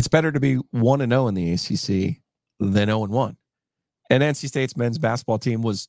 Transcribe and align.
It's 0.00 0.08
better 0.08 0.32
to 0.32 0.40
be 0.40 0.54
1 0.54 1.02
and 1.02 1.12
0 1.12 1.28
in 1.28 1.34
the 1.34 1.52
ACC 1.52 2.22
than 2.58 2.86
0 2.86 3.04
and 3.04 3.12
1. 3.12 3.36
And 4.08 4.22
NC 4.22 4.48
State's 4.48 4.74
men's 4.74 4.96
basketball 4.96 5.38
team 5.38 5.60
was 5.60 5.88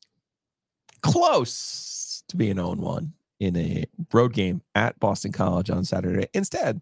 close 1.02 2.22
to 2.28 2.36
being 2.36 2.56
0 2.56 2.74
and 2.74 2.82
1 2.82 3.14
in 3.40 3.56
a 3.56 3.86
road 4.12 4.34
game 4.34 4.64
at 4.76 5.00
Boston 5.00 5.32
College 5.32 5.70
on 5.70 5.86
Saturday. 5.86 6.28
Instead, 6.34 6.82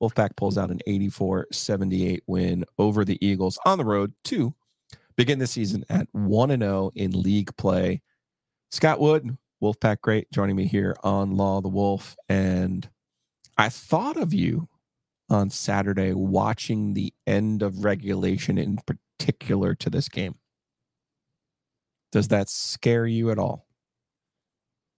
Wolfpack 0.00 0.36
pulls 0.36 0.56
out 0.56 0.70
an 0.70 0.78
84 0.86 1.48
78 1.50 2.22
win 2.28 2.64
over 2.78 3.04
the 3.04 3.18
Eagles 3.20 3.58
on 3.66 3.76
the 3.76 3.84
road 3.84 4.12
to 4.26 4.54
begin 5.16 5.40
the 5.40 5.48
season 5.48 5.84
at 5.90 6.06
1 6.12 6.52
and 6.52 6.62
0 6.62 6.92
in 6.94 7.20
league 7.20 7.50
play. 7.56 8.00
Scott 8.70 9.00
Wood, 9.00 9.36
Wolfpack 9.60 10.02
great, 10.02 10.30
joining 10.30 10.54
me 10.54 10.66
here 10.66 10.94
on 11.02 11.34
Law 11.34 11.62
the 11.62 11.68
Wolf. 11.68 12.14
And 12.28 12.88
I 13.58 13.70
thought 13.70 14.16
of 14.16 14.32
you 14.32 14.68
on 15.30 15.48
Saturday 15.50 16.12
watching 16.12 16.94
the 16.94 17.12
end 17.26 17.62
of 17.62 17.84
regulation 17.84 18.58
in 18.58 18.78
particular 18.86 19.74
to 19.76 19.88
this 19.90 20.08
game. 20.08 20.34
Does 22.12 22.28
that 22.28 22.48
scare 22.48 23.06
you 23.06 23.30
at 23.30 23.38
all? 23.38 23.66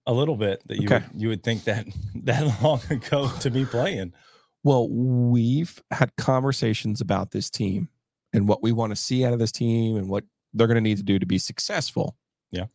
A 0.06 0.12
little 0.12 0.36
bit 0.36 0.62
that 0.66 0.78
you 0.80 0.86
Okay. 0.88 1.04
would, 1.12 1.20
you 1.20 1.28
would 1.28 1.42
think 1.44 1.64
that 1.64 1.86
that 2.24 2.62
long 2.62 2.80
ago 2.90 3.30
to 3.40 3.50
be 3.50 3.64
playing. 3.64 4.12
Well, 4.64 4.88
we've 4.88 5.80
had 5.90 6.14
conversations 6.16 7.00
about 7.00 7.32
this 7.32 7.50
team 7.50 7.88
and 8.32 8.48
what 8.48 8.62
we 8.62 8.72
want 8.72 8.90
to 8.90 8.96
see 8.96 9.24
out 9.24 9.32
of 9.32 9.38
this 9.38 9.52
team 9.52 9.96
and 9.96 10.08
what 10.08 10.24
they're 10.54 10.66
going 10.66 10.76
to 10.76 10.80
need 10.80 10.96
to 10.98 11.02
do 11.02 11.18
to 11.18 11.26
be 11.26 11.38
successful. 11.38 12.16
Yeah. 12.50 12.66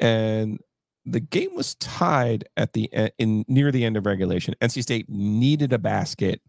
And 0.00 0.58
the 1.04 1.20
game 1.20 1.54
was 1.54 1.74
tied 1.76 2.44
at 2.56 2.72
the 2.72 2.88
e- 2.96 3.10
in 3.18 3.44
near 3.48 3.70
the 3.72 3.84
end 3.84 3.96
of 3.96 4.06
regulation. 4.06 4.54
NC 4.60 4.82
State 4.82 5.06
needed 5.08 5.72
a 5.72 5.78
basket. 5.78 6.40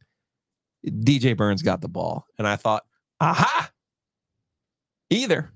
DJ 0.86 1.36
Burns 1.36 1.62
got 1.62 1.82
the 1.82 1.88
ball, 1.88 2.26
and 2.38 2.48
I 2.48 2.56
thought, 2.56 2.86
aha! 3.20 3.72
Either 5.10 5.52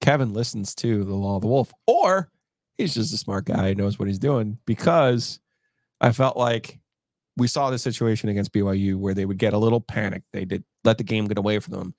Kevin 0.00 0.32
listens 0.32 0.74
to 0.76 1.04
the 1.04 1.14
Law 1.14 1.36
of 1.36 1.42
the 1.42 1.48
Wolf, 1.48 1.72
or 1.86 2.30
he's 2.78 2.94
just 2.94 3.12
a 3.12 3.18
smart 3.18 3.46
guy 3.46 3.68
who 3.68 3.74
knows 3.74 3.98
what 3.98 4.08
he's 4.08 4.18
doing. 4.18 4.58
Because 4.66 5.40
I 6.00 6.12
felt 6.12 6.36
like 6.36 6.78
we 7.36 7.48
saw 7.48 7.70
this 7.70 7.82
situation 7.82 8.28
against 8.28 8.52
BYU 8.52 8.96
where 8.96 9.14
they 9.14 9.26
would 9.26 9.38
get 9.38 9.52
a 9.52 9.58
little 9.58 9.80
panicked. 9.80 10.26
They 10.32 10.44
did 10.44 10.64
let 10.84 10.98
the 10.98 11.04
game 11.04 11.26
get 11.26 11.38
away 11.38 11.58
from 11.58 11.74
them. 11.74 11.94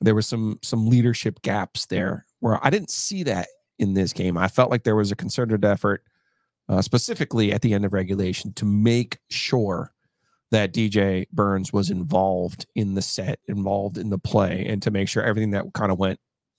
There 0.00 0.14
was 0.14 0.26
some 0.26 0.58
some 0.62 0.86
leadership 0.86 1.42
gaps 1.42 1.86
there 1.86 2.26
where 2.40 2.64
I 2.64 2.70
didn't 2.70 2.90
see 2.90 3.24
that 3.24 3.48
in 3.78 3.94
this 3.94 4.12
game. 4.12 4.36
I 4.36 4.48
felt 4.48 4.70
like 4.70 4.84
there 4.84 4.96
was 4.96 5.10
a 5.10 5.16
concerted 5.16 5.64
effort, 5.64 6.04
uh, 6.68 6.82
specifically 6.82 7.52
at 7.52 7.62
the 7.62 7.74
end 7.74 7.84
of 7.84 7.92
regulation, 7.92 8.52
to 8.54 8.64
make 8.64 9.18
sure 9.30 9.92
that 10.50 10.72
DJ 10.72 11.28
Burns 11.30 11.72
was 11.72 11.90
involved 11.90 12.66
in 12.74 12.94
the 12.94 13.02
set, 13.02 13.38
involved 13.48 13.98
in 13.98 14.10
the 14.10 14.18
play, 14.18 14.64
and 14.66 14.82
to 14.82 14.90
make 14.90 15.08
sure 15.08 15.22
everything 15.22 15.50
that 15.50 15.64
kind 15.74 15.92
of 15.92 15.98
went 15.98 16.18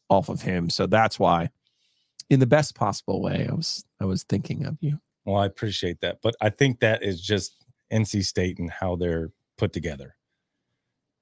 off 0.10 0.30
of 0.30 0.42
him. 0.42 0.70
So 0.70 0.86
that's 0.88 1.18
why, 1.20 1.50
in 2.30 2.40
the 2.40 2.46
best 2.48 2.76
possible 2.76 3.22
way, 3.22 3.48
I 3.50 3.54
was 3.54 3.84
I 4.00 4.06
was 4.06 4.24
thinking 4.24 4.66
of 4.66 4.78
you. 4.80 5.00
Well, 5.26 5.38
I 5.42 5.46
appreciate 5.46 6.02
that, 6.02 6.20
but 6.22 6.36
I 6.42 6.50
think 6.50 6.80
that 6.80 7.04
is 7.04 7.22
just 7.22 7.66
NC 7.92 8.24
State 8.26 8.60
and 8.60 8.70
how 8.70 8.96
they're 8.96 9.32
put 9.58 9.74
together. 9.74 10.16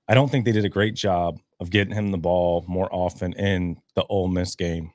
I 0.07 0.13
don't 0.13 0.29
think 0.29 0.45
they 0.45 0.51
did 0.53 0.66
a 0.66 0.69
great 0.69 0.95
job 0.95 1.39
of 1.59 1.69
getting 1.69 1.94
him 1.94 2.11
the 2.11 2.17
ball 2.17 2.63
more 2.67 2.88
often 2.94 3.33
in 3.33 3.81
the 3.95 4.06
Ole 4.06 4.27
Miss 4.29 4.56
game. 4.56 4.91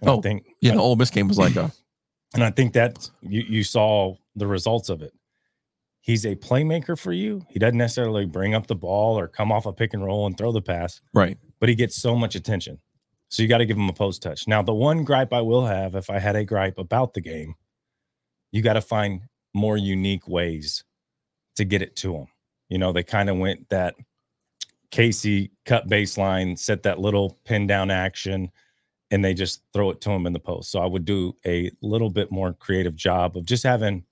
And 0.00 0.10
I 0.10 0.14
Oh, 0.14 0.20
think 0.20 0.44
Yeah, 0.60 0.72
the 0.74 0.80
Ole 0.80 0.96
Miss 0.96 1.10
game 1.10 1.28
was 1.28 1.38
like 1.38 1.56
a 1.56 1.70
And 2.34 2.42
I 2.42 2.50
think 2.50 2.72
that 2.72 3.10
you, 3.20 3.42
you 3.42 3.62
saw 3.64 4.16
the 4.36 4.46
results 4.46 4.88
of 4.88 5.02
it. 5.02 5.12
He's 6.02 6.26
a 6.26 6.34
playmaker 6.34 6.98
for 6.98 7.12
you. 7.12 7.46
He 7.48 7.58
doesn't 7.58 7.78
necessarily 7.78 8.26
bring 8.26 8.54
up 8.54 8.66
the 8.66 8.74
ball 8.74 9.18
or 9.18 9.28
come 9.28 9.50
off 9.50 9.66
a 9.66 9.72
pick 9.72 9.94
and 9.94 10.04
roll 10.04 10.26
and 10.26 10.36
throw 10.36 10.52
the 10.52 10.60
pass, 10.60 11.00
right. 11.14 11.38
but 11.60 11.68
he 11.68 11.74
gets 11.74 11.96
so 11.96 12.16
much 12.16 12.34
attention. 12.34 12.78
So 13.28 13.42
you 13.42 13.48
got 13.48 13.58
to 13.58 13.66
give 13.66 13.78
him 13.78 13.88
a 13.88 13.94
post 13.94 14.20
touch. 14.20 14.46
Now, 14.46 14.62
the 14.62 14.74
one 14.74 15.04
gripe 15.04 15.32
I 15.32 15.40
will 15.40 15.64
have, 15.64 15.94
if 15.94 16.10
I 16.10 16.18
had 16.18 16.36
a 16.36 16.44
gripe 16.44 16.78
about 16.78 17.14
the 17.14 17.20
game, 17.22 17.54
you 18.50 18.62
got 18.62 18.74
to 18.74 18.82
find 18.82 19.22
more 19.54 19.76
unique 19.76 20.28
ways 20.28 20.84
to 21.56 21.64
get 21.64 21.82
it 21.82 21.96
to 21.96 22.14
him. 22.14 22.26
You 22.68 22.78
know, 22.78 22.92
they 22.92 23.02
kind 23.02 23.30
of 23.30 23.38
went 23.38 23.68
that 23.70 23.94
Casey 24.90 25.52
cut 25.64 25.88
baseline, 25.88 26.58
set 26.58 26.82
that 26.82 26.98
little 26.98 27.38
pin 27.44 27.66
down 27.66 27.90
action, 27.90 28.50
and 29.10 29.24
they 29.24 29.34
just 29.34 29.62
throw 29.72 29.90
it 29.90 30.00
to 30.02 30.10
him 30.10 30.26
in 30.26 30.32
the 30.32 30.40
post. 30.40 30.70
So 30.70 30.80
I 30.80 30.86
would 30.86 31.04
do 31.04 31.34
a 31.46 31.70
little 31.80 32.10
bit 32.10 32.30
more 32.30 32.52
creative 32.54 32.96
job 32.96 33.36
of 33.36 33.46
just 33.46 33.62
having, 33.62 34.04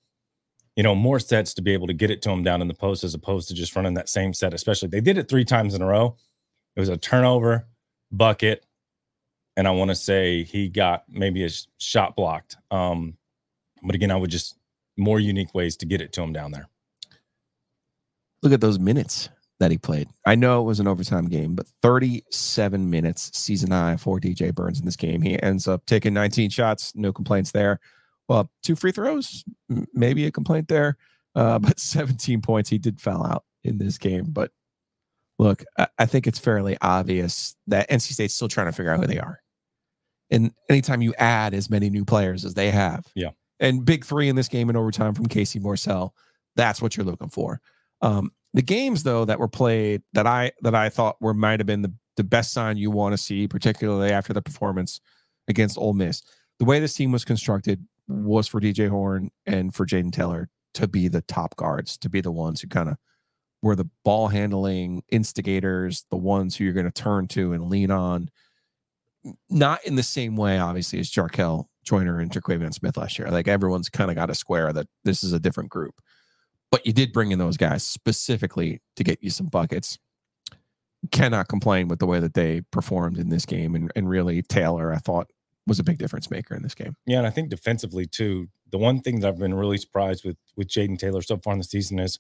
you 0.81 0.83
know, 0.83 0.95
more 0.95 1.21
sets 1.21 1.53
to 1.53 1.61
be 1.61 1.75
able 1.75 1.87
to 1.87 1.93
get 1.93 2.11
it 2.11 2.23
to 2.23 2.31
him 2.31 2.43
down 2.43 2.63
in 2.63 2.67
the 2.67 2.73
post 2.73 3.05
as 3.05 3.13
opposed 3.13 3.49
to 3.49 3.55
just 3.55 3.77
running 3.77 3.93
that 3.93 4.09
same 4.09 4.33
set. 4.33 4.55
Especially 4.55 4.89
they 4.89 5.03
did 5.03 5.19
it 5.19 5.29
three 5.29 5.45
times 5.45 5.75
in 5.75 5.83
a 5.83 5.87
row. 5.87 6.17
It 6.75 6.81
was 6.81 6.89
a 6.89 6.97
turnover, 6.97 7.67
bucket, 8.11 8.65
and 9.59 9.69
I 9.69 9.73
want 9.73 9.91
to 9.91 9.95
say 9.95 10.43
he 10.43 10.71
got 10.71 11.05
maybe 11.07 11.45
a 11.45 11.51
shot 11.77 12.17
blocked. 12.17 12.57
Um, 12.71 13.19
but 13.83 13.95
again, 13.95 14.11
I 14.11 14.17
would 14.17 14.31
just 14.31 14.57
more 14.97 15.21
unique 15.21 15.55
ways 15.55 15.77
to 15.77 15.85
get 15.85 16.01
it 16.01 16.15
to 16.15 16.23
him 16.23 16.33
down 16.33 16.51
there. 16.51 16.67
look 18.43 18.55
at 18.55 18.63
those 18.63 18.79
minutes 18.79 19.29
that 19.59 19.71
he 19.71 19.77
played. 19.77 20.09
I 20.25 20.35
know 20.35 20.63
it 20.63 20.65
was 20.65 20.81
an 20.81 20.89
overtime 20.89 21.29
game, 21.29 21.57
but 21.57 21.67
37 21.83 22.89
minutes 22.89 23.31
season 23.39 23.71
high 23.71 23.99
for 23.99 24.19
DJ 24.19 24.55
Burns 24.55 24.79
in 24.79 24.87
this 24.87 24.97
game. 24.97 25.21
He 25.21 25.43
ends 25.43 25.69
up 25.69 25.85
taking 25.85 26.15
19 26.15 26.49
shots, 26.49 26.95
no 26.95 27.13
complaints 27.13 27.51
there. 27.51 27.81
Well, 28.31 28.49
two 28.63 28.77
free 28.77 28.93
throws, 28.93 29.45
maybe 29.93 30.25
a 30.25 30.31
complaint 30.31 30.69
there, 30.69 30.97
uh, 31.35 31.59
but 31.59 31.81
17 31.81 32.41
points. 32.43 32.71
He 32.71 32.79
did 32.79 33.01
foul 33.01 33.27
out 33.27 33.45
in 33.65 33.77
this 33.79 33.99
game. 33.99 34.27
But 34.29 34.53
look, 35.41 35.65
I, 35.77 35.89
I 35.99 36.07
think 36.07 36.29
it's 36.29 36.39
fairly 36.39 36.79
obvious 36.81 37.57
that 37.67 37.91
NC 37.91 38.13
State's 38.13 38.35
still 38.35 38.47
trying 38.47 38.69
to 38.69 38.73
figure 38.73 38.93
out 38.93 39.01
who 39.01 39.09
they 39.09 39.19
are. 39.19 39.41
And 40.31 40.53
anytime 40.69 41.03
you 41.03 41.13
add 41.19 41.55
as 41.55 41.69
many 41.71 41.91
new 41.91 42.05
players 42.05 42.45
as 42.45 42.55
they 42.55 42.71
have, 42.71 43.05
Yeah. 43.17 43.31
and 43.59 43.85
big 43.85 44.05
three 44.05 44.29
in 44.29 44.37
this 44.37 44.47
game 44.47 44.71
in 44.71 44.77
overtime 44.77 45.13
from 45.13 45.27
Casey 45.27 45.59
Morsell, 45.59 46.11
that's 46.55 46.81
what 46.81 46.97
you're 46.97 47.05
looking 47.07 47.31
for. 47.31 47.61
Um, 48.01 48.31
the 48.55 48.63
games 48.63 49.03
though 49.03 49.25
that 49.25 49.41
were 49.41 49.49
played 49.49 50.03
that 50.13 50.29
I 50.29 50.53
that 50.63 50.77
I 50.77 50.89
thought 50.89 51.17
were 51.21 51.35
might 51.35 51.59
have 51.59 51.67
been 51.67 51.83
the, 51.83 51.93
the 52.17 52.23
best 52.25 52.53
sign 52.53 52.77
you 52.77 52.93
want 52.93 53.13
to 53.13 53.19
see, 53.19 53.49
particularly 53.49 54.13
after 54.13 54.33
the 54.33 54.41
performance 54.43 55.01
against 55.49 55.77
Ole 55.77 55.95
Miss. 55.95 56.23
The 56.61 56.65
way 56.65 56.79
this 56.79 56.95
team 56.95 57.11
was 57.11 57.25
constructed 57.25 57.85
was 58.11 58.49
for 58.49 58.61
DJ 58.61 58.89
Horne 58.89 59.31
and 59.47 59.75
for 59.75 59.87
Jayden 59.87 60.13
Taylor 60.13 60.49
to 60.75 60.87
be 60.87 61.09
the 61.09 61.23
top 61.23 61.57
guards, 61.57 61.97
to 61.99 62.09
be 62.09 62.21
the 62.21 62.31
ones 62.31 62.61
who 62.61 62.69
kind 62.69 62.89
of 62.89 62.97
were 63.63 63.77
the 63.77 63.89
ball 64.05 64.29
handling 64.29 65.03
instigators, 65.11 66.05
the 66.11 66.17
ones 66.17 66.57
who 66.57 66.65
you're 66.65 66.73
going 66.73 66.91
to 66.91 66.93
turn 66.93 67.29
to 67.29 67.53
and 67.53 67.69
lean 67.69 67.91
on. 67.91 68.31
Not 69.51 69.85
in 69.85 69.97
the 69.97 70.03
same 70.03 70.37
way, 70.37 70.59
obviously, 70.59 70.99
as 70.99 71.11
Jarkel 71.11 71.67
Joiner 71.85 72.21
and 72.21 72.31
Terquavion 72.31 72.73
Smith 72.73 72.97
last 72.97 73.19
year. 73.19 73.31
Like 73.31 73.49
everyone's 73.49 73.89
kind 73.91 74.11
of 74.11 74.17
got 74.17 74.31
a 74.31 74.35
square 74.35 74.73
that 74.73 74.87
this 75.05 75.23
is 75.23 75.33
a 75.33 75.41
different 75.41 75.71
group 75.71 76.01
but 76.71 76.87
you 76.87 76.93
did 76.93 77.13
bring 77.13 77.33
in 77.33 77.39
those 77.39 77.57
guys 77.57 77.85
specifically 77.85 78.81
to 78.97 79.05
get 79.05 79.23
you 79.23 79.31
some 79.31 79.47
buckets. 79.47 79.99
Cannot 81.11 81.49
complain 81.49 81.89
with 81.89 81.99
the 81.99 82.07
way 82.07 82.21
that 82.21 82.35
they 82.35 82.63
performed 82.71 83.19
in 83.19 83.29
this 83.29 83.47
game. 83.47 83.75
And, 83.75 83.91
and 83.97 84.09
really, 84.09 84.43
Taylor, 84.43 84.93
I 84.93 84.99
thought, 84.99 85.31
was 85.71 85.79
a 85.79 85.85
big 85.85 85.97
difference 85.99 86.31
maker 86.31 86.55
in 86.55 86.63
this 86.63 86.75
game. 86.75 86.95
Yeah, 87.07 87.19
and 87.19 87.27
I 87.27 87.31
think 87.31 87.49
defensively 87.49 88.05
too. 88.05 88.49
The 88.71 88.79
one 88.79 89.01
thing 89.01 89.21
that 89.21 89.29
I've 89.29 89.39
been 89.39 89.55
really 89.55 89.79
surprised 89.79 90.25
with 90.25 90.37
with 90.57 90.69
Jayden 90.69 90.99
Taylor 90.99 91.23
so 91.23 91.39
far 91.39 91.53
in 91.55 91.59
the 91.61 91.65
season 91.65 91.99
is, 91.99 92.19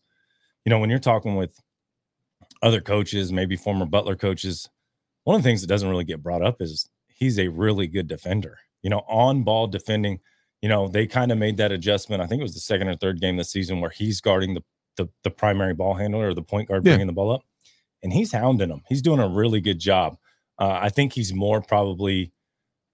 you 0.64 0.70
know, 0.70 0.78
when 0.78 0.88
you're 0.90 0.98
talking 0.98 1.36
with 1.36 1.60
other 2.62 2.80
coaches, 2.80 3.32
maybe 3.32 3.56
former 3.56 3.86
Butler 3.86 4.16
coaches, 4.16 4.68
one 5.24 5.36
of 5.36 5.42
the 5.42 5.48
things 5.48 5.60
that 5.60 5.66
doesn't 5.66 5.88
really 5.90 6.04
get 6.04 6.22
brought 6.22 6.42
up 6.42 6.62
is 6.62 6.88
he's 7.08 7.38
a 7.38 7.48
really 7.48 7.86
good 7.86 8.06
defender. 8.08 8.58
You 8.82 8.90
know, 8.90 9.02
on 9.08 9.42
ball 9.42 9.66
defending. 9.66 10.20
You 10.62 10.68
know, 10.68 10.88
they 10.88 11.06
kind 11.06 11.32
of 11.32 11.38
made 11.38 11.56
that 11.56 11.72
adjustment. 11.72 12.20
I 12.22 12.26
think 12.26 12.40
it 12.40 12.42
was 12.42 12.52
the 12.52 12.60
second 12.60 12.88
or 12.88 12.94
third 12.94 13.18
game 13.20 13.36
this 13.38 13.50
season 13.50 13.80
where 13.80 13.90
he's 13.90 14.20
guarding 14.20 14.54
the 14.54 14.62
the, 14.96 15.08
the 15.24 15.30
primary 15.30 15.72
ball 15.72 15.94
handler 15.94 16.28
or 16.28 16.34
the 16.34 16.42
point 16.42 16.68
guard 16.68 16.84
Yeah. 16.84 16.92
bringing 16.92 17.06
the 17.06 17.14
ball 17.14 17.30
up, 17.30 17.42
and 18.02 18.12
he's 18.12 18.32
hounding 18.32 18.68
him. 18.68 18.82
He's 18.88 19.00
doing 19.00 19.20
a 19.20 19.28
really 19.28 19.60
good 19.62 19.78
job. 19.78 20.18
Uh, 20.58 20.78
I 20.82 20.90
think 20.90 21.14
he's 21.14 21.32
more 21.32 21.62
probably 21.62 22.32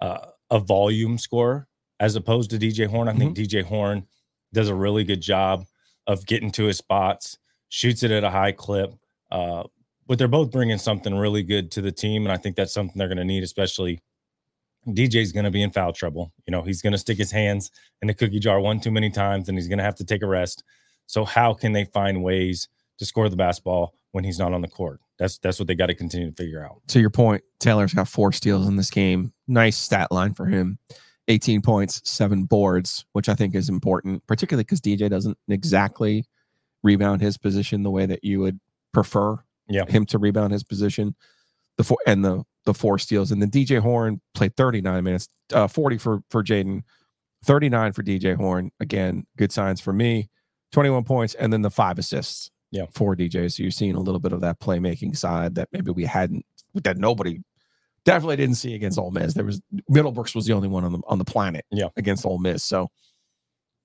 uh, 0.00 0.26
a 0.50 0.58
volume 0.58 1.18
scorer 1.18 1.68
as 2.00 2.16
opposed 2.16 2.50
to 2.50 2.58
DJ 2.58 2.86
Horne. 2.86 3.08
I 3.08 3.14
think 3.14 3.36
DJ 3.36 3.62
Horne 3.62 4.06
does 4.52 4.68
a 4.68 4.74
really 4.74 5.04
good 5.04 5.20
job 5.20 5.66
of 6.06 6.26
getting 6.26 6.50
to 6.52 6.64
his 6.64 6.78
spots, 6.78 7.38
shoots 7.68 8.02
it 8.02 8.10
at 8.10 8.24
a 8.24 8.30
high 8.30 8.52
clip, 8.52 8.94
uh, 9.30 9.64
but 10.06 10.18
they're 10.18 10.28
both 10.28 10.52
bringing 10.52 10.78
something 10.78 11.14
really 11.14 11.42
good 11.42 11.70
to 11.72 11.80
the 11.80 11.90
team, 11.90 12.24
and 12.24 12.32
I 12.32 12.36
think 12.36 12.54
that's 12.54 12.72
something 12.72 12.96
they're 12.96 13.08
going 13.08 13.18
to 13.18 13.24
need, 13.24 13.42
especially. 13.42 14.00
DJ's 14.86 15.32
going 15.32 15.44
to 15.44 15.50
be 15.50 15.62
in 15.62 15.72
foul 15.72 15.92
trouble. 15.92 16.32
You 16.46 16.52
know, 16.52 16.62
he's 16.62 16.80
going 16.80 16.92
to 16.92 16.98
stick 16.98 17.18
his 17.18 17.32
hands 17.32 17.72
in 18.02 18.06
the 18.06 18.14
cookie 18.14 18.38
jar 18.38 18.60
one 18.60 18.78
too 18.78 18.92
many 18.92 19.10
times, 19.10 19.48
and 19.48 19.58
he's 19.58 19.66
going 19.66 19.78
to 19.78 19.84
have 19.84 19.96
to 19.96 20.04
take 20.04 20.22
a 20.22 20.28
rest. 20.28 20.62
So, 21.06 21.24
how 21.24 21.54
can 21.54 21.72
they 21.72 21.86
find 21.86 22.22
ways 22.22 22.68
to 22.98 23.04
score 23.06 23.28
the 23.28 23.36
basketball 23.36 23.94
when 24.12 24.24
he's 24.24 24.38
not 24.38 24.52
on 24.52 24.60
the 24.62 24.68
court? 24.68 25.00
That's 25.18 25.38
that's 25.38 25.58
what 25.58 25.66
they 25.68 25.74
got 25.74 25.86
to 25.86 25.94
continue 25.94 26.30
to 26.30 26.36
figure 26.36 26.64
out. 26.64 26.80
To 26.88 27.00
your 27.00 27.10
point, 27.10 27.42
Taylor's 27.58 27.94
got 27.94 28.08
four 28.08 28.32
steals 28.32 28.66
in 28.68 28.76
this 28.76 28.90
game. 28.90 29.32
Nice 29.48 29.76
stat 29.76 30.12
line 30.12 30.34
for 30.34 30.46
him. 30.46 30.78
18 31.28 31.60
points, 31.62 32.00
seven 32.08 32.44
boards, 32.44 33.04
which 33.12 33.28
I 33.28 33.34
think 33.34 33.54
is 33.54 33.68
important, 33.68 34.24
particularly 34.26 34.62
because 34.64 34.80
DJ 34.80 35.10
doesn't 35.10 35.36
exactly 35.48 36.24
rebound 36.84 37.20
his 37.20 37.36
position 37.36 37.82
the 37.82 37.90
way 37.90 38.06
that 38.06 38.22
you 38.22 38.38
would 38.40 38.60
prefer 38.92 39.38
Yeah. 39.68 39.86
him 39.86 40.06
to 40.06 40.18
rebound 40.18 40.52
his 40.52 40.62
position. 40.62 41.16
The 41.78 41.84
four 41.84 41.98
and 42.06 42.24
the 42.24 42.44
the 42.64 42.74
four 42.74 42.98
steals, 42.98 43.30
and 43.32 43.40
then 43.40 43.50
DJ 43.50 43.80
Horne 43.80 44.20
played 44.34 44.56
39 44.56 45.02
minutes, 45.04 45.28
uh, 45.52 45.66
40 45.68 45.98
for 45.98 46.20
for 46.30 46.42
Jayden, 46.44 46.82
39 47.44 47.92
for 47.92 48.02
DJ 48.02 48.34
Horn. 48.34 48.70
Again, 48.80 49.26
good 49.36 49.52
signs 49.52 49.80
for 49.80 49.92
me. 49.92 50.28
21 50.72 51.04
points, 51.04 51.34
and 51.34 51.52
then 51.52 51.62
the 51.62 51.70
five 51.70 51.98
assists. 51.98 52.50
Yeah. 52.76 52.86
for 52.94 53.16
DJ. 53.16 53.50
So 53.52 53.62
you're 53.62 53.70
seeing 53.72 53.94
a 53.94 54.00
little 54.00 54.20
bit 54.20 54.32
of 54.32 54.40
that 54.42 54.60
playmaking 54.60 55.16
side 55.16 55.54
that 55.56 55.68
maybe 55.72 55.90
we 55.90 56.04
hadn't, 56.04 56.44
that 56.74 56.96
nobody 56.98 57.40
definitely 58.04 58.36
didn't 58.36 58.54
see 58.56 58.74
against 58.74 58.98
Ole 58.98 59.10
Miss. 59.10 59.34
There 59.34 59.44
was 59.44 59.60
Middlebrooks 59.90 60.34
was 60.34 60.46
the 60.46 60.52
only 60.52 60.68
one 60.68 60.84
on 60.84 60.92
the 60.92 61.00
on 61.08 61.18
the 61.18 61.24
planet 61.24 61.64
Yeah. 61.72 61.88
against 61.96 62.24
Ole 62.24 62.38
Miss. 62.38 62.62
So 62.62 62.88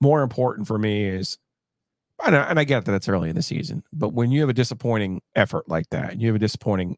more 0.00 0.22
important 0.22 0.66
for 0.66 0.78
me 0.78 1.04
is 1.04 1.38
and 2.24 2.36
I, 2.36 2.42
and 2.50 2.58
I 2.60 2.64
get 2.64 2.84
that 2.84 2.94
it's 2.94 3.08
early 3.08 3.30
in 3.30 3.34
the 3.36 3.42
season, 3.42 3.82
but 3.92 4.10
when 4.12 4.30
you 4.30 4.40
have 4.40 4.48
a 4.48 4.52
disappointing 4.54 5.22
effort 5.34 5.68
like 5.68 5.88
that, 5.90 6.12
and 6.12 6.20
you 6.22 6.28
have 6.28 6.36
a 6.36 6.38
disappointing 6.38 6.96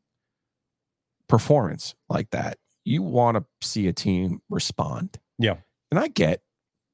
performance 1.28 1.94
like 2.08 2.30
that, 2.30 2.58
you 2.84 3.02
want 3.02 3.36
to 3.36 3.44
see 3.66 3.86
a 3.88 3.92
team 3.92 4.40
respond. 4.50 5.18
Yeah. 5.38 5.56
And 5.90 5.98
I 5.98 6.08
get 6.08 6.42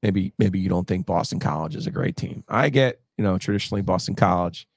maybe 0.01 0.33
maybe 0.37 0.59
you 0.59 0.69
don't 0.69 0.87
think 0.87 1.05
Boston 1.05 1.39
College 1.39 1.75
is 1.75 1.87
a 1.87 1.91
great 1.91 2.15
team. 2.15 2.43
I 2.47 2.69
get, 2.69 3.01
you 3.17 3.23
know, 3.23 3.37
traditionally 3.37 3.81
Boston 3.81 4.15
College, 4.15 4.67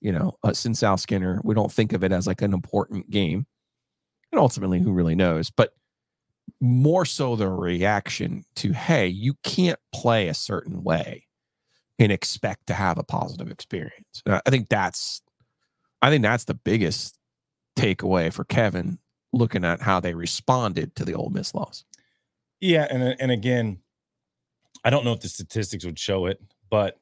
you 0.00 0.12
know, 0.12 0.36
uh, 0.42 0.52
since 0.52 0.82
Al 0.82 0.96
Skinner, 0.96 1.40
we 1.44 1.54
don't 1.54 1.72
think 1.72 1.92
of 1.92 2.02
it 2.04 2.12
as 2.12 2.26
like 2.26 2.42
an 2.42 2.52
important 2.52 3.10
game. 3.10 3.46
And 4.32 4.40
ultimately, 4.40 4.80
who 4.80 4.92
really 4.92 5.14
knows? 5.14 5.50
But 5.50 5.74
more 6.60 7.04
so 7.04 7.36
the 7.36 7.48
reaction 7.48 8.44
to, 8.56 8.72
hey, 8.72 9.06
you 9.06 9.34
can't 9.42 9.78
play 9.92 10.28
a 10.28 10.34
certain 10.34 10.82
way 10.82 11.26
and 11.98 12.10
expect 12.10 12.66
to 12.66 12.74
have 12.74 12.98
a 12.98 13.02
positive 13.02 13.50
experience. 13.50 14.22
I 14.26 14.40
think 14.48 14.68
that's, 14.68 15.22
I 16.02 16.10
think 16.10 16.22
that's 16.22 16.44
the 16.44 16.54
biggest 16.54 17.18
takeaway 17.76 18.32
for 18.32 18.44
Kevin 18.44 18.98
looking 19.32 19.64
at 19.64 19.80
how 19.80 20.00
they 20.00 20.14
responded 20.14 20.96
to 20.96 21.04
the 21.04 21.14
Ole 21.14 21.30
Miss 21.30 21.54
loss. 21.54 21.84
Yeah, 22.60 22.86
and 22.90 23.02
and 23.20 23.30
again, 23.30 23.78
I 24.84 24.90
don't 24.90 25.04
know 25.04 25.12
if 25.12 25.20
the 25.20 25.28
statistics 25.28 25.84
would 25.84 25.98
show 25.98 26.26
it, 26.26 26.40
but 26.68 26.98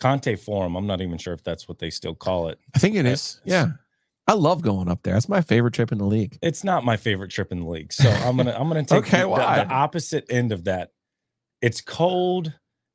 Conte 0.00 0.36
Forum, 0.36 0.76
I'm 0.76 0.86
not 0.86 1.00
even 1.00 1.18
sure 1.18 1.32
if 1.34 1.42
that's 1.42 1.68
what 1.68 1.78
they 1.78 1.90
still 1.90 2.14
call 2.14 2.48
it. 2.48 2.58
I 2.74 2.78
think 2.78 2.96
it 2.96 3.06
is. 3.06 3.40
Yeah. 3.44 3.68
I 4.28 4.32
love 4.34 4.60
going 4.60 4.88
up 4.88 5.02
there. 5.04 5.14
That's 5.14 5.28
my 5.28 5.40
favorite 5.40 5.72
trip 5.74 5.92
in 5.92 5.98
the 5.98 6.04
league. 6.04 6.36
It's 6.42 6.64
not 6.64 6.84
my 6.84 6.96
favorite 6.96 7.30
trip 7.30 7.52
in 7.52 7.60
the 7.60 7.68
league, 7.68 7.92
so 7.92 8.10
I'm 8.10 8.36
gonna 8.36 8.56
I'm 8.58 8.66
gonna 8.68 8.82
take 8.84 8.98
Okay, 9.04 9.18
the, 9.18 9.22
the- 9.24 9.28
why? 9.28 9.62
the 9.64 9.70
opposite 9.70 10.26
end 10.28 10.50
of 10.52 10.64
that. 10.64 10.90
It's 11.62 11.80
cold, 11.80 12.52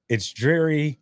it's 0.10 0.32
dreary. 0.32 1.00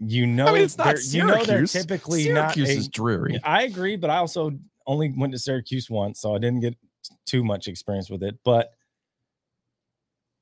You 0.00 0.26
know, 0.26 0.46
I 0.48 0.52
mean, 0.54 0.62
it's 0.62 0.76
not 0.76 0.96
you 1.04 1.24
know 1.24 1.44
they're 1.44 1.64
typically 1.66 2.24
Syracuse 2.24 2.68
not. 2.68 2.74
a- 2.74 2.78
is 2.78 2.88
dreary. 2.88 3.38
I 3.44 3.62
agree, 3.62 3.94
but 3.96 4.10
I 4.10 4.16
also 4.16 4.50
only 4.86 5.12
went 5.16 5.32
to 5.32 5.38
Syracuse 5.38 5.88
once, 5.88 6.20
so 6.20 6.34
I 6.34 6.38
didn't 6.38 6.60
get 6.60 6.76
too 7.24 7.44
much 7.44 7.68
experience 7.68 8.10
with 8.10 8.24
it. 8.24 8.36
But 8.44 8.72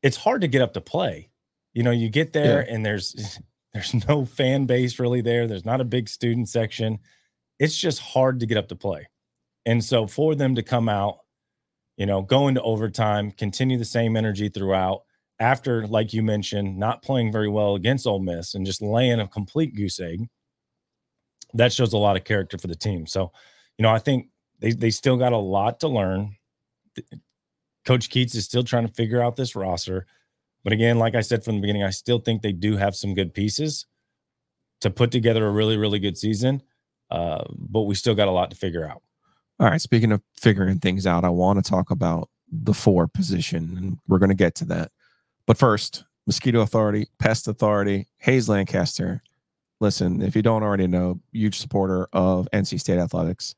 it's 0.02 0.16
hard 0.16 0.40
to 0.40 0.48
get 0.48 0.62
up 0.62 0.72
to 0.74 0.80
play. 0.80 1.28
You 1.74 1.82
know, 1.82 1.90
you 1.90 2.08
get 2.08 2.32
there 2.32 2.60
and 2.60 2.84
there's 2.86 3.38
there's 3.72 3.94
no 4.08 4.24
fan 4.38 4.66
base 4.66 4.98
really 4.98 5.20
there. 5.20 5.46
There's 5.46 5.64
not 5.64 5.80
a 5.80 5.84
big 5.84 6.08
student 6.08 6.48
section. 6.48 6.98
It's 7.58 7.76
just 7.76 8.00
hard 8.00 8.40
to 8.40 8.46
get 8.46 8.58
up 8.58 8.68
to 8.68 8.76
play. 8.76 9.08
And 9.66 9.84
so 9.84 10.06
for 10.06 10.34
them 10.34 10.54
to 10.54 10.62
come 10.62 10.88
out, 10.88 11.18
you 11.96 12.06
know, 12.06 12.22
go 12.22 12.48
into 12.48 12.62
overtime, 12.62 13.32
continue 13.32 13.76
the 13.76 13.84
same 13.84 14.16
energy 14.16 14.48
throughout, 14.48 15.02
after, 15.40 15.86
like 15.86 16.12
you 16.12 16.22
mentioned, 16.22 16.78
not 16.78 17.02
playing 17.02 17.32
very 17.32 17.48
well 17.48 17.74
against 17.74 18.06
Ole 18.06 18.20
Miss 18.20 18.54
and 18.54 18.64
just 18.64 18.80
laying 18.80 19.20
a 19.20 19.28
complete 19.28 19.74
goose 19.74 20.00
egg, 20.00 20.28
that 21.54 21.72
shows 21.72 21.92
a 21.92 21.98
lot 21.98 22.16
of 22.16 22.24
character 22.24 22.58
for 22.58 22.66
the 22.66 22.76
team. 22.76 23.06
So, 23.06 23.32
you 23.76 23.82
know, 23.82 23.90
I 23.90 23.98
think 23.98 24.28
they, 24.60 24.72
they 24.72 24.90
still 24.90 25.16
got 25.16 25.32
a 25.32 25.38
lot 25.38 25.80
to 25.80 25.88
learn. 25.88 26.36
Coach 27.84 28.10
Keatts 28.10 28.34
is 28.34 28.44
still 28.44 28.64
trying 28.64 28.86
to 28.86 28.94
figure 28.94 29.22
out 29.22 29.36
this 29.36 29.56
roster. 29.56 30.06
But 30.68 30.74
again, 30.74 30.98
like 30.98 31.14
I 31.14 31.22
said 31.22 31.42
from 31.42 31.54
the 31.54 31.60
beginning, 31.62 31.82
I 31.82 31.88
still 31.88 32.18
think 32.18 32.42
they 32.42 32.52
do 32.52 32.76
have 32.76 32.94
some 32.94 33.14
good 33.14 33.32
pieces 33.32 33.86
to 34.82 34.90
put 34.90 35.10
together 35.10 35.46
a 35.46 35.50
really, 35.50 35.78
really 35.78 35.98
good 35.98 36.18
season. 36.18 36.60
Uh, 37.10 37.42
but 37.56 37.84
we 37.84 37.94
still 37.94 38.14
got 38.14 38.28
a 38.28 38.32
lot 38.32 38.50
to 38.50 38.56
figure 38.56 38.86
out. 38.86 39.00
All 39.58 39.70
right. 39.70 39.80
Speaking 39.80 40.12
of 40.12 40.20
figuring 40.34 40.78
things 40.78 41.06
out, 41.06 41.24
I 41.24 41.30
want 41.30 41.64
to 41.64 41.70
talk 41.70 41.90
about 41.90 42.28
the 42.52 42.74
four 42.74 43.08
position, 43.08 43.78
and 43.78 43.98
we're 44.08 44.18
going 44.18 44.28
to 44.28 44.34
get 44.34 44.54
to 44.56 44.66
that. 44.66 44.92
But 45.46 45.56
first, 45.56 46.04
Mosquito 46.26 46.60
Authority, 46.60 47.06
Pest 47.18 47.48
Authority, 47.48 48.06
Hayes 48.18 48.46
Lancaster. 48.50 49.22
Listen, 49.80 50.20
if 50.20 50.36
you 50.36 50.42
don't 50.42 50.62
already 50.62 50.86
know, 50.86 51.18
huge 51.32 51.58
supporter 51.58 52.08
of 52.12 52.46
NC 52.52 52.78
State 52.78 52.98
athletics, 52.98 53.54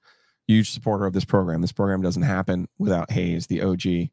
huge 0.46 0.70
supporter 0.70 1.06
of 1.06 1.12
this 1.12 1.24
program. 1.24 1.60
This 1.60 1.72
program 1.72 2.02
doesn't 2.02 2.22
happen 2.22 2.68
without 2.78 3.10
Hayes, 3.10 3.48
the 3.48 3.62
OG, 3.62 4.10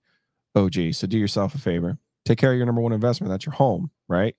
OG. 0.55 0.95
So 0.95 1.05
do 1.05 1.19
yourself 1.19 1.53
a 1.53 1.59
favor, 1.59 1.99
take 2.27 2.37
care 2.37 2.51
of 2.51 2.57
your 2.57 2.65
number 2.65 2.81
one 2.81 2.93
investment. 2.93 3.31
That's 3.31 3.45
your 3.45 3.53
home, 3.53 3.91
right? 4.07 4.35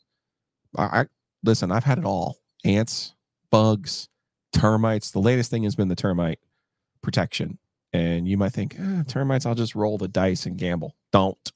I, 0.76 0.82
I 0.82 1.06
listen. 1.43 1.73
I've 1.73 1.85
had 1.85 1.99
it 1.99 2.05
all: 2.05 2.38
ants, 2.64 3.14
bugs, 3.50 4.08
termites. 4.52 5.11
The 5.11 5.20
latest 5.20 5.50
thing 5.50 5.64
has 5.64 5.76
been 5.76 5.88
the 5.88 5.96
termite 5.96 6.38
protection. 7.02 7.58
And 7.93 8.29
you 8.29 8.37
might 8.37 8.52
think, 8.52 8.76
eh, 8.79 9.02
termites, 9.06 9.46
I'll 9.46 9.55
just 9.55 9.75
roll 9.75 9.96
the 9.96 10.08
dice 10.08 10.46
and 10.46 10.58
gamble. 10.58 10.94
Don't. 11.12 11.52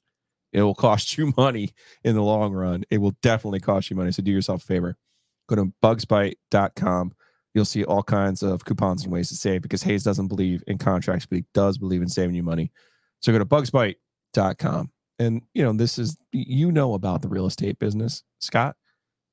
It 0.51 0.61
will 0.61 0.75
cost 0.75 1.17
you 1.17 1.33
money 1.37 1.69
in 2.03 2.15
the 2.15 2.23
long 2.23 2.53
run. 2.53 2.83
It 2.89 2.99
will 2.99 3.15
definitely 3.21 3.59
cost 3.59 3.89
you 3.89 3.95
money. 3.95 4.11
So 4.11 4.23
do 4.23 4.31
yourself 4.31 4.63
a 4.63 4.65
favor. 4.65 4.97
Go 5.47 5.55
to 5.55 5.73
bugsbite.com. 5.83 7.13
You'll 7.53 7.65
see 7.65 7.83
all 7.83 8.01
kinds 8.01 8.41
of 8.41 8.65
coupons 8.65 9.03
and 9.03 9.13
ways 9.13 9.29
to 9.29 9.35
save 9.35 9.61
because 9.61 9.83
Hayes 9.83 10.03
doesn't 10.03 10.27
believe 10.27 10.63
in 10.65 10.79
contracts, 10.79 11.27
but 11.27 11.35
he 11.35 11.45
does 11.53 11.77
believe 11.77 12.01
in 12.01 12.09
saving 12.09 12.35
you 12.35 12.41
money. 12.41 12.71
So 13.19 13.31
go 13.31 13.37
to 13.37 13.45
bugsbite.com. 13.45 14.91
And, 15.19 15.43
you 15.53 15.63
know, 15.63 15.73
this 15.73 15.97
is, 15.97 16.17
you 16.31 16.71
know 16.71 16.93
about 16.93 17.21
the 17.21 17.27
real 17.27 17.45
estate 17.45 17.79
business, 17.79 18.23
Scott. 18.39 18.75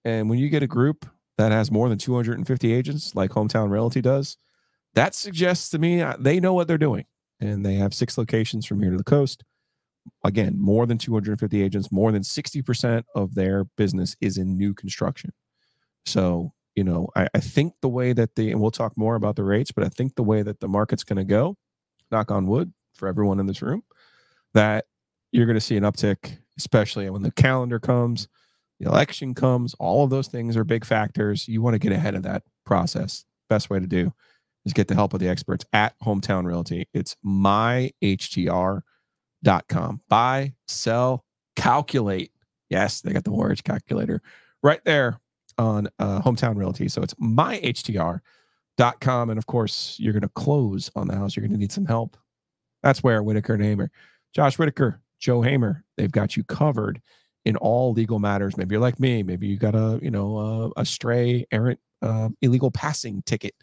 And 0.05 0.29
when 0.29 0.39
you 0.39 0.49
get 0.49 0.63
a 0.63 0.69
group 0.69 1.07
that 1.39 1.53
has 1.53 1.71
more 1.71 1.89
than 1.89 1.99
250 1.99 2.73
agents, 2.73 3.15
like 3.15 3.31
Hometown 3.31 3.71
Realty 3.71 4.01
does, 4.01 4.37
that 4.95 5.15
suggests 5.15 5.71
to 5.71 5.79
me 5.79 6.03
uh, 6.03 6.17
they 6.19 6.41
know 6.41 6.53
what 6.53 6.69
they're 6.69 6.79
doing. 6.79 7.07
And 7.41 7.65
they 7.65 7.75
have 7.75 7.95
six 7.95 8.19
locations 8.19 8.67
from 8.67 8.83
here 8.83 8.91
to 8.91 8.99
the 8.99 9.05
coast. 9.05 9.45
Again, 10.25 10.57
more 10.59 10.87
than 10.87 10.99
250 10.99 11.63
agents, 11.63 11.91
more 11.91 12.13
than 12.13 12.23
60% 12.23 13.05
of 13.15 13.35
their 13.35 13.65
business 13.77 14.17
is 14.21 14.37
in 14.37 14.57
new 14.57 14.75
construction. 14.75 15.33
So, 16.05 16.53
you 16.75 16.85
know, 16.85 17.09
I, 17.17 17.29
I 17.35 17.41
think 17.41 17.75
the 17.81 17.89
way 17.89 18.13
that 18.13 18.35
the, 18.35 18.51
and 18.51 18.61
we'll 18.61 18.71
talk 18.71 18.97
more 18.97 19.15
about 19.15 19.37
the 19.37 19.45
rates, 19.45 19.73
but 19.73 19.85
I 19.85 19.89
think 19.89 20.15
the 20.15 20.23
way 20.23 20.43
that 20.43 20.61
the 20.61 20.69
market's 20.69 21.05
going 21.05 21.19
to 21.19 21.25
go, 21.25 21.57
knock 22.11 22.31
on 22.31 22.47
wood 22.47 22.73
for 22.95 23.09
everyone 23.09 23.41
in 23.41 23.47
this 23.47 23.63
room, 23.63 23.83
that 24.55 24.87
you're 25.33 25.47
going 25.47 25.55
to 25.55 25.61
see 25.61 25.77
an 25.77 25.85
uptick, 25.85 26.39
especially 26.59 27.09
when 27.11 27.23
the 27.23 27.31
calendar 27.33 27.79
comes, 27.79 28.29
the 28.81 28.89
election 28.89 29.35
comes. 29.35 29.75
All 29.75 30.05
of 30.05 30.11
those 30.11 30.29
things 30.29 30.57
are 30.57 30.65
big 30.65 30.85
factors. 30.85 31.47
You 31.47 31.63
want 31.63 31.75
to 31.75 31.79
get 31.79 31.93
ahead 31.93 32.15
of 32.15 32.23
that 32.23 32.43
process. 32.65 33.25
Best 33.49 33.71
way 33.71 33.79
to 33.79 33.87
do 33.87 34.13
is 34.65 34.73
get 34.73 34.89
the 34.89 34.95
help 34.95 35.15
of 35.15 35.21
the 35.21 35.29
experts 35.29 35.65
at 35.73 35.95
Hometown 36.01 36.45
Realty. 36.47 36.89
It's 36.93 37.17
myhtr.com. 37.25 38.83
Buy, 40.09 40.55
sell, 40.67 41.25
calculate. 41.57 42.33
Yes, 42.69 43.01
they 43.01 43.13
got 43.13 43.25
the 43.25 43.31
mortgage 43.31 43.65
calculator 43.65 44.23
right 44.63 44.81
there 44.85 45.21
on 45.59 45.89
uh, 45.99 46.23
Hometown 46.23 46.57
Realty. 46.57 46.89
So 46.89 47.03
it's 47.03 47.15
myhtr.com. 47.15 48.21
And 49.31 49.39
of 49.39 49.47
course, 49.47 49.97
you're 49.99 50.13
going 50.13 50.23
to 50.23 50.29
close 50.29 50.91
on 50.95 51.09
the 51.09 51.17
house. 51.17 51.37
You're 51.37 51.43
going 51.43 51.53
to 51.53 51.59
need 51.59 51.73
some 51.73 51.87
help. 51.87 52.17
That's 52.83 53.03
where 53.03 53.23
Whitaker 53.23 53.55
and 53.55 53.63
Hamer, 53.63 53.91
Josh 54.35 54.59
Whitaker, 54.59 55.03
Joe 55.21 55.43
Hamer, 55.43 55.85
they've 55.97 56.11
got 56.11 56.37
you 56.37 56.45
covered 56.45 57.01
in 57.45 57.57
all 57.57 57.93
legal 57.93 58.19
matters. 58.19 58.57
Maybe 58.57 58.75
you're 58.75 58.81
like 58.81 59.01
me. 59.01 59.23
Maybe 59.23 59.47
you 59.47 59.57
got 59.57 59.75
a, 59.75 59.99
you 60.03 60.11
know, 60.11 60.37
uh, 60.77 60.81
a 60.81 60.85
stray 60.85 61.47
errant 61.53 61.79
uh, 62.03 62.31
illegal 62.43 62.71
passing 62.71 63.23
ticket 63.27 63.55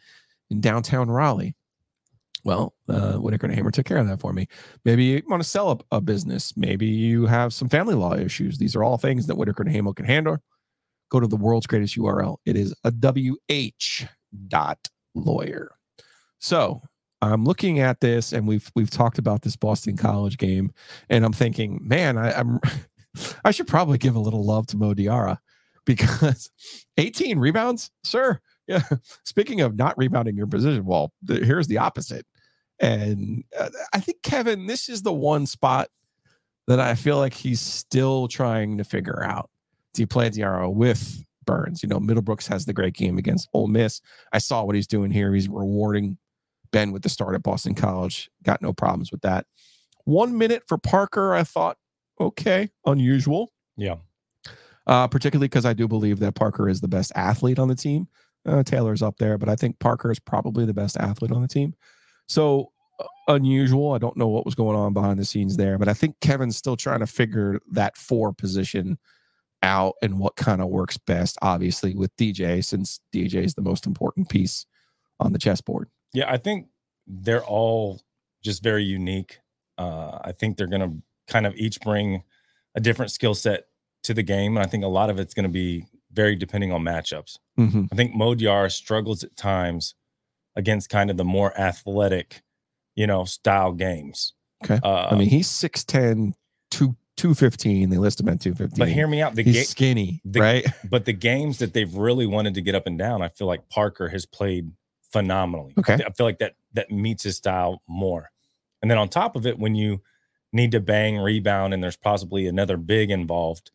in 0.49 0.61
downtown 0.61 1.09
Raleigh. 1.09 1.55
Well, 2.43 2.75
uh, 2.87 3.13
Whitaker 3.13 3.47
and 3.47 3.55
Hamer 3.55 3.71
took 3.71 3.85
care 3.85 3.97
of 3.97 4.07
that 4.07 4.19
for 4.19 4.31
me. 4.31 4.47
Maybe 4.85 5.03
you 5.03 5.23
want 5.27 5.43
to 5.43 5.49
sell 5.49 5.71
a, 5.91 5.97
a 5.97 6.01
business. 6.01 6.55
Maybe 6.55 6.85
you 6.85 7.25
have 7.25 7.53
some 7.53 7.67
family 7.67 7.95
law 7.95 8.15
issues. 8.15 8.57
These 8.57 8.75
are 8.75 8.83
all 8.83 8.97
things 8.97 9.27
that 9.27 9.35
Whitaker 9.35 9.63
and 9.63 9.71
Hamer 9.71 9.93
can 9.93 10.05
handle. 10.05 10.37
Go 11.09 11.19
to 11.19 11.27
the 11.27 11.35
world's 11.35 11.67
greatest 11.67 11.97
URL. 11.97 12.37
It 12.45 12.55
is 12.55 12.73
a 12.83 12.91
WH 12.91 14.05
dot 14.47 14.87
lawyer. 15.15 15.71
So 16.39 16.81
I'm 17.21 17.45
looking 17.45 17.79
at 17.79 17.99
this, 17.99 18.31
and 18.31 18.47
we've 18.47 18.71
we've 18.75 18.89
talked 18.89 19.17
about 19.17 19.41
this 19.41 19.55
Boston 19.55 19.97
College 19.97 20.37
game, 20.37 20.71
and 21.09 21.25
I'm 21.25 21.33
thinking, 21.33 21.79
man, 21.81 22.17
I, 22.17 22.31
I'm 22.33 22.59
I 23.45 23.51
should 23.51 23.67
probably 23.67 23.97
give 23.97 24.15
a 24.15 24.19
little 24.19 24.45
love 24.45 24.67
to 24.67 24.77
Mo 24.77 24.93
Diarra 24.93 25.37
because 25.85 26.51
18 26.97 27.39
rebounds, 27.39 27.91
sir. 28.03 28.39
Yeah. 28.67 28.83
Speaking 29.25 29.61
of 29.61 29.75
not 29.75 29.97
rebounding 29.97 30.35
your 30.35 30.47
position, 30.47 30.85
well, 30.85 31.13
here's 31.27 31.67
the 31.67 31.79
opposite. 31.79 32.25
And 32.79 33.43
uh, 33.57 33.69
I 33.93 33.99
think 33.99 34.21
Kevin, 34.21 34.67
this 34.67 34.87
is 34.87 35.01
the 35.01 35.13
one 35.13 35.47
spot 35.47 35.89
that 36.67 36.79
I 36.79 36.95
feel 36.95 37.17
like 37.17 37.33
he's 37.33 37.61
still 37.61 38.27
trying 38.27 38.77
to 38.77 38.83
figure 38.83 39.23
out. 39.23 39.49
Do 39.93 40.03
you 40.03 40.07
play 40.07 40.29
Diarra 40.29 40.71
with 40.71 41.23
Burns? 41.45 41.81
You 41.81 41.89
know, 41.89 41.99
Middlebrooks 41.99 42.47
has 42.49 42.65
the 42.65 42.73
great 42.73 42.93
game 42.93 43.17
against 43.17 43.49
Ole 43.53 43.67
Miss. 43.67 44.01
I 44.31 44.37
saw 44.37 44.63
what 44.63 44.75
he's 44.75 44.85
doing 44.85 45.09
here. 45.09 45.33
He's 45.33 45.49
rewarding 45.49 46.17
Ben 46.71 46.91
with 46.91 47.01
the 47.01 47.09
start 47.09 47.35
at 47.35 47.43
Boston 47.43 47.75
College. 47.75 48.29
Got 48.43 48.61
no 48.61 48.73
problems 48.73 49.11
with 49.11 49.21
that. 49.21 49.45
One 50.05 50.37
minute 50.37 50.63
for 50.67 50.77
Parker, 50.77 51.33
I 51.33 51.43
thought, 51.43 51.77
okay, 52.19 52.69
unusual. 52.85 53.51
Yeah. 53.75 53.95
Uh, 54.85 55.07
particularly 55.07 55.47
because 55.47 55.65
I 55.65 55.73
do 55.73 55.87
believe 55.87 56.19
that 56.19 56.35
Parker 56.35 56.69
is 56.69 56.79
the 56.79 56.87
best 56.87 57.11
athlete 57.15 57.59
on 57.59 57.67
the 57.67 57.75
team. 57.75 58.07
Uh, 58.45 58.63
Taylor's 58.63 59.01
up 59.01 59.17
there, 59.17 59.37
but 59.37 59.49
I 59.49 59.55
think 59.55 59.79
Parker 59.79 60.09
is 60.09 60.19
probably 60.19 60.65
the 60.65 60.73
best 60.73 60.95
athlete 60.97 61.31
on 61.31 61.41
the 61.41 61.47
team. 61.47 61.73
So 62.27 62.71
uh, 62.99 63.05
unusual. 63.27 63.91
I 63.91 63.97
don't 63.97 64.15
know 64.15 64.27
what 64.27 64.45
was 64.45 64.55
going 64.55 64.77
on 64.77 64.93
behind 64.93 65.19
the 65.19 65.25
scenes 65.25 65.57
there, 65.57 65.77
but 65.77 65.89
I 65.89 65.93
think 65.93 66.15
Kevin's 66.21 66.57
still 66.57 66.77
trying 66.77 67.01
to 67.01 67.07
figure 67.07 67.59
that 67.71 67.97
four 67.97 68.31
position 68.31 68.97
out 69.61 69.95
and 70.01 70.19
what 70.19 70.35
kind 70.35 70.61
of 70.61 70.69
works 70.69 70.97
best, 70.97 71.37
obviously, 71.41 71.95
with 71.95 72.15
DJ, 72.15 72.63
since 72.63 72.99
DJ 73.13 73.43
is 73.43 73.55
the 73.55 73.61
most 73.61 73.85
important 73.85 74.29
piece 74.29 74.65
on 75.19 75.33
the 75.33 75.39
chessboard. 75.39 75.89
Yeah, 76.13 76.31
I 76.31 76.37
think 76.37 76.67
they're 77.05 77.43
all 77.43 78.01
just 78.43 78.63
very 78.63 78.83
unique. 78.83 79.39
Uh, 79.77 80.19
I 80.23 80.31
think 80.31 80.57
they're 80.57 80.67
going 80.67 80.81
to 80.81 81.31
kind 81.31 81.45
of 81.45 81.55
each 81.55 81.79
bring 81.81 82.23
a 82.75 82.79
different 82.79 83.11
skill 83.11 83.35
set 83.35 83.65
to 84.03 84.13
the 84.13 84.23
game. 84.23 84.57
And 84.57 84.65
I 84.65 84.69
think 84.69 84.83
a 84.83 84.87
lot 84.87 85.09
of 85.09 85.19
it's 85.19 85.33
going 85.33 85.43
to 85.43 85.49
be 85.49 85.85
very 86.11 86.35
depending 86.35 86.71
on 86.71 86.81
matchups. 86.81 87.37
Mm-hmm. 87.59 87.85
I 87.91 87.95
think 87.95 88.15
Mo 88.15 88.33
Diarra 88.35 88.71
struggles 88.71 89.23
at 89.23 89.35
times 89.35 89.95
against 90.55 90.89
kind 90.89 91.09
of 91.09 91.17
the 91.17 91.25
more 91.25 91.57
athletic, 91.59 92.41
you 92.95 93.05
know, 93.05 93.25
style 93.25 93.73
games. 93.73 94.33
Okay. 94.63 94.79
Uh, 94.83 95.09
I 95.11 95.15
mean, 95.15 95.29
he's 95.29 95.47
6'10, 95.49 96.33
2, 96.71 96.95
215. 97.17 97.89
They 97.89 97.97
list 97.97 98.19
him 98.19 98.29
at 98.29 98.39
215. 98.39 98.79
but 98.79 98.89
hear 98.91 99.07
me 99.07 99.21
out. 99.21 99.35
The 99.35 99.43
he's 99.43 99.55
game, 99.55 99.65
skinny, 99.65 100.21
the- 100.25 100.39
right? 100.39 100.65
but 100.89 101.05
the 101.05 101.13
games 101.13 101.59
that 101.59 101.73
they've 101.73 101.93
really 101.93 102.25
wanted 102.25 102.55
to 102.55 102.61
get 102.61 102.73
up 102.73 102.87
and 102.87 102.97
down, 102.97 103.21
I 103.21 103.29
feel 103.29 103.47
like 103.47 103.69
Parker 103.69 104.07
has 104.09 104.25
played 104.25 104.71
phenomenally. 105.11 105.73
I 105.77 105.79
Okay. 105.81 105.97
th- 105.97 106.07
I 106.07 106.11
feel 106.11 106.25
like 106.25 106.39
that 106.39 106.55
that 106.73 106.91
meets 106.91 107.23
his 107.23 107.37
style 107.37 107.81
more. 107.87 108.29
And 108.81 108.89
then 108.91 108.97
on 108.97 109.09
top 109.09 109.35
of 109.35 109.45
it, 109.47 109.57
when 109.57 109.75
you 109.75 110.01
need 110.53 110.71
to 110.71 110.79
bang 110.79 111.17
rebound 111.17 111.73
and 111.73 111.83
there's 111.83 111.97
possibly 111.97 112.47
another 112.47 112.77
big 112.77 113.09
involved, 113.11 113.71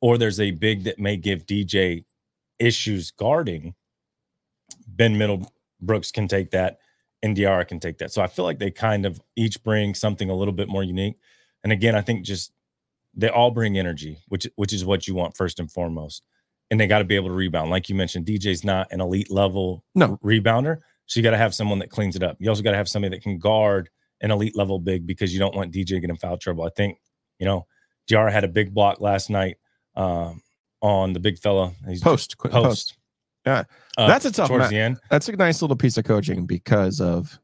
or 0.00 0.18
there's 0.18 0.40
a 0.40 0.50
big 0.50 0.84
that 0.84 0.98
may 0.98 1.16
give 1.16 1.46
DJ 1.46 2.04
issues 2.58 3.10
guarding, 3.10 3.74
Ben 4.86 5.14
Middlebrooks 5.16 6.12
can 6.12 6.28
take 6.28 6.50
that, 6.50 6.78
and 7.22 7.36
Diarra 7.36 7.66
can 7.66 7.80
take 7.80 7.98
that. 7.98 8.12
So 8.12 8.22
I 8.22 8.26
feel 8.26 8.44
like 8.44 8.58
they 8.58 8.70
kind 8.70 9.06
of 9.06 9.20
each 9.36 9.62
bring 9.62 9.94
something 9.94 10.30
a 10.30 10.34
little 10.34 10.52
bit 10.54 10.68
more 10.68 10.82
unique. 10.82 11.16
And 11.62 11.72
again, 11.72 11.94
I 11.94 12.00
think 12.00 12.24
just 12.24 12.52
they 13.14 13.28
all 13.28 13.50
bring 13.50 13.78
energy, 13.78 14.18
which 14.28 14.46
which 14.56 14.72
is 14.72 14.84
what 14.84 15.06
you 15.06 15.14
want 15.14 15.36
first 15.36 15.60
and 15.60 15.70
foremost. 15.70 16.24
And 16.70 16.78
they 16.80 16.86
got 16.86 16.98
to 16.98 17.04
be 17.04 17.16
able 17.16 17.28
to 17.28 17.34
rebound. 17.34 17.70
Like 17.70 17.88
you 17.88 17.94
mentioned, 17.96 18.26
DJ's 18.26 18.62
not 18.64 18.92
an 18.92 19.00
elite 19.00 19.30
level 19.30 19.84
No. 19.94 20.18
rebounder. 20.24 20.78
So 21.06 21.18
you 21.18 21.24
got 21.24 21.32
to 21.32 21.36
have 21.38 21.52
someone 21.54 21.80
that 21.80 21.90
cleans 21.90 22.14
it 22.14 22.22
up. 22.22 22.36
You 22.38 22.48
also 22.48 22.62
got 22.62 22.70
to 22.70 22.76
have 22.76 22.88
somebody 22.88 23.16
that 23.16 23.22
can 23.22 23.38
guard 23.38 23.88
an 24.20 24.30
elite 24.30 24.56
level 24.56 24.78
big 24.78 25.06
because 25.06 25.32
you 25.32 25.40
don't 25.40 25.54
want 25.56 25.72
DJ 25.72 26.00
getting 26.00 26.14
foul 26.16 26.36
trouble. 26.38 26.62
I 26.64 26.70
think, 26.76 26.98
you 27.40 27.46
know, 27.46 27.66
Diarra 28.08 28.30
had 28.30 28.44
a 28.44 28.48
big 28.48 28.72
block 28.72 29.00
last 29.00 29.30
night 29.30 29.56
um, 29.96 30.40
on 30.80 31.12
the 31.12 31.18
big 31.20 31.38
fella. 31.38 31.72
He's 31.88 32.00
Post. 32.00 32.38
post. 32.38 32.52
post. 32.52 32.96
Yeah. 33.44 33.64
Uh, 33.98 34.06
That's 34.06 34.24
a 34.26 34.30
tough 34.30 34.48
towards 34.48 34.64
ma- 34.64 34.68
the 34.68 34.78
end. 34.78 34.98
That's 35.10 35.28
a 35.28 35.32
nice 35.34 35.62
little 35.62 35.76
piece 35.76 35.96
of 35.96 36.04
coaching 36.04 36.46
because 36.46 37.00
of 37.00 37.40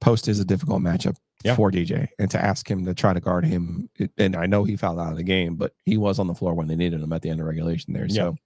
post 0.00 0.28
is 0.28 0.38
a 0.38 0.44
difficult 0.44 0.82
matchup 0.82 1.16
Yeah. 1.44 1.54
for 1.56 1.70
DJ. 1.70 2.08
And 2.18 2.30
to 2.30 2.42
ask 2.42 2.68
him 2.70 2.84
to 2.86 2.94
try 2.94 3.12
to 3.12 3.20
guard 3.20 3.44
him, 3.44 3.90
and 4.18 4.34
I 4.34 4.46
know 4.46 4.64
he 4.64 4.76
fouled 4.76 4.98
out 4.98 5.10
of 5.12 5.16
the 5.18 5.22
game, 5.22 5.56
but 5.56 5.74
he 5.84 5.96
was 5.98 6.18
on 6.18 6.26
the 6.26 6.34
floor 6.34 6.54
when 6.54 6.66
they 6.68 6.74
needed 6.76 7.00
him 7.02 7.12
at 7.12 7.22
the 7.22 7.28
end 7.30 7.40
of 7.40 7.46
regulation 7.46 7.92
there. 7.92 8.06
Yeah. 8.06 8.14
So 8.14 8.36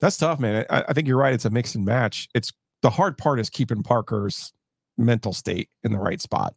that's 0.00 0.16
tough, 0.16 0.40
man. 0.40 0.66
I, 0.68 0.84
I 0.88 0.92
think 0.92 1.06
you're 1.08 1.16
right. 1.16 1.32
It's 1.32 1.44
a 1.44 1.50
mix 1.50 1.74
and 1.74 1.84
match. 1.84 2.28
It's 2.34 2.52
the 2.82 2.90
hard 2.90 3.16
part 3.18 3.38
is 3.40 3.48
keeping 3.50 3.82
Parker's 3.82 4.52
mental 4.96 5.32
state 5.32 5.68
in 5.84 5.92
the 5.92 5.98
right 5.98 6.20
spot. 6.20 6.54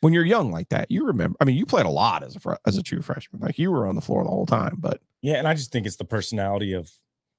When 0.00 0.12
you're 0.12 0.24
young 0.24 0.50
like 0.50 0.68
that, 0.70 0.90
you 0.90 1.06
remember. 1.06 1.36
I 1.40 1.44
mean, 1.44 1.56
you 1.56 1.64
played 1.64 1.86
a 1.86 1.90
lot 1.90 2.24
as 2.24 2.36
a 2.36 2.58
as 2.66 2.76
a 2.76 2.82
true 2.82 3.02
freshman. 3.02 3.40
Like 3.40 3.58
you 3.58 3.70
were 3.70 3.86
on 3.86 3.94
the 3.94 4.00
floor 4.00 4.24
the 4.24 4.30
whole 4.30 4.46
time. 4.46 4.76
But 4.80 5.00
Yeah, 5.20 5.34
and 5.34 5.46
I 5.46 5.54
just 5.54 5.70
think 5.70 5.86
it's 5.86 5.94
the 5.96 6.04
personality 6.04 6.72
of 6.72 6.90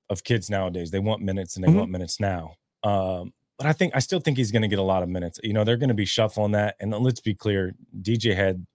of 0.10 0.24
kids 0.24 0.50
nowadays. 0.50 0.92
They 0.92 1.00
want 1.00 1.22
minutes 1.22 1.56
and 1.58 1.64
they 1.66 1.70
Mhm. 1.70 1.76
want 1.76 1.92
minutes 1.92 2.22
now. 2.22 2.56
Um, 2.84 3.34
but 3.64 3.70
I 3.70 3.74
think 3.74 3.96
I 3.96 4.00
still 4.00 4.20
think 4.20 4.36
he's 4.36 4.52
going 4.52 4.64
to 4.64 4.68
get 4.68 4.80
a 4.80 4.84
lot 4.84 5.04
of 5.04 5.10
minutes. 5.10 5.40
You 5.42 5.54
know, 5.54 5.64
they're 5.64 5.78
going 5.78 5.88
to 5.88 5.94
be 5.94 6.04
shuffling 6.04 6.52
that. 6.52 6.76
And 6.82 6.92
let's 6.92 7.22
be 7.22 7.34
clear, 7.34 7.74
DJ 8.02 8.36
had 8.36 8.66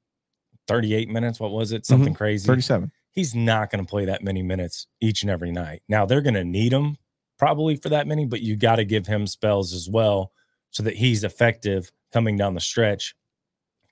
38 0.66 1.10
minutes. 1.10 1.38
What 1.38 1.50
was 1.50 1.72
it? 1.72 1.82
Mm-hmm. 1.82 1.92
Something 1.92 2.14
crazy. 2.14 2.46
37. 2.46 2.90
He's 3.12 3.34
not 3.34 3.70
going 3.70 3.84
to 3.84 3.88
play 3.88 4.06
that 4.06 4.24
many 4.24 4.42
minutes 4.42 4.86
each 5.02 5.20
and 5.20 5.30
every 5.30 5.52
night. 5.52 5.82
Now 5.90 6.06
they're 6.06 6.22
going 6.22 6.34
to 6.34 6.44
need 6.44 6.72
him 6.72 6.96
probably 7.38 7.76
for 7.76 7.90
that 7.90 8.06
many, 8.06 8.24
but 8.24 8.40
you 8.40 8.56
got 8.56 8.76
to 8.76 8.84
give 8.86 9.06
him 9.06 9.26
spells 9.26 9.74
as 9.74 9.90
well 9.90 10.32
so 10.70 10.82
that 10.84 10.96
he's 10.96 11.22
effective 11.22 11.92
coming 12.10 12.38
down 12.38 12.54
the 12.54 12.60
stretch 12.60 13.14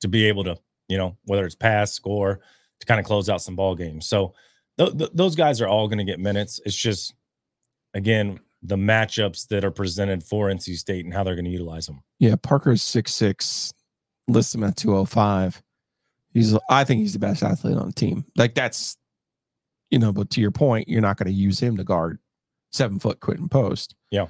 to 0.01 0.09
be 0.09 0.25
able 0.25 0.45
to, 0.45 0.57
you 0.89 0.97
know, 0.97 1.19
whether 1.25 1.45
it's 1.45 1.55
pass, 1.55 1.93
score, 1.93 2.41
to 2.81 2.87
kind 2.87 3.01
of 3.01 3.05
close 3.05 3.29
out 3.29 3.43
some 3.43 3.55
ball 3.55 3.75
games. 3.75 4.09
So 4.09 4.33
th- 4.79 4.97
th- 4.97 5.11
those 5.13 5.37
guys 5.37 5.61
are 5.61 5.69
all 5.69 5.89
going 5.89 5.99
to 5.99 6.05
get 6.05 6.21
minutes. 6.21 6.59
It's 6.65 6.75
just, 6.75 7.13
again, 7.93 8.41
the 8.63 8.77
matchups 8.77 9.49
that 9.49 9.65
are 9.65 9.71
presented 9.71 10.23
for 10.23 10.49
NC 10.49 10.77
State 10.77 11.05
and 11.05 11.15
how 11.15 11.23
they're 11.25 11.35
going 11.35 11.45
to 11.45 11.51
utilize 11.51 11.87
them. 11.87 12.01
Yeah, 12.19 12.37
Parker's 12.37 12.83
six 12.83 13.15
six, 13.15 13.73
lists 14.29 14.55
him 14.55 14.65
at 14.65 14.77
two 14.77 14.95
oh 14.97 15.05
five. 15.05 15.63
He's 16.33 16.57
I 16.71 16.85
think 16.85 17.01
he's 17.01 17.13
the 17.13 17.19
best 17.19 17.43
athlete 17.43 17.77
on 17.77 17.87
the 17.87 17.93
team. 17.93 18.25
Like 18.37 18.55
that's 18.55 18.97
you 19.91 19.99
know, 19.99 20.13
but 20.13 20.31
to 20.31 20.41
your 20.41 20.51
point, 20.51 20.89
you're 20.89 21.01
not 21.01 21.17
going 21.17 21.29
to 21.29 21.33
use 21.33 21.61
him 21.61 21.77
to 21.77 21.85
guard 21.85 22.19
seven 22.73 22.99
foot 22.99 23.21
Quinten 23.21 23.51
Post. 23.51 23.95
Yeah. 24.11 24.27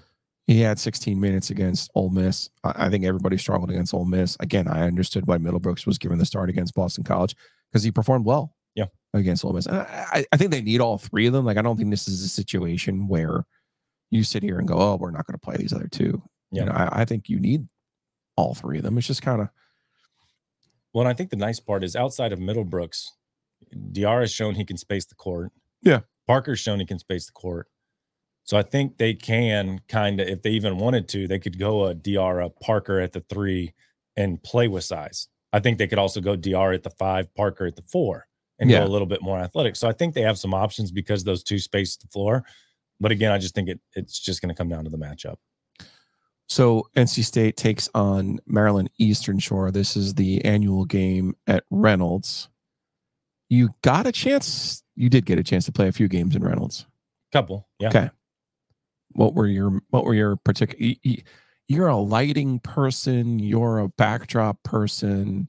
He 0.47 0.61
had 0.61 0.78
16 0.78 1.18
minutes 1.18 1.50
against 1.50 1.90
Ole 1.97 2.11
Miss. 2.11 2.50
I, 2.62 2.87
I 2.87 2.88
think 2.90 3.04
everybody 3.04 3.37
struggled 3.37 3.71
against 3.71 3.92
Ole 3.92 4.04
Miss. 4.04 4.37
Again, 4.38 4.68
I 4.68 4.83
understood 4.87 5.26
why 5.26 5.38
Middlebrooks 5.38 5.87
was 5.87 5.99
given 5.99 6.18
the 6.18 6.25
start 6.26 6.50
against 6.50 6.75
Boston 6.75 7.02
College 7.02 7.35
because 7.73 7.83
he 7.83 7.90
performed 7.90 8.25
well. 8.26 8.54
Yeah. 8.76 8.85
Against 9.14 9.45
Ole 9.45 9.54
Miss. 9.54 9.66
I- 9.66 10.26
I 10.30 10.37
think 10.37 10.50
they 10.52 10.61
need 10.62 10.80
all 10.80 10.99
three 10.99 11.26
of 11.26 11.33
them. 11.33 11.45
Like 11.47 11.56
I 11.56 11.62
don't 11.62 11.76
think 11.76 11.90
this 11.90 12.06
is 12.06 12.23
a 12.23 12.28
situation 12.28 13.09
where 13.09 13.45
you 14.10 14.22
sit 14.25 14.42
here 14.42 14.58
and 14.58 14.68
go, 14.68 14.76
"Oh, 14.78 14.96
we're 14.96 15.10
not 15.10 15.26
going 15.26 15.34
to 15.38 15.44
play 15.44 15.56
these 15.56 15.72
other 15.72 15.88
two. 15.88 16.22
Yeah. 16.52 16.62
You 16.62 16.66
know, 16.68 16.72
I, 16.75 17.00
I 17.02 17.04
think 17.04 17.28
you 17.28 17.38
need 17.40 17.66
all 18.36 18.54
three 18.54 18.78
of 18.78 18.84
them. 18.84 18.96
It's 18.98 19.06
just 19.06 19.22
kind 19.22 19.40
of 19.40 19.48
Well, 20.92 21.06
I 21.06 21.12
think 21.14 21.30
the 21.30 21.36
nice 21.36 21.60
part 21.60 21.84
is 21.84 21.96
outside 21.96 22.32
of 22.32 22.38
Middlebrooks, 22.38 23.06
Diarra 23.92 24.20
has 24.20 24.32
shown 24.32 24.54
he 24.54 24.64
can 24.64 24.76
space 24.76 25.06
the 25.06 25.14
court. 25.14 25.50
Yeah. 25.82 26.00
Parker's 26.26 26.60
shown 26.60 26.80
he 26.80 26.86
can 26.86 26.98
space 26.98 27.26
the 27.26 27.32
court. 27.32 27.68
So 28.44 28.56
I 28.56 28.62
think 28.62 28.98
they 28.98 29.12
can 29.14 29.80
kind 29.88 30.20
of, 30.20 30.28
if 30.28 30.42
they 30.42 30.50
even 30.50 30.78
wanted 30.78 31.08
to, 31.08 31.26
they 31.26 31.38
could 31.40 31.58
go 31.58 31.86
a 31.86 31.94
Diarra 31.94 32.50
Parker 32.60 33.00
at 33.00 33.12
the 33.12 33.20
three 33.20 33.75
and 34.16 34.40
play 34.42 34.68
with 34.68 34.84
size. 34.84 35.28
I 35.52 35.58
think 35.60 35.78
they 35.78 35.86
could 35.88 35.98
also 35.98 36.20
go 36.20 36.36
DR 36.36 36.72
at 36.72 36.82
the 36.84 36.90
five, 36.90 37.34
Parker 37.34 37.66
at 37.66 37.76
the 37.76 37.82
four, 37.82 38.26
and 38.58 38.70
Yeah. 38.70 38.80
go 38.80 38.86
a 38.86 38.88
little 38.88 39.06
bit 39.06 39.22
more 39.22 39.38
athletic. 39.38 39.75
So 39.76 39.88
I 39.88 39.92
think 39.92 40.14
they 40.14 40.22
have 40.22 40.38
some 40.38 40.54
options 40.54 40.92
because 40.92 41.25
those 41.25 41.42
two 41.42 41.58
space 41.58 41.96
the 41.96 42.06
floor. 42.08 42.44
But 43.00 43.12
again, 43.12 43.32
I 43.32 43.38
just 43.38 43.54
think 43.54 43.68
it 43.68 43.80
it's 43.94 44.18
just 44.18 44.40
going 44.40 44.48
to 44.48 44.54
come 44.54 44.68
down 44.68 44.84
to 44.84 44.90
the 44.90 44.98
matchup. 44.98 45.36
so. 46.46 46.88
NC 46.96 47.24
State 47.24 47.56
takes 47.56 47.88
on 47.94 48.38
Maryland 48.46 48.90
Eastern 48.98 49.38
Shore. 49.38 49.70
This 49.70 49.96
is 49.96 50.14
the 50.14 50.44
annual 50.44 50.84
game 50.84 51.34
at 51.46 51.64
Reynolds. 51.70 52.48
You 53.48 53.70
got 53.82 54.06
a 54.06 54.12
chance. 54.12 54.82
You 54.94 55.08
did 55.08 55.26
get 55.26 55.38
a 55.38 55.44
chance 55.44 55.66
to 55.66 55.72
play 55.72 55.88
a 55.88 55.92
few 55.92 56.08
games 56.08 56.34
in 56.34 56.42
Reynolds. 56.42 56.86
Couple, 57.32 57.68
yeah. 57.78 57.88
Okay. 57.88 58.10
What 59.12 59.34
were 59.34 59.46
your 59.46 59.80
What 59.90 60.04
were 60.04 60.14
your 60.14 60.36
particular? 60.36 60.94
You're 61.68 61.88
a 61.88 61.96
lighting 61.96 62.60
person. 62.60 63.38
You're 63.38 63.78
a 63.78 63.88
backdrop 63.88 64.62
person. 64.62 65.48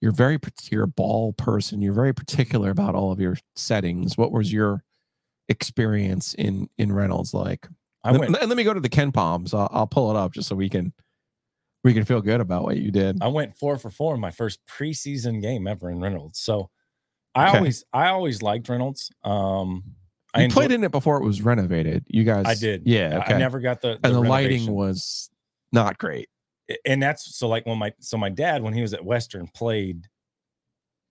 You're 0.00 0.12
very 0.12 0.38
you're 0.70 0.84
a 0.84 0.88
ball 0.88 1.32
person. 1.32 1.80
You're 1.80 1.94
very 1.94 2.12
particular 2.12 2.70
about 2.70 2.94
all 2.94 3.10
of 3.10 3.20
your 3.20 3.36
settings. 3.56 4.18
What 4.18 4.32
was 4.32 4.52
your 4.52 4.82
experience 5.48 6.34
in 6.34 6.68
in 6.78 6.92
Reynolds 6.92 7.34
like? 7.34 7.68
I 8.02 8.10
and, 8.10 8.18
went 8.18 8.36
and 8.36 8.48
let 8.48 8.56
me 8.56 8.64
go 8.64 8.74
to 8.74 8.80
the 8.80 8.88
KenPoms. 8.88 9.54
I'll, 9.54 9.68
I'll 9.72 9.86
pull 9.86 10.10
it 10.10 10.16
up 10.16 10.32
just 10.32 10.48
so 10.48 10.54
we 10.56 10.68
can 10.68 10.92
we 11.82 11.94
can 11.94 12.04
feel 12.04 12.20
good 12.20 12.40
about 12.40 12.62
what 12.64 12.76
you 12.76 12.90
did. 12.90 13.22
I 13.22 13.28
went 13.28 13.56
four 13.56 13.76
for 13.78 13.90
four 13.90 14.14
in 14.14 14.20
my 14.20 14.30
first 14.30 14.60
preseason 14.66 15.40
game 15.42 15.66
ever 15.66 15.90
in 15.90 16.00
Reynolds. 16.00 16.38
So 16.40 16.70
I 17.34 17.48
Okay. 17.48 17.56
always 17.58 17.84
I 17.92 18.08
always 18.08 18.42
liked 18.42 18.68
Reynolds. 18.68 19.10
Um 19.22 19.84
I 20.34 20.42
you 20.42 20.48
played 20.48 20.72
in 20.72 20.82
it 20.82 20.90
before 20.90 21.16
it 21.18 21.24
was 21.24 21.42
renovated. 21.42 22.04
You 22.08 22.24
guys, 22.24 22.44
I 22.46 22.54
did. 22.56 22.82
Yeah, 22.86 23.18
I- 23.20 23.22
okay. 23.24 23.34
I 23.34 23.38
never 23.38 23.60
got 23.60 23.80
the, 23.80 23.92
and 24.02 24.02
the 24.02 24.20
renovation. 24.20 24.28
lighting 24.66 24.74
was 24.74 25.30
not 25.72 25.96
great. 25.98 26.28
and 26.84 27.02
that's 27.02 27.36
so 27.36 27.46
like 27.48 27.66
when 27.66 27.78
my 27.78 27.92
so 28.00 28.16
my 28.18 28.30
dad 28.30 28.62
when 28.62 28.72
he 28.74 28.82
was 28.82 28.94
at 28.94 29.04
Western 29.04 29.46
played 29.54 30.08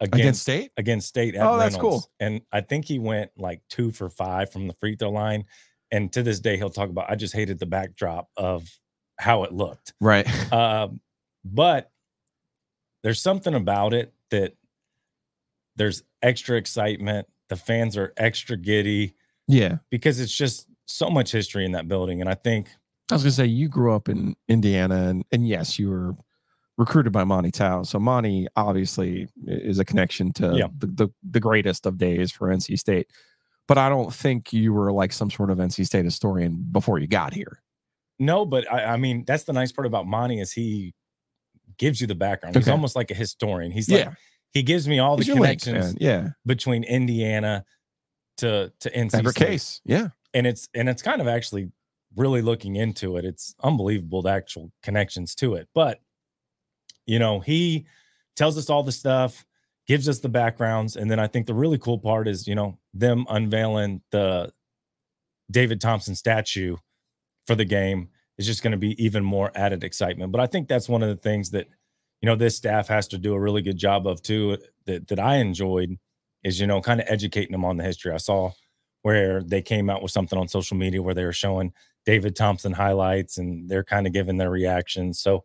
against 0.03 0.19
against 0.21 0.41
State. 0.41 0.71
against 0.77 1.07
State 1.07 1.35
at 1.35 1.45
Oh, 1.45 1.57
that's 1.57 1.75
Reynolds, 1.75 2.05
cool. 2.05 2.11
and 2.19 2.41
I 2.51 2.61
think 2.61 2.85
he 2.85 2.99
went 2.99 3.31
like 3.37 3.61
two 3.69 3.91
for 3.91 4.09
five 4.09 4.51
from 4.51 4.67
the 4.67 4.73
free 4.73 4.95
throw 4.95 5.09
line. 5.11 5.45
And 5.91 6.11
to 6.13 6.23
this 6.23 6.39
day, 6.39 6.57
he'll 6.57 6.69
talk 6.69 6.89
about 6.89 7.09
I 7.09 7.15
just 7.15 7.33
hated 7.35 7.59
the 7.59 7.65
backdrop 7.65 8.29
of 8.37 8.67
how 9.19 9.43
it 9.43 9.53
looked. 9.53 9.93
Right. 10.01 10.27
Um, 10.53 10.99
but 11.45 11.91
there's 13.03 13.21
something 13.21 13.53
about 13.53 13.93
it 13.93 14.13
that 14.31 14.53
there's 15.75 16.03
extra 16.21 16.57
excitement. 16.57 17.27
The 17.49 17.55
fans 17.55 17.97
are 17.97 18.13
extra 18.17 18.55
giddy 18.57 19.13
Yeah. 19.47 19.77
because 19.89 20.19
it's 20.19 20.33
just 20.35 20.67
so 20.85 21.09
much 21.09 21.31
history 21.31 21.65
in 21.65 21.73
that 21.73 21.87
building. 21.87 22.21
And 22.21 22.29
I 22.29 22.35
think, 22.35 22.69
I 23.11 23.15
was 23.15 23.23
gonna 23.23 23.31
say 23.31 23.45
you 23.45 23.67
grew 23.67 23.93
up 23.93 24.07
in 24.09 24.35
Indiana, 24.47 25.09
and 25.09 25.25
and 25.31 25.47
yes, 25.47 25.77
you 25.77 25.89
were 25.89 26.15
recruited 26.77 27.11
by 27.13 27.23
Monte 27.23 27.51
Towe. 27.51 27.83
So 27.83 27.99
Monte 27.99 28.47
obviously 28.55 29.27
is 29.45 29.79
a 29.79 29.85
connection 29.85 30.31
to 30.33 30.55
Yeah. 30.55 30.67
the, 30.77 30.87
the 30.87 31.09
the 31.29 31.39
greatest 31.39 31.85
of 31.85 31.97
days 31.97 32.31
for 32.31 32.47
NC 32.49 32.77
State. 32.79 33.07
But 33.67 33.77
I 33.77 33.87
don't 33.89 34.13
think 34.13 34.51
you 34.51 34.73
were 34.73 34.91
like 34.91 35.13
some 35.13 35.29
sort 35.31 35.49
of 35.49 35.57
NC 35.57 35.85
State 35.85 36.03
historian 36.05 36.65
before 36.71 36.99
you 36.99 37.07
got 37.07 37.33
here. 37.33 37.61
no, 38.19 38.45
but 38.45 38.71
I, 38.71 38.93
I 38.93 38.97
mean, 38.97 39.23
that's 39.25 39.43
the 39.45 39.53
nice 39.53 39.71
part 39.71 39.85
about 39.85 40.05
Monte 40.07 40.39
is 40.39 40.51
he 40.51 40.93
gives 41.77 41.99
you 42.01 42.07
the 42.07 42.15
background. 42.15 42.55
He's 42.55 42.67
almost 42.67 42.95
like 42.95 43.09
a 43.11 43.15
historian. 43.15 43.71
He's 43.71 43.89
like, 43.89 44.05
yeah, 44.05 44.13
he 44.51 44.63
gives 44.63 44.87
me 44.87 44.99
all 44.99 45.15
the 45.17 45.23
He's 45.23 45.33
connections 45.33 45.85
man. 45.93 45.97
Yeah, 45.99 46.29
between 46.45 46.83
Indiana 46.83 47.63
to, 48.37 48.71
to 48.81 48.89
NC 48.91 49.15
Ever 49.19 49.31
State. 49.31 49.45
case. 49.47 49.81
Yeah, 49.85 50.07
and 50.33 50.45
it's 50.47 50.67
and 50.73 50.89
it's 50.89 51.01
kind 51.01 51.21
of 51.21 51.27
actually 51.27 51.71
really 52.15 52.41
looking 52.43 52.75
into 52.75 53.17
it 53.17 53.25
it's 53.25 53.55
unbelievable 53.63 54.21
the 54.21 54.29
actual 54.29 54.71
connections 54.83 55.33
to 55.33 55.55
it 55.55 55.67
but 55.73 55.99
you 57.05 57.19
know 57.19 57.39
he 57.39 57.85
tells 58.35 58.57
us 58.57 58.69
all 58.69 58.83
the 58.83 58.91
stuff 58.91 59.45
gives 59.87 60.07
us 60.07 60.19
the 60.19 60.29
backgrounds 60.29 60.95
and 60.95 61.09
then 61.09 61.19
i 61.19 61.27
think 61.27 61.45
the 61.45 61.53
really 61.53 61.77
cool 61.77 61.99
part 61.99 62.27
is 62.27 62.47
you 62.47 62.55
know 62.55 62.77
them 62.93 63.25
unveiling 63.29 64.01
the 64.11 64.51
david 65.51 65.79
thompson 65.81 66.15
statue 66.15 66.75
for 67.45 67.55
the 67.55 67.65
game 67.65 68.09
is 68.37 68.45
just 68.45 68.63
going 68.63 68.71
to 68.71 68.77
be 68.77 69.01
even 69.03 69.23
more 69.23 69.51
added 69.55 69.83
excitement 69.83 70.31
but 70.31 70.41
i 70.41 70.47
think 70.47 70.67
that's 70.67 70.89
one 70.89 71.03
of 71.03 71.09
the 71.09 71.21
things 71.21 71.49
that 71.49 71.67
you 72.21 72.27
know 72.27 72.35
this 72.35 72.55
staff 72.55 72.87
has 72.87 73.07
to 73.07 73.17
do 73.17 73.33
a 73.33 73.39
really 73.39 73.61
good 73.61 73.77
job 73.77 74.07
of 74.07 74.21
too 74.21 74.57
that 74.85 75.07
that 75.07 75.19
i 75.19 75.35
enjoyed 75.35 75.97
is 76.43 76.59
you 76.59 76.67
know 76.67 76.81
kind 76.81 77.01
of 77.01 77.07
educating 77.09 77.51
them 77.51 77.65
on 77.65 77.77
the 77.77 77.83
history 77.83 78.11
i 78.11 78.17
saw 78.17 78.51
where 79.03 79.43
they 79.43 79.61
came 79.61 79.89
out 79.89 80.01
with 80.01 80.11
something 80.11 80.39
on 80.39 80.47
social 80.47 80.77
media 80.77 81.01
where 81.01 81.13
they 81.13 81.25
were 81.25 81.33
showing 81.33 81.71
David 82.05 82.35
Thompson 82.35 82.71
highlights 82.71 83.37
and 83.37 83.69
they're 83.69 83.83
kind 83.83 84.07
of 84.07 84.13
giving 84.13 84.37
their 84.37 84.49
reactions. 84.49 85.19
So, 85.19 85.43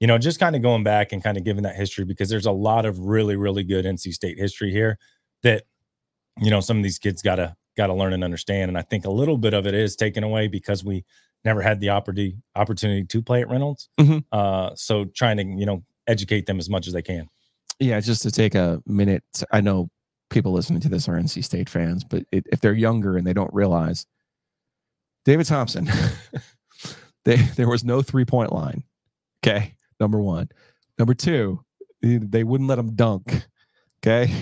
you 0.00 0.06
know, 0.06 0.18
just 0.18 0.40
kind 0.40 0.56
of 0.56 0.62
going 0.62 0.82
back 0.82 1.12
and 1.12 1.22
kind 1.22 1.36
of 1.36 1.44
giving 1.44 1.62
that 1.62 1.76
history 1.76 2.04
because 2.04 2.28
there's 2.28 2.46
a 2.46 2.52
lot 2.52 2.84
of 2.86 2.98
really, 3.00 3.36
really 3.36 3.62
good 3.62 3.84
NC 3.84 4.12
State 4.12 4.38
history 4.38 4.70
here 4.70 4.98
that, 5.42 5.64
you 6.40 6.50
know, 6.50 6.60
some 6.60 6.76
of 6.78 6.82
these 6.82 6.98
kids 6.98 7.22
gotta 7.22 7.54
gotta 7.76 7.94
learn 7.94 8.12
and 8.12 8.24
understand. 8.24 8.68
And 8.70 8.76
I 8.78 8.82
think 8.82 9.04
a 9.04 9.10
little 9.10 9.38
bit 9.38 9.54
of 9.54 9.66
it 9.66 9.74
is 9.74 9.94
taken 9.96 10.24
away 10.24 10.48
because 10.48 10.82
we 10.84 11.04
never 11.44 11.62
had 11.62 11.80
the 11.80 11.90
opportunity 11.90 12.36
opportunity 12.56 13.04
to 13.06 13.22
play 13.22 13.40
at 13.42 13.48
Reynolds. 13.48 13.88
Mhm. 13.98 14.24
Uh, 14.32 14.70
so 14.74 15.04
trying 15.06 15.36
to, 15.36 15.44
you 15.44 15.66
know, 15.66 15.84
educate 16.06 16.46
them 16.46 16.58
as 16.58 16.68
much 16.68 16.86
as 16.86 16.92
they 16.92 17.02
can. 17.02 17.28
yeah. 17.78 18.00
Just 18.00 18.22
to 18.22 18.30
take 18.30 18.54
a 18.54 18.82
minute, 18.86 19.24
I 19.52 19.60
know 19.60 19.88
people 20.30 20.52
listening 20.52 20.80
to 20.80 20.88
this 20.88 21.08
are 21.08 21.16
NC 21.18 21.42
State 21.44 21.68
fans, 21.68 22.04
but 22.04 22.24
it, 22.32 22.46
if 22.52 22.60
they're 22.60 22.72
younger 22.74 23.16
and 23.16 23.26
they 23.26 23.32
don't 23.32 23.52
realize, 23.54 24.06
David 25.24 25.46
Thompson, 25.46 25.88
they, 27.24 27.36
there 27.36 27.68
was 27.68 27.84
no 27.84 28.02
three 28.02 28.24
point 28.24 28.52
line. 28.52 28.82
Okay, 29.44 29.74
number 30.00 30.20
one. 30.20 30.48
Number 30.98 31.14
two, 31.14 31.60
they- 32.02 32.44
wouldn't 32.44 32.68
let 32.68 32.78
him 32.78 32.94
dunk. 32.94 33.46
Okay, 34.02 34.32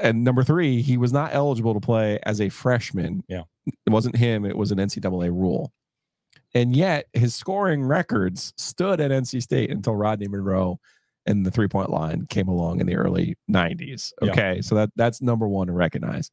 and 0.00 0.22
number 0.22 0.44
three, 0.44 0.82
he 0.82 0.96
was 0.96 1.12
not 1.12 1.34
eligible 1.34 1.74
to 1.74 1.80
play 1.80 2.20
as 2.22 2.40
a 2.40 2.48
freshman. 2.48 3.24
Yeah. 3.28 3.42
it 3.66 3.90
wasn't 3.90 4.16
him; 4.16 4.44
it 4.44 4.56
was 4.56 4.70
an 4.70 4.78
NCAA 4.78 5.30
rule. 5.30 5.72
And 6.54 6.74
yet, 6.74 7.06
his 7.12 7.34
scoring 7.34 7.84
records 7.84 8.52
stood 8.56 9.00
at 9.00 9.10
NC 9.10 9.42
State 9.42 9.70
until 9.70 9.94
Rodney 9.96 10.28
Monroe 10.28 10.78
and 11.26 11.44
the 11.44 11.50
three 11.50 11.68
point 11.68 11.90
line 11.90 12.26
came 12.26 12.48
along 12.48 12.80
in 12.80 12.86
the 12.86 12.96
early 12.96 13.36
90s. 13.50 14.12
Yeah. 14.22 14.30
Okay. 14.30 14.62
So 14.62 14.74
that 14.76 14.90
that's 14.96 15.20
number 15.20 15.46
one 15.46 15.66
to 15.66 15.72
recognize. 15.72 16.30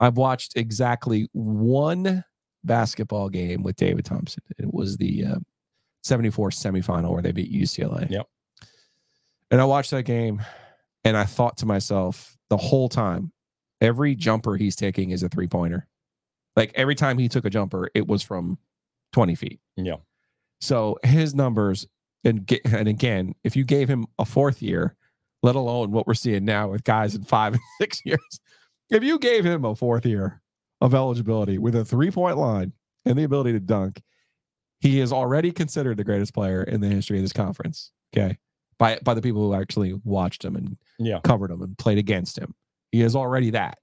I've 0.00 0.16
watched 0.16 0.56
exactly 0.56 1.28
one 1.32 2.24
basketball 2.64 3.28
game 3.28 3.62
with 3.62 3.76
David 3.76 4.04
Thompson. 4.04 4.42
It 4.58 4.72
was 4.72 4.96
the 4.96 5.24
uh, 5.24 5.38
74 6.08 6.50
semifinal 6.50 7.12
where 7.12 7.22
they 7.22 7.32
beat 7.32 7.52
UCLA. 7.52 8.10
Yep. 8.10 8.26
And 9.50 9.60
I 9.60 9.64
watched 9.64 9.90
that 9.92 10.02
game 10.02 10.42
and 11.04 11.16
I 11.16 11.24
thought 11.24 11.58
to 11.58 11.66
myself 11.66 12.36
the 12.50 12.56
whole 12.56 12.88
time, 12.88 13.32
every 13.80 14.14
jumper 14.14 14.56
he's 14.56 14.76
taking 14.76 15.10
is 15.10 15.22
a 15.22 15.28
three 15.28 15.46
pointer. 15.46 15.86
Like 16.56 16.72
every 16.74 16.94
time 16.94 17.18
he 17.18 17.28
took 17.28 17.44
a 17.44 17.50
jumper, 17.50 17.90
it 17.94 18.08
was 18.08 18.22
from 18.22 18.58
20 19.12 19.34
feet. 19.34 19.60
Yeah. 19.76 19.96
So 20.60 20.98
his 21.04 21.34
numbers, 21.34 21.86
and 22.24 22.50
and 22.64 22.88
again, 22.88 23.34
if 23.44 23.54
you 23.54 23.64
gave 23.64 23.88
him 23.88 24.06
a 24.18 24.24
fourth 24.24 24.60
year, 24.60 24.96
let 25.42 25.54
alone 25.54 25.92
what 25.92 26.06
we're 26.06 26.14
seeing 26.14 26.44
now 26.44 26.68
with 26.68 26.82
guys 26.82 27.14
in 27.14 27.22
five 27.22 27.52
and 27.54 27.62
six 27.80 28.00
years, 28.04 28.40
if 28.90 29.04
you 29.04 29.18
gave 29.18 29.44
him 29.44 29.64
a 29.64 29.74
fourth 29.74 30.04
year 30.04 30.40
of 30.80 30.94
eligibility 30.94 31.58
with 31.58 31.76
a 31.76 31.84
three 31.84 32.10
point 32.10 32.38
line 32.38 32.72
and 33.04 33.18
the 33.18 33.24
ability 33.24 33.52
to 33.52 33.60
dunk, 33.60 34.02
he 34.80 35.00
is 35.00 35.12
already 35.12 35.50
considered 35.52 35.96
the 35.96 36.04
greatest 36.04 36.32
player 36.34 36.62
in 36.62 36.80
the 36.80 36.88
history 36.88 37.16
of 37.18 37.22
this 37.24 37.32
conference. 37.32 37.90
Okay, 38.16 38.36
by 38.78 38.98
by 39.02 39.14
the 39.14 39.22
people 39.22 39.42
who 39.42 39.54
actually 39.54 39.94
watched 40.04 40.44
him 40.44 40.56
and 40.56 40.76
Yeah. 40.98 41.20
covered 41.24 41.50
him 41.50 41.62
and 41.62 41.76
played 41.78 41.98
against 41.98 42.38
him, 42.38 42.54
he 42.92 43.02
is 43.02 43.14
already 43.16 43.50
that. 43.50 43.78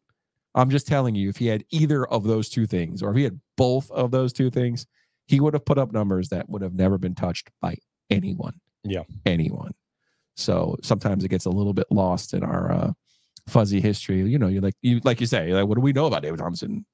I'm 0.56 0.70
just 0.70 0.88
telling 0.88 1.16
you, 1.16 1.28
if 1.30 1.38
he 1.38 1.48
had 1.48 1.66
either 1.70 2.06
of 2.06 2.24
those 2.24 2.50
two 2.50 2.66
things, 2.66 3.04
or 3.04 3.12
if 3.12 3.18
he 3.18 3.24
had 3.24 3.40
both 3.58 3.92
of 3.92 4.12
those 4.12 4.32
two 4.32 4.50
things, 4.50 4.88
he 5.28 5.40
would 5.42 5.54
have 5.54 5.66
put 5.66 5.78
up 5.78 5.92
numbers 5.92 6.30
that 6.30 6.48
would 6.50 6.62
have 6.62 6.74
never 6.74 6.98
been 6.98 7.14
touched 7.16 7.50
by 7.62 7.76
anyone. 8.10 8.54
Yeah. 8.84 9.04
Anyone. 9.26 9.74
So 10.38 10.78
sometimes 10.82 11.24
it 11.24 11.30
gets 11.30 11.46
a 11.46 11.50
little 11.50 11.74
bit 11.74 11.88
lost 11.92 12.34
in 12.34 12.44
our 12.44 12.72
uh, 12.72 12.92
fuzzy 13.48 13.82
history. 13.82 14.22
You 14.22 14.38
know, 14.40 14.48
you 14.48 14.62
like 14.62 14.76
you 14.82 15.02
like 15.04 15.20
you 15.20 15.28
say, 15.28 15.52
like, 15.54 15.68
what 15.68 15.76
do 15.76 15.82
we 15.82 15.92
know 15.94 16.06
about 16.06 16.24
David 16.24 16.40
Thompson? 16.40 16.86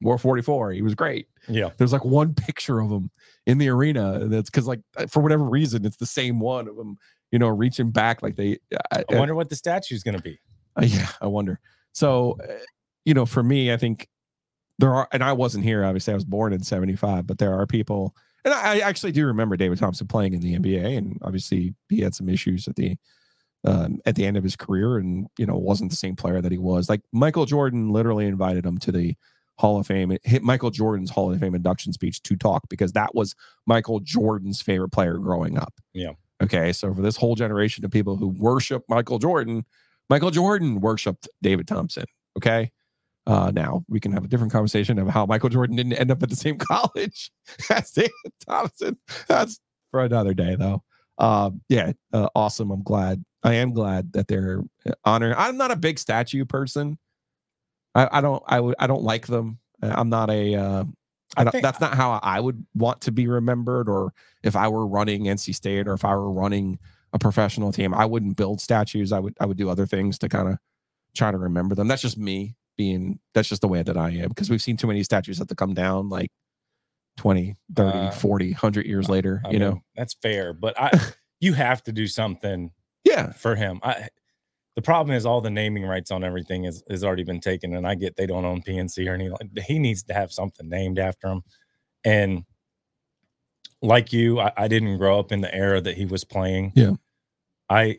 War 0.00 0.18
44. 0.18 0.72
He 0.72 0.82
was 0.82 0.94
great. 0.94 1.26
Yeah. 1.48 1.70
There's 1.76 1.92
like 1.92 2.04
one 2.04 2.34
picture 2.34 2.80
of 2.80 2.90
him 2.90 3.10
in 3.46 3.58
the 3.58 3.68
arena. 3.68 4.26
That's 4.26 4.50
because 4.50 4.66
like 4.66 4.80
for 5.08 5.22
whatever 5.22 5.44
reason, 5.44 5.84
it's 5.84 5.96
the 5.96 6.06
same 6.06 6.38
one 6.38 6.68
of 6.68 6.76
him, 6.76 6.98
you 7.32 7.38
know, 7.38 7.48
reaching 7.48 7.90
back 7.90 8.22
like 8.22 8.36
they 8.36 8.58
I, 8.92 9.04
I 9.10 9.18
wonder 9.18 9.34
what 9.34 9.48
the 9.48 9.56
statue 9.56 9.94
is 9.94 10.02
going 10.02 10.16
to 10.16 10.22
be. 10.22 10.38
uh, 10.76 10.84
yeah, 10.84 11.08
I 11.20 11.26
wonder. 11.26 11.60
So, 11.92 12.38
uh, 12.48 12.52
you 13.04 13.14
know, 13.14 13.26
for 13.26 13.42
me, 13.42 13.72
I 13.72 13.76
think 13.76 14.08
there 14.78 14.94
are, 14.94 15.08
and 15.12 15.24
I 15.24 15.32
wasn't 15.32 15.64
here. 15.64 15.84
Obviously, 15.84 16.12
I 16.12 16.14
was 16.14 16.24
born 16.24 16.52
in 16.52 16.62
'75, 16.62 17.26
but 17.26 17.38
there 17.38 17.58
are 17.58 17.66
people, 17.66 18.14
and 18.44 18.54
I, 18.54 18.76
I 18.76 18.78
actually 18.80 19.12
do 19.12 19.26
remember 19.26 19.56
David 19.56 19.78
Thompson 19.78 20.06
playing 20.06 20.34
in 20.34 20.40
the 20.40 20.56
NBA, 20.56 20.96
and 20.96 21.18
obviously 21.22 21.74
he 21.88 22.00
had 22.00 22.14
some 22.14 22.28
issues 22.28 22.68
at 22.68 22.76
the 22.76 22.96
um, 23.64 23.98
at 24.06 24.14
the 24.14 24.24
end 24.24 24.36
of 24.36 24.44
his 24.44 24.54
career, 24.54 24.98
and 24.98 25.26
you 25.36 25.46
know, 25.46 25.56
wasn't 25.56 25.90
the 25.90 25.96
same 25.96 26.14
player 26.14 26.40
that 26.40 26.52
he 26.52 26.58
was. 26.58 26.88
Like 26.88 27.00
Michael 27.12 27.46
Jordan 27.46 27.90
literally 27.90 28.26
invited 28.26 28.64
him 28.64 28.78
to 28.78 28.92
the 28.92 29.16
Hall 29.58 29.78
of 29.78 29.86
Fame, 29.86 30.16
hit 30.22 30.42
Michael 30.42 30.70
Jordan's 30.70 31.10
Hall 31.10 31.32
of 31.32 31.40
Fame 31.40 31.54
induction 31.54 31.92
speech 31.92 32.22
to 32.22 32.36
talk 32.36 32.68
because 32.68 32.92
that 32.92 33.14
was 33.14 33.34
Michael 33.66 34.00
Jordan's 34.00 34.62
favorite 34.62 34.90
player 34.90 35.18
growing 35.18 35.58
up. 35.58 35.74
Yeah. 35.92 36.12
Okay, 36.40 36.72
so 36.72 36.94
for 36.94 37.02
this 37.02 37.16
whole 37.16 37.34
generation 37.34 37.84
of 37.84 37.90
people 37.90 38.16
who 38.16 38.28
worship 38.28 38.84
Michael 38.88 39.18
Jordan, 39.18 39.64
Michael 40.08 40.30
Jordan 40.30 40.80
worshipped 40.80 41.28
David 41.42 41.66
Thompson. 41.66 42.04
Okay. 42.36 42.70
Uh, 43.26 43.50
now 43.52 43.84
we 43.88 44.00
can 44.00 44.12
have 44.12 44.24
a 44.24 44.28
different 44.28 44.52
conversation 44.52 44.98
of 44.98 45.08
how 45.08 45.26
Michael 45.26 45.50
Jordan 45.50 45.76
didn't 45.76 45.92
end 45.92 46.10
up 46.10 46.22
at 46.22 46.30
the 46.30 46.36
same 46.36 46.56
college 46.58 47.30
as 47.68 47.90
David 47.90 48.12
Thompson. 48.46 48.96
That's 49.26 49.58
for 49.90 50.02
another 50.02 50.34
day, 50.34 50.54
though. 50.54 50.82
Um, 51.18 51.60
yeah, 51.68 51.92
uh, 52.12 52.28
awesome. 52.34 52.70
I'm 52.70 52.82
glad. 52.82 53.24
I 53.42 53.54
am 53.54 53.72
glad 53.72 54.12
that 54.12 54.28
they're 54.28 54.62
uh, 54.86 54.92
honoring. 55.04 55.34
I'm 55.36 55.56
not 55.56 55.70
a 55.70 55.76
big 55.76 55.98
statue 55.98 56.44
person. 56.44 56.96
I, 57.94 58.08
I 58.18 58.20
don't. 58.20 58.42
I 58.46 58.60
would. 58.60 58.74
I 58.78 58.86
don't 58.86 59.02
like 59.02 59.26
them. 59.26 59.58
Uh, 59.82 59.92
I'm 59.96 60.08
not 60.08 60.30
a. 60.30 60.54
Uh, 60.54 60.84
I 61.36 61.40
I 61.42 61.44
don't, 61.44 61.52
think- 61.52 61.62
that's 61.62 61.80
not 61.80 61.94
how 61.94 62.12
I 62.22 62.40
would 62.40 62.64
want 62.74 63.02
to 63.02 63.12
be 63.12 63.26
remembered. 63.28 63.88
Or 63.88 64.12
if 64.42 64.56
I 64.56 64.68
were 64.68 64.86
running 64.86 65.24
NC 65.24 65.54
State, 65.54 65.86
or 65.88 65.92
if 65.94 66.04
I 66.04 66.14
were 66.14 66.30
running 66.32 66.78
a 67.12 67.18
professional 67.18 67.72
team, 67.72 67.94
I 67.94 68.04
wouldn't 68.06 68.36
build 68.36 68.60
statues. 68.60 69.12
I 69.12 69.18
would. 69.20 69.36
I 69.40 69.46
would 69.46 69.56
do 69.56 69.68
other 69.70 69.86
things 69.86 70.18
to 70.18 70.28
kind 70.28 70.48
of 70.48 70.58
try 71.16 71.30
to 71.30 71.38
remember 71.38 71.74
them. 71.74 71.88
That's 71.88 72.02
just 72.02 72.18
me 72.18 72.56
being. 72.76 73.18
That's 73.34 73.48
just 73.48 73.60
the 73.62 73.68
way 73.68 73.82
that 73.82 73.96
I 73.96 74.10
am 74.10 74.28
because 74.28 74.48
we've 74.50 74.62
seen 74.62 74.76
too 74.76 74.86
many 74.86 75.02
statues 75.02 75.38
have 75.38 75.48
to 75.48 75.54
come 75.54 75.74
down 75.74 76.08
like 76.08 76.30
20, 77.18 77.56
30, 77.74 77.98
Uh, 77.98 78.10
40, 78.12 78.50
100 78.52 78.86
years 78.86 79.08
later. 79.08 79.42
I 79.44 79.48
you 79.50 79.58
mean, 79.58 79.68
know. 79.70 79.82
that's 79.96 80.14
fair, 80.14 80.52
but 80.52 80.78
I 80.80 80.90
you 81.40 81.52
have 81.54 81.82
to 81.84 81.92
do 81.92 82.06
something 82.06 82.70
Yeah. 83.04 83.32
for 83.32 83.54
him. 83.56 83.80
I 83.82 84.08
the 84.78 84.82
problem 84.82 85.16
is 85.16 85.26
all 85.26 85.40
the 85.40 85.50
naming 85.50 85.82
rights 85.84 86.12
on 86.12 86.22
everything 86.22 86.62
is 86.64 86.84
has 86.88 87.02
already 87.02 87.24
been 87.24 87.40
taken, 87.40 87.74
and 87.74 87.84
I 87.84 87.96
get 87.96 88.14
they 88.14 88.26
don't 88.26 88.44
own 88.44 88.62
PNC 88.62 89.08
or 89.10 89.14
anything. 89.14 89.32
Like, 89.32 89.64
he 89.66 89.80
needs 89.80 90.04
to 90.04 90.14
have 90.14 90.30
something 90.30 90.68
named 90.68 91.00
after 91.00 91.26
him, 91.26 91.42
and 92.04 92.44
like 93.82 94.12
you, 94.12 94.38
I, 94.38 94.52
I 94.56 94.68
didn't 94.68 94.98
grow 94.98 95.18
up 95.18 95.32
in 95.32 95.40
the 95.40 95.52
era 95.52 95.80
that 95.80 95.96
he 95.96 96.04
was 96.04 96.22
playing. 96.24 96.72
Yeah. 96.76 96.92
I 97.68 97.98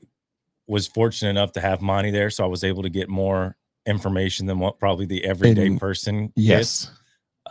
was 0.68 0.88
fortunate 0.88 1.32
enough 1.32 1.52
to 1.54 1.62
have 1.62 1.82
Monte 1.82 2.12
there, 2.12 2.30
so 2.30 2.46
I 2.46 2.48
was 2.48 2.64
able 2.64 2.84
to 2.84 2.90
get 2.90 3.10
more 3.10 3.58
information 3.86 4.46
than 4.46 4.60
what 4.60 4.80
probably 4.80 5.06
the 5.06 5.24
everyday 5.26 5.68
And- 5.68 5.80
person 5.80 6.32
Yes. 6.36 6.86
gets. 6.86 6.92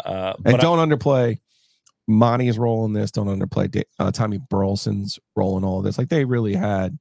Uh, 0.07 0.33
And 0.37 0.45
but 0.45 0.55
I- 0.55 0.63
don't 0.63 0.89
underplay 0.89 1.39
Monte's 2.07 2.57
role 2.59 2.85
in 2.87 2.93
this. 2.95 3.11
Don't 3.11 3.27
underplay 3.27 3.83
uh, 3.99 4.11
Tommy 4.11 4.39
Burleson's 4.51 5.19
role 5.37 5.59
in 5.59 5.65
all 5.65 5.79
of 5.79 5.85
this. 5.85 5.99
Like 5.99 6.09
they 6.09 6.25
really 6.25 6.55
had, 6.55 6.99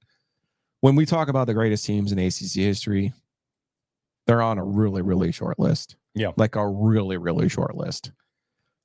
when 0.81 0.95
we 0.95 1.05
talk 1.05 1.27
about 1.27 1.47
the 1.47 1.53
greatest 1.53 1.85
teams 1.85 2.11
in 2.11 2.19
ACC 2.19 2.53
history, 2.63 3.13
they're 4.27 4.41
on 4.41 4.57
a 4.57 4.63
really, 4.63 5.01
really 5.01 5.31
short 5.31 5.57
list. 5.59 5.95
Yeah. 6.13 6.31
Like 6.35 6.55
a 6.55 6.67
really, 6.67 7.17
really 7.17 7.49
short 7.49 7.75
list. 7.75 8.11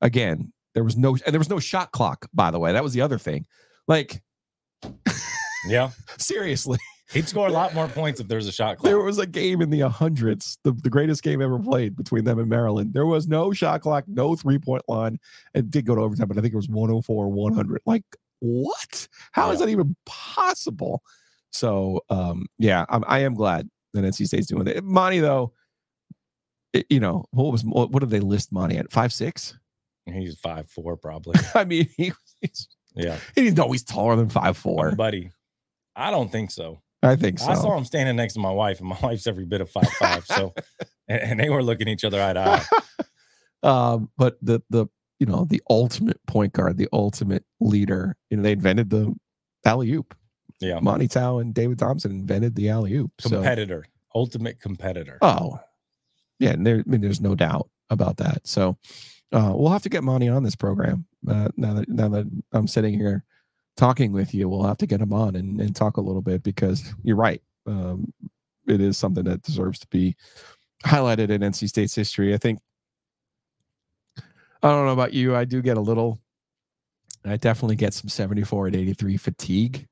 Again, 0.00 0.52
there 0.74 0.84
was 0.84 0.96
no, 0.96 1.16
and 1.26 1.32
there 1.34 1.38
was 1.40 1.50
no 1.50 1.58
shot 1.58 1.92
clock, 1.92 2.28
by 2.32 2.50
the 2.50 2.58
way. 2.58 2.72
That 2.72 2.82
was 2.82 2.92
the 2.92 3.00
other 3.02 3.18
thing. 3.18 3.46
Like, 3.88 4.22
yeah, 5.68 5.90
seriously, 6.18 6.78
he'd 7.12 7.28
score 7.28 7.46
a 7.48 7.52
lot 7.52 7.74
more 7.74 7.88
points 8.00 8.20
if 8.20 8.28
there 8.28 8.36
was 8.36 8.46
a 8.48 8.52
shot 8.52 8.78
clock. 8.78 8.84
there 8.84 8.98
was 9.00 9.18
a 9.18 9.26
game 9.26 9.60
in 9.60 9.70
the 9.70 9.80
hundreds, 9.88 10.58
the, 10.64 10.72
the 10.72 10.90
greatest 10.90 11.22
game 11.22 11.40
ever 11.42 11.58
played 11.58 11.96
between 11.96 12.24
them 12.24 12.38
and 12.38 12.48
Maryland. 12.48 12.92
There 12.94 13.06
was 13.06 13.28
no 13.28 13.52
shot 13.52 13.80
clock, 13.82 14.04
no 14.06 14.34
three 14.34 14.58
point 14.58 14.82
line. 14.88 15.18
It 15.54 15.70
did 15.70 15.86
go 15.86 15.94
to 15.94 16.00
overtime, 16.00 16.28
but 16.28 16.38
I 16.38 16.40
think 16.40 16.52
it 16.54 16.56
was 16.56 16.68
104, 16.68 17.28
100. 17.28 17.82
Like, 17.86 18.04
what? 18.40 19.08
How 19.32 19.50
is 19.50 19.60
Yeah. 19.60 19.66
that 19.66 19.72
even 19.72 19.94
possible? 20.06 21.02
So, 21.52 22.00
um, 22.10 22.46
yeah, 22.58 22.84
I'm, 22.88 23.04
I 23.06 23.20
am 23.20 23.34
glad 23.34 23.68
that 23.94 24.04
NC 24.04 24.26
State's 24.26 24.46
doing 24.46 24.66
it. 24.66 24.82
Monte, 24.84 25.20
though, 25.20 25.52
it- 26.72 26.86
you 26.90 27.00
know, 27.00 27.24
what 27.30 27.52
was 27.52 27.62
what, 27.64 27.90
what 27.90 28.00
did 28.00 28.10
they 28.10 28.20
list 28.20 28.52
Monte 28.52 28.76
at? 28.76 28.90
Five 28.92 29.12
six? 29.12 29.58
He's 30.06 30.38
five 30.38 30.68
four 30.68 30.96
probably. 30.96 31.34
I 31.54 31.64
mean, 31.64 31.88
he, 31.96 32.12
he's, 32.40 32.68
Yeah, 32.94 33.18
he's 33.34 33.54
taller 33.84 34.16
than 34.16 34.28
five 34.28 34.56
four. 34.56 34.92
buddy. 34.96 35.30
I 35.94 36.10
don't 36.10 36.32
think 36.32 36.50
so. 36.50 36.80
I 37.02 37.16
think 37.16 37.38
so. 37.40 37.48
I 37.50 37.54
saw 37.54 37.76
him 37.76 37.84
standing 37.84 38.16
next 38.16 38.34
to 38.34 38.40
my 38.40 38.50
wife, 38.50 38.78
and 38.80 38.88
my 38.88 38.98
wife's 39.02 39.26
every 39.26 39.44
bit 39.44 39.60
of 39.60 39.68
five 39.70 39.88
five. 39.98 40.24
So, 40.26 40.54
and, 41.08 41.20
and 41.20 41.40
they 41.40 41.50
were 41.50 41.62
looking 41.62 41.86
each 41.88 42.04
other 42.04 42.22
eye 42.22 42.32
to 42.32 42.40
eye. 42.40 42.64
um, 43.68 44.10
but 44.16 44.38
the 44.40 44.60
the 44.70 44.86
you 45.20 45.26
know 45.26 45.44
the 45.44 45.62
ultimate 45.68 46.18
point 46.26 46.52
guard, 46.52 46.78
the 46.78 46.88
ultimate 46.92 47.44
leader. 47.60 48.16
You 48.30 48.38
know, 48.38 48.42
they 48.42 48.52
invented 48.52 48.90
the 48.90 49.14
alley 49.64 49.92
oop. 49.92 50.14
Yeah, 50.62 50.78
Monte 50.80 51.08
Towe 51.08 51.38
and 51.38 51.52
David 51.52 51.78
Thompson 51.78 52.12
invented 52.12 52.54
the 52.54 52.68
alley 52.70 52.94
oop. 52.94 53.12
So, 53.20 53.30
competitor, 53.30 53.84
ultimate 54.14 54.60
competitor. 54.60 55.18
oh, 55.22 55.60
yeah, 56.38 56.50
and 56.50 56.66
there, 56.66 56.78
I 56.78 56.90
mean, 56.90 57.00
there's 57.00 57.20
no 57.20 57.34
doubt 57.34 57.68
about 57.90 58.16
that. 58.18 58.46
So, 58.46 58.78
uh, 59.32 59.52
we'll 59.54 59.70
have 59.72 59.82
to 59.82 59.88
get 59.88 60.04
Monte 60.04 60.28
on 60.28 60.42
this 60.42 60.56
program. 60.56 61.06
Uh, 61.26 61.48
now 61.56 61.74
that 61.74 61.88
now 61.88 62.08
that 62.08 62.30
I'm 62.52 62.66
sitting 62.66 62.94
here 62.94 63.24
talking 63.76 64.12
with 64.12 64.34
you, 64.34 64.48
we'll 64.48 64.64
have 64.64 64.78
to 64.78 64.86
get 64.86 65.00
him 65.00 65.12
on 65.12 65.36
and, 65.36 65.60
and 65.60 65.74
talk 65.74 65.96
a 65.96 66.02
little 66.02 66.22
bit 66.22 66.42
because 66.42 66.94
you're 67.02 67.16
right. 67.16 67.42
Um, 67.66 68.12
it 68.66 68.80
is 68.80 68.96
something 68.96 69.24
that 69.24 69.42
deserves 69.42 69.78
to 69.80 69.86
be 69.88 70.16
highlighted 70.84 71.30
in 71.30 71.40
NC 71.40 71.68
State's 71.68 71.94
history. 71.94 72.34
I 72.34 72.38
think. 72.38 72.60
I 74.64 74.68
don't 74.68 74.86
know 74.86 74.92
about 74.92 75.12
you. 75.12 75.34
I 75.34 75.44
do 75.44 75.60
get 75.60 75.76
a 75.76 75.80
little. 75.80 76.20
I 77.24 77.36
definitely 77.36 77.76
get 77.76 77.94
some 77.94 78.08
74 78.08 78.68
and 78.68 78.76
83 78.76 79.16
fatigue 79.16 79.88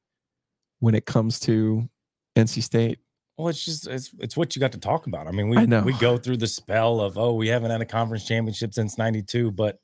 when 0.80 0.94
it 0.94 1.06
comes 1.06 1.38
to 1.40 1.88
NC 2.36 2.62
State. 2.62 2.98
Well, 3.38 3.48
it's 3.48 3.64
just 3.64 3.86
it's 3.86 4.10
it's 4.18 4.36
what 4.36 4.54
you 4.54 4.60
got 4.60 4.72
to 4.72 4.78
talk 4.78 5.06
about. 5.06 5.26
I 5.26 5.30
mean, 5.30 5.48
we 5.48 5.56
I 5.56 5.64
we 5.82 5.92
go 5.94 6.18
through 6.18 6.36
the 6.38 6.46
spell 6.46 7.00
of 7.00 7.16
oh, 7.16 7.32
we 7.34 7.48
haven't 7.48 7.70
had 7.70 7.80
a 7.80 7.86
conference 7.86 8.26
championship 8.26 8.74
since 8.74 8.98
'92, 8.98 9.50
but 9.52 9.78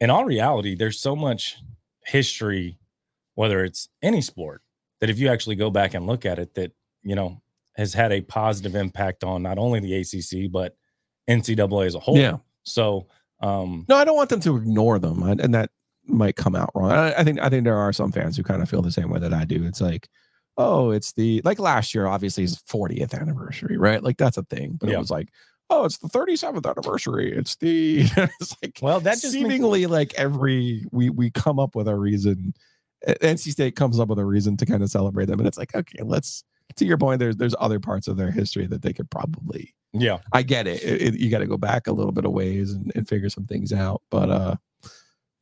in 0.00 0.10
all 0.10 0.24
reality, 0.26 0.74
there's 0.74 1.00
so 1.00 1.16
much 1.16 1.56
history, 2.04 2.78
whether 3.36 3.64
it's 3.64 3.88
any 4.02 4.20
sport, 4.20 4.62
that 5.00 5.08
if 5.10 5.18
you 5.18 5.28
actually 5.28 5.56
go 5.56 5.70
back 5.70 5.94
and 5.94 6.06
look 6.06 6.26
at 6.26 6.38
it, 6.38 6.54
that 6.54 6.72
you 7.02 7.14
know 7.14 7.40
has 7.76 7.94
had 7.94 8.12
a 8.12 8.20
positive 8.20 8.74
impact 8.74 9.24
on 9.24 9.42
not 9.42 9.56
only 9.56 9.80
the 9.80 9.94
ACC 9.94 10.50
but 10.50 10.76
NCAA 11.30 11.86
as 11.86 11.94
a 11.94 12.00
whole. 12.00 12.18
Yeah. 12.18 12.38
So, 12.64 13.06
um, 13.40 13.86
No, 13.88 13.96
I 13.96 14.04
don't 14.04 14.16
want 14.16 14.30
them 14.30 14.40
to 14.40 14.56
ignore 14.56 14.98
them, 14.98 15.22
I- 15.22 15.30
and 15.32 15.54
that 15.54 15.70
might 16.08 16.36
come 16.36 16.54
out 16.56 16.70
wrong. 16.74 16.90
I, 16.92 17.12
I 17.20 17.24
think 17.24 17.38
I 17.40 17.48
think 17.48 17.64
there 17.64 17.76
are 17.76 17.92
some 17.92 18.12
fans 18.12 18.36
who 18.36 18.42
kind 18.42 18.62
of 18.62 18.68
feel 18.70 18.82
the 18.82 18.90
same 18.92 19.10
way 19.10 19.18
that 19.20 19.32
I 19.34 19.44
do. 19.44 19.64
It's 19.64 19.80
like, 19.80 20.08
oh, 20.56 20.90
it's 20.90 21.12
the 21.12 21.40
like 21.44 21.58
last 21.58 21.94
year, 21.94 22.06
obviously, 22.06 22.42
his 22.42 22.56
40th 22.62 23.14
anniversary, 23.18 23.76
right? 23.76 24.02
Like 24.02 24.16
that's 24.16 24.36
a 24.38 24.42
thing. 24.44 24.76
But 24.80 24.88
Yeah. 24.90 24.96
it 24.96 24.98
was 25.00 25.10
like, 25.10 25.28
oh, 25.70 25.84
it's 25.84 25.98
the 25.98 26.08
37th 26.08 26.68
anniversary. 26.68 27.32
It's 27.36 27.56
the 27.56 28.00
it's 28.40 28.56
like 28.62 28.78
well, 28.82 29.00
that 29.00 29.12
just 29.20 29.24
makes- 29.34 29.34
seemingly 29.34 29.86
like 29.86 30.14
every 30.14 30.84
we 30.92 31.10
we 31.10 31.30
come 31.30 31.58
up 31.58 31.74
with 31.74 31.88
a 31.88 31.94
reason. 31.96 32.54
NC 33.06 33.52
State 33.52 33.76
comes 33.76 34.00
up 34.00 34.08
with 34.08 34.18
a 34.18 34.24
reason 34.24 34.56
to 34.56 34.66
kind 34.66 34.82
of 34.82 34.90
celebrate 34.90 35.26
them, 35.26 35.38
and 35.38 35.46
it's 35.46 35.58
like, 35.58 35.74
okay, 35.74 36.02
let's. 36.02 36.42
To 36.76 36.84
your 36.84 36.98
point, 36.98 37.18
there's 37.18 37.36
there's 37.36 37.54
other 37.60 37.80
parts 37.80 38.08
of 38.08 38.16
their 38.18 38.30
history 38.30 38.66
that 38.66 38.82
they 38.82 38.92
could 38.92 39.08
probably 39.10 39.72
yeah, 39.94 40.18
I 40.32 40.42
get 40.42 40.66
it. 40.66 40.82
It- 40.82 41.02
it- 41.14 41.20
you 41.20 41.30
got 41.30 41.38
to 41.38 41.46
go 41.46 41.56
back 41.56 41.86
a 41.86 41.92
little 41.92 42.12
bit 42.12 42.26
of 42.26 42.32
ways 42.32 42.72
and, 42.74 42.92
and 42.94 43.08
figure 43.08 43.30
some 43.30 43.46
things 43.46 43.72
out. 43.72 44.02
But 44.10 44.28
uh, 44.30 44.56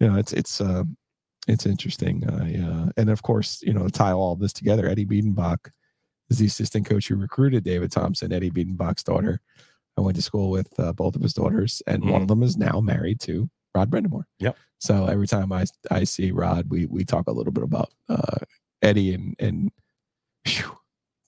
you 0.01 0.09
know, 0.09 0.17
it's 0.17 0.33
it's 0.33 0.61
uh, 0.61 0.85
it's 1.49 1.67
interesting. 1.67 2.29
I 2.29 2.59
Uh, 2.61 2.91
and 2.97 3.11
of 3.11 3.23
course, 3.23 3.63
you 3.63 3.73
know, 3.73 3.85
to 3.85 3.91
tie 3.91 4.13
all 4.13 4.37
this 4.37 4.53
together, 4.53 4.89
Eddie 4.89 5.07
Biedenbach 5.07 5.71
is 6.31 6.39
the 6.39 6.47
assistant 6.47 6.87
coach 6.87 7.09
who 7.09 7.17
recruited 7.17 7.65
David 7.65 7.93
Thompson. 7.93 8.33
Eddie 8.33 8.51
Biedenbach's 8.51 9.03
daughter. 9.03 9.41
I 9.97 10.03
went 10.03 10.17
to 10.17 10.23
school 10.23 10.51
with 10.51 10.69
uh, 10.79 10.93
both 10.93 11.17
of 11.17 11.23
his 11.23 11.33
daughters, 11.33 11.83
and 11.87 12.11
one 12.11 12.23
of 12.23 12.29
them 12.29 12.43
is 12.43 12.57
now 12.57 12.81
married 12.81 13.21
to 13.21 13.49
Rod 13.75 13.91
Brind'Amour. 13.91 14.25
Yep. 14.41 14.57
So 14.79 15.07
every 15.07 15.27
time 15.27 15.53
I 15.53 15.65
I 15.91 16.05
see 16.05 16.33
Rod, 16.33 16.67
we 16.69 16.87
we 16.87 17.05
talk 17.05 17.29
a 17.29 17.33
little 17.33 17.53
bit 17.53 17.65
about 17.65 17.91
uh, 18.09 18.39
Eddie 18.83 19.15
and 19.15 19.35
and 19.39 19.71
phew, 20.45 20.77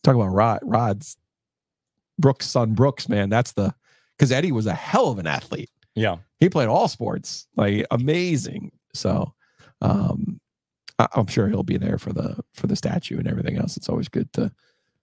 talk 0.05 0.17
about 0.17 0.35
Rod. 0.35 0.61
Rod's 0.63 1.17
Brooks' 2.19 2.51
son 2.51 2.75
Brooks, 2.75 3.09
man. 3.09 3.31
That's 3.31 3.53
the 3.53 3.75
because 4.17 4.33
Eddie 4.33 4.53
was 4.53 4.67
a 4.67 4.75
hell 4.75 5.09
of 5.11 5.19
an 5.19 5.27
athlete. 5.27 5.71
yeah. 5.95 6.17
He 6.40 6.48
played 6.48 6.68
all 6.68 6.88
sports, 6.88 7.46
like 7.57 7.87
amazing. 7.90 8.72
So 8.94 9.35
um 9.81 10.40
I, 10.98 11.07
I'm 11.14 11.27
sure 11.27 11.48
he'll 11.48 11.62
be 11.62 11.79
there 11.79 11.98
for 11.98 12.12
the 12.12 12.37
for 12.55 12.66
the 12.66 12.77
statue 12.77 13.18
and 13.18 13.29
everything 13.29 13.57
else. 13.57 13.77
It's 13.77 13.88
always 13.88 14.09
good 14.09 14.33
to 14.35 14.51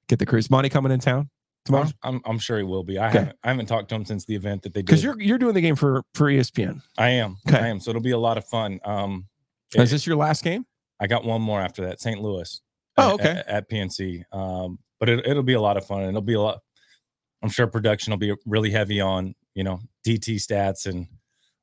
get 0.07 0.19
the 0.19 0.25
cruise. 0.25 0.49
Monte 0.49 0.69
coming 0.69 0.91
in 0.91 0.99
town 0.99 1.29
tomorrow 1.65 1.87
I'm, 2.03 2.21
I'm 2.25 2.37
sure 2.37 2.57
he 2.57 2.63
will 2.63 2.83
be. 2.83 2.97
I 2.99 3.09
Okay. 3.09 3.19
haven't 3.19 3.37
I 3.43 3.47
haven't 3.49 3.65
talked 3.67 3.89
to 3.89 3.95
him 3.95 4.05
since 4.05 4.25
the 4.25 4.35
event 4.35 4.61
that 4.63 4.73
they 4.73 4.81
did. 4.81 4.85
because 4.87 5.03
you're 5.03 5.19
you're 5.21 5.37
doing 5.37 5.53
the 5.53 5.61
game 5.61 5.75
for 5.75 6.03
for 6.13 6.29
ESPN. 6.29 6.81
I 6.97 7.09
am. 7.09 7.37
Okay. 7.47 7.57
I 7.59 7.67
am. 7.67 7.79
So 7.79 7.89
it'll 7.91 8.01
be 8.01 8.11
a 8.11 8.17
lot 8.17 8.37
of 8.37 8.45
fun. 8.45 8.79
Um, 8.85 9.27
Is 9.73 9.91
this 9.91 10.05
your 10.05 10.15
last 10.15 10.43
game? 10.43 10.65
I 10.99 11.07
got 11.07 11.25
one 11.25 11.41
more 11.41 11.59
after 11.59 11.85
that, 11.87 11.99
St. 11.99 12.21
Louis. 12.21 12.61
Oh, 12.97 13.15
okay. 13.15 13.29
At, 13.29 13.47
at 13.49 13.69
PNC. 13.69 14.23
Um, 14.31 14.79
but 14.99 15.09
it, 15.09 15.27
it'll 15.27 15.43
be 15.43 15.53
a 15.53 15.59
lot 15.61 15.75
of 15.75 15.85
fun. 15.85 15.99
and 16.01 16.09
It'll 16.09 16.21
be 16.21 16.35
a 16.35 16.39
lot. 16.41 16.59
I'm 17.43 17.49
sure 17.49 17.67
production 17.67 18.11
will 18.11 18.17
be 18.17 18.33
really 18.45 18.71
heavy 18.71 19.01
on 19.01 19.35
you 19.55 19.63
know 19.63 19.79
DT 20.05 20.35
stats, 20.35 20.85
and 20.85 21.07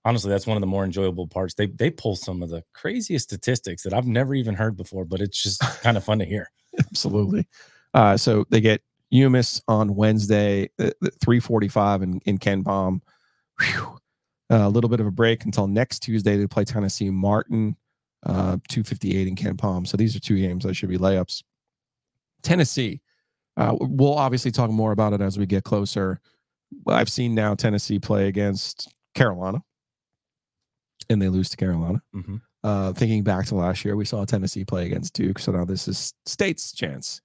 honestly, 0.05 0.31
that's 0.31 0.47
one 0.47 0.57
of 0.57 0.61
the 0.61 0.67
more 0.67 0.85
enjoyable 0.85 1.27
parts. 1.27 1.55
They 1.55 1.67
they 1.67 1.91
pull 1.91 2.17
some 2.17 2.43
of 2.43 2.51
the 2.51 2.63
craziest 2.75 3.25
statistics 3.25 3.83
that 3.83 3.93
I've 3.93 4.07
never 4.07 4.35
even 4.35 4.55
heard 4.55 4.77
before, 4.77 5.05
but 5.05 5.21
it's 5.21 5.43
just 5.43 5.61
kind 5.83 5.97
of 5.97 6.05
fun 6.05 6.19
to 6.19 6.25
hear. 6.25 6.51
Absolutely. 6.79 7.47
Uh, 7.95 8.17
so 8.17 8.45
they 8.51 8.61
get 8.61 8.83
UMES 9.13 9.63
on 9.69 9.95
Wednesday, 9.95 10.71
uh, 10.79 10.91
345 11.23 12.03
in, 12.03 12.21
in 12.25 12.39
KenPom. 12.39 13.01
Whew. 13.61 13.99
Uh, 14.51 14.67
a 14.67 14.69
little 14.69 14.91
bit 14.91 15.01
of 15.01 15.07
a 15.07 15.11
break 15.11 15.45
until 15.45 15.67
next 15.67 16.01
Tuesday. 16.01 16.37
They 16.37 16.47
play 16.47 16.65
Tennessee 16.65 17.11
Martin, 17.11 17.77
uh, 18.25 18.59
258 18.69 19.29
in 19.29 19.35
KenPom. 19.37 19.87
So 19.87 19.97
these 19.97 20.17
are 20.17 20.21
two 20.21 20.39
games 20.39 20.65
that 20.65 20.75
should 20.75 20.89
be 20.89 20.99
layups. 20.99 21.43
Tennessee, 22.43 23.01
uh, 23.57 23.77
we'll 23.81 24.15
obviously 24.15 24.51
talk 24.51 24.71
more 24.71 24.93
about 24.93 25.13
it 25.13 25.21
as 25.21 25.39
we 25.39 25.47
get 25.47 25.65
closer. 25.65 26.21
I've 26.87 27.09
seen 27.09 27.35
now 27.35 27.55
Tennessee 27.55 27.99
play 27.99 28.29
against 28.29 28.93
Carolina, 29.15 29.63
and 31.11 31.21
they 31.21 31.29
lose 31.29 31.49
to 31.51 31.57
Carolina. 31.57 32.03
Mhm. 32.15 32.41
Uh, 32.65 32.93
thinking 32.93 33.23
back 33.25 33.47
to 33.47 33.55
last 33.57 33.85
year, 33.85 33.97
we 33.97 34.05
saw 34.05 34.25
Tennessee 34.25 34.65
play 34.65 34.87
against 34.87 35.15
Duke. 35.15 35.39
So 35.39 35.51
now 35.53 35.65
this 35.65 35.89
is 35.89 36.15
State's 36.27 36.73
chance 36.73 37.21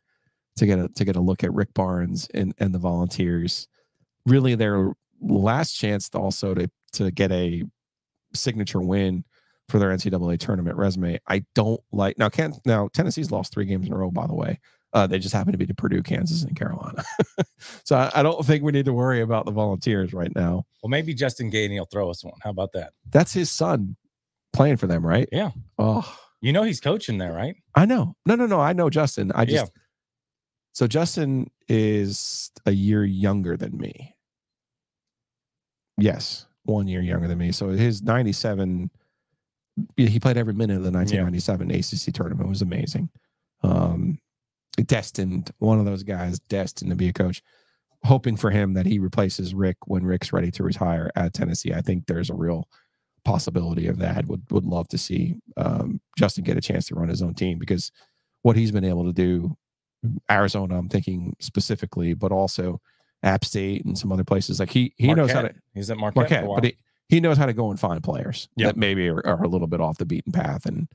to 0.56 0.66
get 0.66 0.80
a 0.80 0.88
to 0.90 1.06
get 1.06 1.16
a 1.16 1.22
look 1.22 1.44
at 1.44 1.54
Rick 1.54 1.74
Barnes 1.74 2.28
and 2.34 2.54
and 2.58 2.74
the 2.74 2.80
Volunteers. 2.80 3.68
Really, 4.26 4.56
their 4.56 4.94
last 5.22 5.74
chance 5.74 6.10
to 6.10 6.18
also 6.20 6.54
to 6.54 6.70
to 6.94 7.12
get 7.12 7.32
a 7.32 7.64
signature 8.34 8.82
win 8.82 9.24
for 9.70 9.80
their 9.80 9.90
NCAA 9.92 10.38
tournament 10.40 10.78
resume. 10.78 11.20
I 11.28 11.44
don't 11.54 11.82
like 11.92 12.18
now. 12.18 12.30
Can 12.30 12.54
now 12.66 12.88
Tennessee's 12.94 13.32
lost 13.32 13.54
three 13.54 13.66
games 13.66 13.86
in 13.88 13.94
a 13.94 13.98
row. 13.98 14.10
By 14.10 14.26
the 14.28 14.34
way, 14.36 14.60
uh, 14.94 15.06
they 15.08 15.20
just 15.20 15.34
happen 15.34 15.52
to 15.52 15.58
be 15.58 15.66
to 15.66 15.74
Purdue, 15.74 16.02
Kansas, 16.02 16.44
and 16.44 16.56
Carolina. 16.56 17.04
so 17.84 17.96
I, 17.98 18.12
I 18.16 18.24
don't 18.24 18.46
think 18.46 18.64
we 18.64 18.72
need 18.72 18.86
to 18.86 18.94
worry 18.94 19.22
about 19.22 19.46
the 19.46 19.52
Volunteers 19.52 20.14
right 20.14 20.34
now. 20.36 20.66
Well, 20.82 20.90
maybe 20.90 21.14
Justin 21.14 21.52
Gainey 21.52 21.78
will 21.78 21.86
throw 21.92 22.10
us 22.10 22.24
one. 22.24 22.34
How 22.42 22.50
about 22.52 22.72
that? 22.74 22.94
That's 23.10 23.34
his 23.34 23.52
son 23.52 23.96
playing 24.54 24.78
for 24.78 24.88
them, 24.88 25.06
right? 25.06 25.28
Yeah. 25.32 25.52
Oh, 25.78 26.18
You 26.42 26.54
know 26.54 26.64
he's 26.64 26.80
coaching 26.80 27.18
there, 27.18 27.34
right? 27.34 27.56
I 27.76 27.86
know. 27.86 28.16
No, 28.26 28.36
no, 28.36 28.46
no. 28.46 28.60
I 28.60 28.74
know 28.74 28.90
Justin. 28.90 29.32
I 29.36 29.46
just 29.46 29.56
Yeah. 29.66 29.82
so 30.74 30.88
Justin 30.88 31.52
is 31.68 32.52
a 32.66 32.72
year 32.72 33.04
younger 33.04 33.58
than 33.58 33.78
me. 33.78 34.16
Yes, 35.98 36.46
one 36.64 36.88
year 36.88 37.02
younger 37.02 37.28
than 37.28 37.38
me. 37.38 37.52
So 37.52 37.70
his 37.70 38.02
97 38.04 38.90
he 39.96 40.20
played 40.20 40.38
every 40.38 40.54
minute 40.54 40.78
of 40.78 40.84
the 40.84 40.92
1997 40.92 41.70
ACC 41.72 42.14
tournament. 42.14 42.48
It 42.48 42.50
was 42.50 42.62
amazing. 42.64 43.10
Um, 43.62 44.20
destined, 44.86 45.52
one 45.60 45.80
of 45.80 45.86
those 45.86 46.04
guys 46.04 46.40
destined 46.40 46.92
to 46.92 46.96
be 46.96 47.10
a 47.10 47.14
coach. 47.14 47.42
Hoping 48.04 48.38
for 48.38 48.52
him 48.52 48.74
that 48.76 48.86
he 48.86 49.00
replaces 49.00 49.56
Rick 49.56 49.78
when 49.88 50.06
Rick's 50.06 50.32
ready 50.32 50.52
to 50.52 50.64
retire 50.64 51.10
at 51.16 51.34
Tennessee. 51.34 51.74
I 51.74 51.82
think 51.82 52.06
there's 52.06 52.30
a 52.30 52.36
real 52.36 52.68
possibility 53.26 53.88
of 53.88 53.98
that. 53.98 54.28
Would 54.28 54.44
would 54.52 54.66
love 54.66 54.88
to 54.90 54.98
see 54.98 55.36
um, 55.58 56.00
Justin 56.18 56.44
get 56.44 56.58
a 56.58 56.62
chance 56.62 56.86
to 56.88 56.96
run 56.96 57.10
his 57.10 57.22
own 57.24 57.34
team 57.34 57.58
because 57.58 57.92
what 58.44 58.56
he's 58.56 58.72
been 58.72 58.86
able 58.86 59.04
to 59.06 59.14
do, 59.14 59.58
Arizona, 60.30 60.78
I'm 60.78 60.90
thinking 60.90 61.36
specifically, 61.40 62.14
but 62.14 62.32
also 62.32 62.80
App 63.24 63.44
State 63.44 63.84
and 63.84 63.98
some 63.98 64.12
other 64.12 64.24
places. 64.24 64.60
Like 64.60 64.70
he 64.70 64.94
he 64.98 65.14
knows 65.14 65.32
how 65.32 65.42
to 65.42 65.54
He's 65.74 65.90
at 65.90 65.98
Marquette. 65.98 66.14
for 66.14 66.20
a 66.20 66.22
Marquette, 66.30 66.48
while. 66.48 66.58
but 66.58 66.66
he, 66.66 66.78
he 67.10 67.20
knows 67.20 67.38
how 67.38 67.48
to 67.48 67.54
go 67.54 67.72
and 67.72 67.80
find 67.80 68.04
players 68.04 68.48
Yep. 68.58 68.68
that 68.76 68.78
maybe 68.80 69.08
are, 69.10 69.26
are 69.26 69.44
a 69.44 69.48
little 69.48 69.68
bit 69.68 69.82
off 69.82 69.98
the 69.98 70.06
beaten 70.06 70.32
path. 70.32 70.66
And 70.68 70.88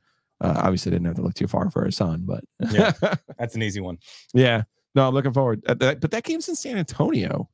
uh, 0.43 0.55
obviously 0.59 0.91
didn't 0.91 1.07
have 1.07 1.17
to 1.17 1.23
look 1.23 1.35
too 1.35 1.47
far 1.47 1.71
for 1.71 1.85
his 1.87 1.97
son, 1.97 2.25
but 2.27 2.45
Yeah. 2.71 2.93
That's 3.39 3.55
an 3.55 3.63
easy 3.63 3.81
one. 3.81 3.99
yeah. 4.35 4.65
No, 4.95 5.09
I'm 5.09 5.15
looking 5.15 5.33
forward. 5.33 5.63
Uh, 5.67 5.73
that- 5.75 6.01
but 6.03 6.11
that 6.11 6.23
game's 6.25 6.49
in 6.51 6.55
San 6.57 6.77
Antonio. 6.77 7.49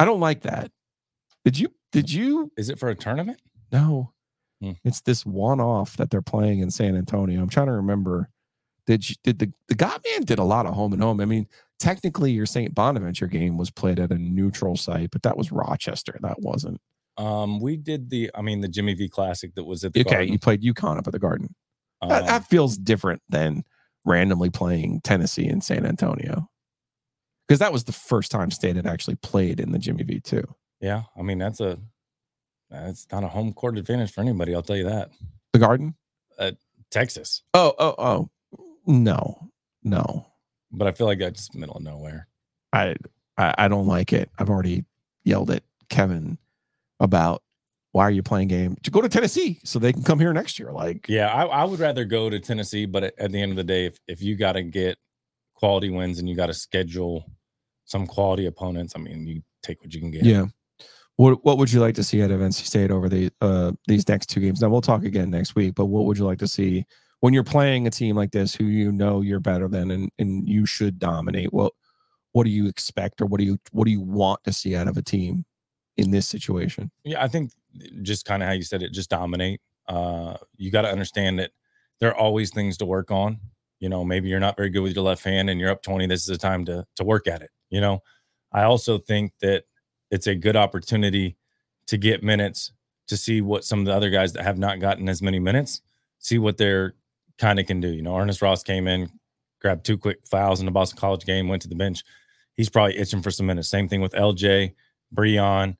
I 0.00 0.04
don't 0.04 0.20
like 0.20 0.42
that. 0.42 0.70
Did 1.44 1.58
you? 1.58 1.68
Did 1.92 2.10
you? 2.12 2.50
Is 2.56 2.68
it 2.68 2.78
for 2.80 2.88
a 2.88 2.94
tournament? 2.94 3.40
No. 3.72 4.12
Hmm. 4.60 4.72
It's 4.84 5.00
this 5.02 5.24
one 5.24 5.60
off 5.60 5.96
that 5.98 6.10
they're 6.10 6.22
playing 6.22 6.58
in 6.60 6.70
San 6.70 6.96
Antonio. 6.96 7.40
I'm 7.40 7.48
trying 7.48 7.66
to 7.68 7.72
remember. 7.72 8.28
Did 8.86 9.08
you, 9.08 9.16
did 9.22 9.38
the 9.38 9.52
the 9.68 9.74
Godman 9.74 10.24
did 10.24 10.38
a 10.38 10.44
lot 10.44 10.66
of 10.66 10.74
home 10.74 10.92
and 10.92 11.02
home? 11.02 11.20
I 11.20 11.24
mean, 11.24 11.46
technically, 11.78 12.32
your 12.32 12.46
St. 12.46 12.74
Bonaventure 12.74 13.26
game 13.28 13.56
was 13.56 13.70
played 13.70 13.98
at 14.00 14.10
a 14.10 14.18
neutral 14.18 14.76
site, 14.76 15.10
but 15.12 15.22
that 15.22 15.36
was 15.36 15.50
Rochester. 15.52 16.18
That 16.22 16.40
wasn't. 16.40 16.80
Um, 17.18 17.60
we 17.60 17.76
did 17.76 18.10
the, 18.10 18.30
I 18.34 18.42
mean, 18.42 18.60
the 18.60 18.68
Jimmy 18.68 18.94
V 18.94 19.08
Classic 19.08 19.54
that 19.54 19.64
was 19.64 19.84
at 19.84 19.92
the 19.94 20.00
Okay, 20.00 20.10
Garden. 20.10 20.32
you 20.32 20.38
played 20.38 20.62
UConn 20.62 20.98
up 20.98 21.06
at 21.06 21.12
the 21.12 21.18
Garden. 21.18 21.54
That, 22.02 22.20
Um, 22.22 22.26
that 22.26 22.46
feels 22.46 22.76
different 22.76 23.22
than 23.28 23.64
randomly 24.04 24.50
playing 24.50 25.00
Tennessee 25.02 25.46
in 25.46 25.60
San 25.60 25.84
Antonio, 25.86 26.48
because 27.48 27.58
that 27.58 27.72
was 27.72 27.84
the 27.84 27.92
first 27.92 28.30
time 28.30 28.50
State 28.50 28.76
had 28.76 28.86
actually 28.86 29.16
played 29.16 29.60
in 29.60 29.72
the 29.72 29.78
Jimmy 29.78 30.02
V 30.04 30.20
two. 30.20 30.44
yeah, 30.80 31.02
I 31.18 31.22
mean, 31.22 31.38
that's 31.38 31.60
a, 31.60 31.78
that's 32.70 33.06
not 33.10 33.24
a 33.24 33.28
home 33.28 33.52
court 33.52 33.78
advantage 33.78 34.12
for 34.12 34.20
anybody. 34.20 34.54
I'll 34.54 34.62
tell 34.62 34.76
you 34.76 34.84
that. 34.88 35.10
The 35.52 35.58
Garden. 35.58 35.94
Uh, 36.38 36.52
texas, 36.90 37.42
Oh, 37.54 37.72
oh, 37.78 37.94
oh, 37.98 38.30
no, 38.86 39.50
no. 39.82 40.26
but 40.70 40.86
I 40.86 40.92
feel 40.92 41.06
like 41.06 41.18
that's 41.18 41.52
middle 41.54 41.76
of 41.76 41.82
nowhere. 41.82 42.28
I, 42.72 42.94
I 43.38 43.54
I 43.58 43.68
don't 43.68 43.86
like 43.86 44.12
it. 44.12 44.30
I've 44.38 44.50
already 44.50 44.84
yelled 45.24 45.50
at 45.50 45.62
Kevin 45.88 46.36
about 47.00 47.42
why 47.96 48.02
are 48.02 48.10
you 48.10 48.22
playing 48.22 48.46
game 48.46 48.76
to 48.82 48.90
go 48.90 49.00
to 49.00 49.08
Tennessee 49.08 49.58
so 49.64 49.78
they 49.78 49.90
can 49.90 50.02
come 50.02 50.20
here 50.20 50.30
next 50.34 50.58
year. 50.58 50.70
Like, 50.70 51.06
Yeah, 51.08 51.32
I, 51.32 51.44
I 51.46 51.64
would 51.64 51.80
rather 51.80 52.04
go 52.04 52.28
to 52.28 52.38
Tennessee, 52.38 52.84
but 52.84 53.04
at, 53.04 53.18
at 53.18 53.32
the 53.32 53.40
end 53.40 53.52
of 53.52 53.56
the 53.56 53.64
day, 53.64 53.86
if, 53.86 53.98
if 54.06 54.20
you 54.20 54.36
got 54.36 54.52
to 54.52 54.62
get 54.62 54.98
quality 55.54 55.88
wins 55.88 56.18
and 56.18 56.28
you 56.28 56.36
got 56.36 56.48
to 56.48 56.52
schedule 56.52 57.24
some 57.86 58.06
quality 58.06 58.44
opponents, 58.44 58.92
I 58.94 58.98
mean, 58.98 59.26
you 59.26 59.40
take 59.62 59.80
what 59.80 59.94
you 59.94 60.00
can 60.00 60.10
get. 60.10 60.26
yeah. 60.26 60.44
What 61.16 61.42
what 61.42 61.56
would 61.56 61.72
you 61.72 61.80
like 61.80 61.94
to 61.94 62.04
see 62.04 62.22
out 62.22 62.30
of 62.30 62.40
NC 62.40 62.66
State 62.66 62.90
over 62.90 63.08
the 63.08 63.30
uh 63.40 63.72
these 63.86 64.06
next 64.06 64.26
two 64.26 64.40
games? 64.40 64.60
Now 64.60 64.68
we'll 64.68 64.82
talk 64.82 65.02
again 65.02 65.30
next 65.30 65.54
week, 65.54 65.74
but 65.74 65.86
what 65.86 66.04
would 66.04 66.18
you 66.18 66.26
like 66.26 66.40
to 66.40 66.46
see 66.46 66.84
when 67.20 67.32
you're 67.32 67.44
playing 67.44 67.86
a 67.86 67.90
team 67.90 68.14
like 68.14 68.30
this 68.30 68.54
who 68.54 68.64
you 68.64 68.92
know 68.92 69.22
you're 69.22 69.40
better 69.40 69.68
than 69.68 69.90
and, 69.90 70.10
and 70.18 70.46
you 70.46 70.66
should 70.66 70.98
dominate? 70.98 71.50
What 71.54 71.72
what 72.32 72.44
do 72.44 72.50
you 72.50 72.66
expect 72.66 73.22
or 73.22 73.24
what 73.24 73.38
do 73.38 73.46
you 73.46 73.56
what 73.72 73.86
do 73.86 73.90
you 73.90 74.02
want 74.02 74.44
to 74.44 74.52
see 74.52 74.76
out 74.76 74.88
of 74.88 74.98
a 74.98 75.02
team 75.02 75.46
in 75.96 76.10
this 76.10 76.28
situation? 76.28 76.90
Yeah, 77.02 77.24
I 77.24 77.28
think 77.28 77.50
just 78.02 78.24
kind 78.24 78.42
of 78.42 78.48
how 78.48 78.54
you 78.54 78.62
said 78.62 78.82
it, 78.82 78.92
just 78.92 79.10
dominate. 79.10 79.60
Uh, 79.88 80.36
you 80.56 80.70
got 80.70 80.82
to 80.82 80.90
understand 80.90 81.38
that 81.38 81.52
there 82.00 82.10
are 82.10 82.16
always 82.16 82.50
things 82.50 82.76
to 82.78 82.86
work 82.86 83.10
on. 83.10 83.38
You 83.78 83.88
know, 83.88 84.04
maybe 84.04 84.28
you're 84.28 84.40
not 84.40 84.56
very 84.56 84.70
good 84.70 84.80
with 84.80 84.94
your 84.94 85.04
left 85.04 85.24
hand 85.24 85.50
and 85.50 85.60
you're 85.60 85.70
up 85.70 85.82
20. 85.82 86.06
This 86.06 86.22
is 86.22 86.26
the 86.26 86.38
time 86.38 86.64
to 86.66 86.86
to 86.96 87.04
work 87.04 87.26
at 87.28 87.42
it. 87.42 87.50
You 87.70 87.80
know, 87.80 88.02
I 88.52 88.64
also 88.64 88.98
think 88.98 89.32
that 89.40 89.64
it's 90.10 90.26
a 90.26 90.34
good 90.34 90.56
opportunity 90.56 91.36
to 91.88 91.96
get 91.96 92.22
minutes 92.22 92.72
to 93.08 93.16
see 93.16 93.40
what 93.40 93.64
some 93.64 93.80
of 93.80 93.86
the 93.86 93.94
other 93.94 94.10
guys 94.10 94.32
that 94.32 94.42
have 94.42 94.58
not 94.58 94.80
gotten 94.80 95.08
as 95.08 95.22
many 95.22 95.38
minutes 95.38 95.82
see 96.18 96.38
what 96.38 96.56
they're 96.56 96.94
kind 97.38 97.58
of 97.58 97.66
can 97.66 97.80
do. 97.80 97.88
You 97.88 98.02
know, 98.02 98.16
Ernest 98.16 98.42
Ross 98.42 98.62
came 98.62 98.88
in, 98.88 99.10
grabbed 99.60 99.84
two 99.84 99.98
quick 99.98 100.26
fouls 100.26 100.60
in 100.60 100.66
the 100.66 100.72
Boston 100.72 100.98
College 100.98 101.24
game, 101.24 101.48
went 101.48 101.62
to 101.62 101.68
the 101.68 101.74
bench. 101.74 102.02
He's 102.56 102.70
probably 102.70 102.96
itching 102.96 103.22
for 103.22 103.30
some 103.30 103.46
minutes. 103.46 103.68
Same 103.68 103.88
thing 103.88 104.00
with 104.00 104.12
LJ, 104.12 104.74
Breon. 105.14 105.76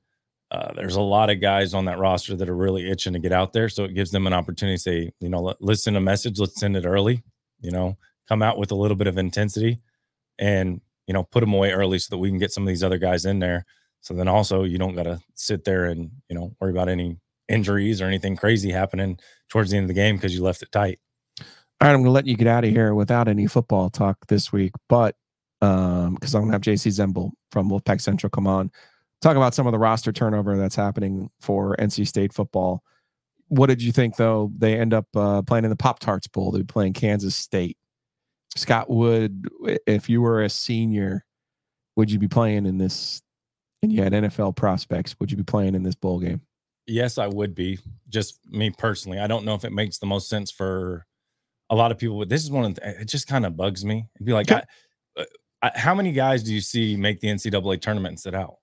Uh, 0.49 0.71
there's 0.75 0.95
a 0.95 1.01
lot 1.01 1.29
of 1.29 1.41
guys 1.41 1.73
on 1.73 1.85
that 1.85 1.99
roster 1.99 2.35
that 2.35 2.47
are 2.47 2.55
really 2.55 2.89
itching 2.89 3.13
to 3.13 3.19
get 3.19 3.33
out 3.33 3.51
there. 3.51 3.67
So 3.67 3.83
it 3.83 3.93
gives 3.93 4.11
them 4.11 4.27
an 4.27 4.33
opportunity 4.33 4.77
to 4.77 4.81
say, 4.81 5.11
you 5.19 5.29
know, 5.29 5.41
let, 5.41 5.61
listen 5.61 5.95
a 5.95 6.01
message, 6.01 6.39
let's 6.39 6.59
send 6.59 6.77
it 6.77 6.85
early, 6.85 7.23
you 7.59 7.71
know, 7.71 7.97
come 8.29 8.41
out 8.41 8.57
with 8.57 8.71
a 8.71 8.75
little 8.75 8.95
bit 8.95 9.07
of 9.07 9.17
intensity 9.17 9.79
and, 10.39 10.79
you 11.05 11.13
know, 11.13 11.23
put 11.23 11.41
them 11.41 11.53
away 11.53 11.71
early 11.71 11.99
so 11.99 12.07
that 12.11 12.17
we 12.19 12.29
can 12.29 12.39
get 12.39 12.51
some 12.51 12.63
of 12.63 12.67
these 12.67 12.83
other 12.83 12.97
guys 12.97 13.25
in 13.25 13.39
there. 13.39 13.65
So 14.01 14.13
then 14.13 14.29
also 14.29 14.63
you 14.63 14.77
don't 14.77 14.95
got 14.95 15.03
to 15.03 15.19
sit 15.35 15.65
there 15.65 15.85
and, 15.85 16.11
you 16.29 16.35
know, 16.35 16.55
worry 16.61 16.71
about 16.71 16.87
any 16.87 17.17
injuries 17.49 18.01
or 18.01 18.05
anything 18.05 18.37
crazy 18.37 18.71
happening 18.71 19.19
towards 19.49 19.71
the 19.71 19.77
end 19.77 19.85
of 19.85 19.87
the 19.89 19.93
game 19.93 20.15
because 20.15 20.33
you 20.33 20.43
left 20.43 20.61
it 20.61 20.71
tight. 20.71 20.99
All 21.39 21.87
right, 21.87 21.93
I'm 21.93 21.97
going 21.97 22.05
to 22.05 22.11
let 22.11 22.25
you 22.25 22.35
get 22.35 22.47
out 22.47 22.63
of 22.63 22.71
here 22.71 22.95
without 22.95 23.27
any 23.27 23.47
football 23.47 23.89
talk 23.89 24.17
this 24.27 24.51
week, 24.51 24.71
but 24.89 25.15
um, 25.61 26.15
because 26.15 26.33
I'm 26.33 26.41
going 26.41 26.51
to 26.51 26.55
have 26.55 26.61
Jacey 26.61 26.89
Zembal 26.89 27.31
from 27.51 27.69
Wolfpack 27.69 28.01
Central 28.01 28.29
come 28.29 28.47
on, 28.47 28.71
talk 29.21 29.35
about 29.35 29.53
some 29.53 29.67
of 29.67 29.71
the 29.71 29.79
roster 29.79 30.11
turnover 30.11 30.57
that's 30.57 30.75
happening 30.75 31.29
for 31.39 31.75
NC 31.77 32.07
State 32.07 32.33
football. 32.33 32.83
What 33.49 33.67
did 33.67 33.81
you 33.81 33.91
think, 33.91 34.17
though? 34.17 34.51
They 34.57 34.77
end 34.77 34.93
up 34.93 35.07
uh, 35.15 35.41
playing 35.41 35.63
in 35.63 35.69
the 35.69 35.75
Pop 35.75 35.99
Tarts 35.99 36.27
Bowl. 36.27 36.51
They're 36.51 36.63
playing 36.63 36.93
Kansas 36.93 37.35
State. 37.35 37.77
Scott 38.55 38.89
Wood, 38.89 39.47
if 39.85 40.09
you 40.09 40.21
were 40.21 40.43
a 40.43 40.49
senior, 40.49 41.25
would 41.95 42.11
you 42.11 42.19
be 42.19 42.27
playing 42.27 42.65
in 42.65 42.77
this? 42.77 43.21
And 43.83 43.93
you 43.93 44.01
had 44.01 44.11
NFL 44.11 44.55
prospects, 44.55 45.15
would 45.19 45.29
you 45.29 45.37
be 45.37 45.43
playing 45.43 45.75
in 45.75 45.83
this 45.83 45.93
bowl 45.93 46.19
game? 46.19 46.41
Yes, 46.87 47.19
I 47.19 47.27
would 47.27 47.53
be. 47.53 47.77
Just 48.09 48.39
me 48.49 48.71
personally. 48.71 49.19
I 49.19 49.27
don't 49.27 49.45
know 49.45 49.53
if 49.53 49.63
it 49.63 49.71
makes 49.71 49.99
the 49.99 50.07
most 50.07 50.29
sense 50.29 50.49
for 50.49 51.05
a 51.69 51.75
lot 51.75 51.91
of 51.91 51.99
people, 51.99 52.17
but 52.17 52.27
this 52.27 52.43
is 52.43 52.49
one 52.49 52.65
of 52.65 52.75
the, 52.75 53.01
it 53.01 53.05
just 53.05 53.27
kind 53.27 53.45
of 53.45 53.55
bugs 53.55 53.85
me. 53.85 54.07
It'd 54.15 54.25
be 54.25 54.33
like, 54.33 54.51
I, 54.51 54.63
uh, 55.15 55.25
I, 55.61 55.71
how 55.75 55.93
many 55.93 56.11
guys 56.11 56.43
do 56.43 56.53
you 56.53 56.61
see 56.61 56.95
make 56.95 57.19
the 57.19 57.27
NCAA 57.27 57.81
tournament 57.81 58.13
and 58.13 58.19
sit 58.19 58.33
out 58.33 58.55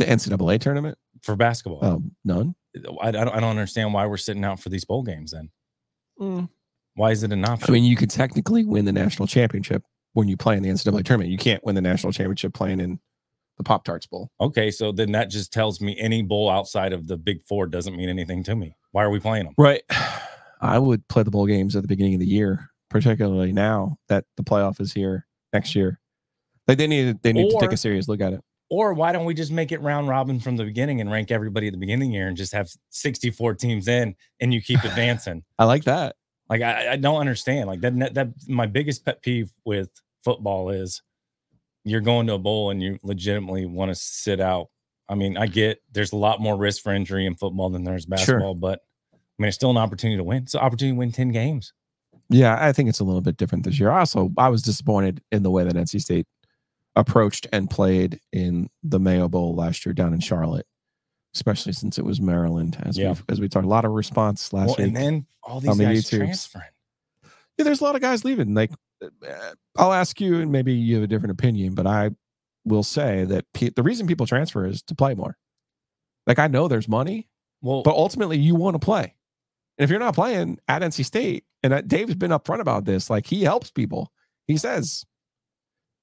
The 0.00 0.06
NCAA 0.06 0.60
tournament? 0.60 0.98
for 1.22 1.36
basketball? 1.36 1.80
Oh, 1.82 2.02
none. 2.24 2.54
I, 3.00 3.08
I, 3.08 3.10
don't, 3.10 3.28
I 3.28 3.40
don't 3.40 3.50
understand 3.50 3.92
why 3.92 4.06
we're 4.06 4.16
sitting 4.16 4.44
out 4.44 4.60
for 4.60 4.68
these 4.68 4.84
bowl 4.84 5.02
games 5.02 5.32
then. 5.32 5.50
Hmm. 6.18 6.44
Why 6.94 7.12
is 7.12 7.22
it 7.22 7.32
an 7.32 7.44
option? 7.44 7.70
I 7.70 7.72
mean, 7.72 7.84
you 7.84 7.96
could 7.96 8.10
technically 8.10 8.64
win 8.64 8.84
the 8.84 8.92
national 8.92 9.26
championship 9.28 9.82
when 10.12 10.28
you 10.28 10.36
play 10.36 10.56
in 10.56 10.62
the 10.62 10.68
NCAA 10.68 11.04
tournament. 11.04 11.30
You 11.30 11.38
can't 11.38 11.64
win 11.64 11.74
the 11.74 11.80
national 11.80 12.12
championship 12.12 12.52
playing 12.52 12.80
in 12.80 13.00
the 13.56 13.64
Pop 13.64 13.84
Tarts 13.84 14.06
Bowl. 14.06 14.30
okay, 14.40 14.70
so 14.70 14.90
then 14.90 15.12
that 15.12 15.30
just 15.30 15.52
tells 15.52 15.80
me 15.80 15.96
any 15.98 16.22
bowl 16.22 16.48
outside 16.48 16.92
of 16.92 17.06
the 17.06 17.16
Big 17.16 17.42
Four 17.42 17.66
doesn't 17.66 17.96
mean 17.96 18.08
anything 18.08 18.42
to 18.44 18.56
me. 18.56 18.74
Why 18.92 19.04
are 19.04 19.10
we 19.10 19.20
playing 19.20 19.44
them? 19.44 19.54
Right. 19.58 19.82
I 20.62 20.78
would 20.78 21.06
play 21.08 21.22
the 21.22 21.30
bowl 21.30 21.46
games 21.46 21.76
at 21.76 21.82
the 21.82 21.88
beginning 21.88 22.14
of 22.14 22.20
the 22.20 22.26
year, 22.26 22.70
particularly 22.88 23.52
now 23.52 23.98
that 24.08 24.24
the 24.36 24.42
playoff 24.42 24.80
is 24.80 24.92
here 24.92 25.26
next 25.52 25.74
year. 25.74 26.00
Like 26.66 26.78
they 26.78 26.86
need 26.86 27.22
they 27.22 27.32
need 27.32 27.50
to 27.50 27.58
take 27.60 27.72
a 27.72 27.76
serious 27.76 28.08
look 28.08 28.20
at 28.20 28.32
it. 28.32 28.40
Or 28.70 28.94
why 28.94 29.10
don't 29.10 29.24
we 29.24 29.34
just 29.34 29.50
make 29.50 29.72
it 29.72 29.82
round 29.82 30.08
robin 30.08 30.38
from 30.38 30.56
the 30.56 30.64
beginning 30.64 31.00
and 31.00 31.10
rank 31.10 31.32
everybody 31.32 31.66
at 31.66 31.72
the 31.72 31.78
beginning 31.78 32.12
year 32.12 32.28
and 32.28 32.36
just 32.36 32.52
have 32.52 32.70
64 32.90 33.54
teams 33.56 33.88
in 33.88 34.14
and 34.40 34.54
you 34.54 34.62
keep 34.62 34.82
advancing? 34.84 35.44
I 35.58 35.64
like 35.64 35.84
that. 35.84 36.16
Like 36.48 36.62
I, 36.62 36.92
I 36.92 36.96
don't 36.96 37.20
understand. 37.20 37.68
Like 37.68 37.80
that, 37.80 37.98
that 37.98 38.14
that 38.14 38.28
my 38.48 38.66
biggest 38.66 39.04
pet 39.04 39.22
peeve 39.22 39.52
with 39.64 39.90
football 40.22 40.70
is 40.70 41.02
you're 41.84 42.00
going 42.00 42.26
to 42.26 42.34
a 42.34 42.38
bowl 42.38 42.70
and 42.70 42.82
you 42.82 42.98
legitimately 43.02 43.66
want 43.66 43.90
to 43.90 43.94
sit 43.94 44.40
out. 44.40 44.68
I 45.08 45.14
mean, 45.14 45.36
I 45.36 45.46
get 45.46 45.80
there's 45.92 46.12
a 46.12 46.16
lot 46.16 46.40
more 46.40 46.56
risk 46.56 46.82
for 46.82 46.92
injury 46.92 47.26
in 47.26 47.34
football 47.34 47.70
than 47.70 47.84
there's 47.84 48.06
basketball, 48.06 48.54
but 48.54 48.80
I 49.12 49.16
mean 49.38 49.48
it's 49.48 49.56
still 49.56 49.70
an 49.70 49.76
opportunity 49.76 50.16
to 50.16 50.24
win. 50.24 50.44
It's 50.44 50.54
an 50.54 50.60
opportunity 50.60 50.94
to 50.94 50.98
win 50.98 51.12
10 51.12 51.30
games. 51.30 51.72
Yeah, 52.28 52.56
I 52.60 52.72
think 52.72 52.88
it's 52.88 53.00
a 53.00 53.04
little 53.04 53.20
bit 53.20 53.36
different 53.36 53.64
this 53.64 53.80
year. 53.80 53.90
Also, 53.90 54.30
I 54.38 54.48
was 54.48 54.62
disappointed 54.62 55.20
in 55.32 55.42
the 55.42 55.50
way 55.50 55.64
that 55.64 55.74
NC 55.74 56.00
State 56.00 56.26
approached 56.96 57.46
and 57.52 57.70
played 57.70 58.20
in 58.32 58.68
the 58.82 58.98
Mayo 59.00 59.28
Bowl 59.28 59.54
last 59.54 59.84
year 59.86 59.92
down 59.92 60.12
in 60.12 60.20
Charlotte, 60.20 60.66
especially 61.34 61.72
since 61.72 61.98
it 61.98 62.04
was 62.04 62.20
Maryland. 62.20 62.76
As 62.84 62.98
Yeah. 62.98 63.12
we 63.12 63.18
as 63.28 63.40
we 63.40 63.48
talked, 63.48 63.64
a 63.66 63.68
lot 63.68 63.84
of 63.84 63.92
response 63.92 64.52
last 64.52 64.66
Well, 64.68 64.76
week. 64.78 64.86
and 64.88 64.96
then 64.96 65.26
all 65.42 65.60
these 65.60 65.70
on 65.70 65.78
the 65.78 65.84
guys 65.84 66.04
YouTubes. 66.04 66.16
transferring. 66.18 66.64
yeah, 67.58 67.64
there's 67.64 67.80
a 67.80 67.84
lot 67.84 67.94
of 67.94 68.00
guys 68.02 68.24
leaving. 68.24 68.54
Like, 68.54 68.72
uh, 69.02 69.54
I'll 69.76 69.92
ask 69.92 70.20
you, 70.20 70.40
and 70.40 70.50
maybe 70.52 70.72
you 70.72 70.96
have 70.96 71.04
a 71.04 71.06
different 71.06 71.32
opinion, 71.32 71.74
but 71.74 71.86
I 71.86 72.10
will 72.64 72.82
say 72.82 73.24
that 73.24 73.46
pe- 73.54 73.70
the 73.70 73.82
reason 73.82 74.06
people 74.06 74.26
transfer 74.26 74.66
is 74.66 74.82
to 74.82 74.94
play 74.94 75.14
more. 75.14 75.36
Like, 76.26 76.38
I 76.38 76.46
know 76.48 76.68
there's 76.68 76.88
money, 76.88 77.28
Well, 77.62 77.82
but 77.82 77.94
ultimately 77.94 78.36
you 78.38 78.54
want 78.54 78.74
to 78.74 78.78
play. 78.78 79.14
And 79.78 79.84
if 79.84 79.90
you're 79.90 79.98
not 79.98 80.14
playing 80.14 80.58
at 80.68 80.82
NC 80.82 81.04
State, 81.04 81.44
and 81.62 81.72
uh, 81.72 81.80
Dave's 81.80 82.14
been 82.14 82.30
upfront 82.30 82.60
about 82.60 82.84
this, 82.84 83.08
like 83.08 83.26
he 83.26 83.42
helps 83.42 83.70
people. 83.70 84.12
He 84.46 84.56
says, 84.58 85.04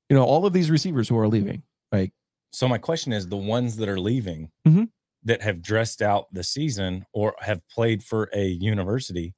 you 0.09 0.15
know, 0.15 0.23
all 0.23 0.45
of 0.45 0.53
these 0.53 0.69
receivers 0.71 1.09
who 1.09 1.17
are 1.17 1.27
leaving, 1.27 1.63
like, 1.91 2.11
So 2.51 2.67
my 2.67 2.77
question 2.77 3.11
is, 3.13 3.27
the 3.27 3.37
ones 3.37 3.75
that 3.77 3.89
are 3.89 3.99
leaving, 3.99 4.49
Mhm. 4.67 4.89
that 5.23 5.41
have 5.41 5.61
dressed 5.61 6.01
out 6.01 6.27
the 6.33 6.43
season 6.43 7.05
or 7.13 7.35
have 7.41 7.61
played 7.69 8.01
for 8.03 8.29
a 8.33 8.47
university, 8.47 9.35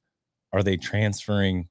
are 0.52 0.62
they 0.62 0.76
transferring 0.76 1.68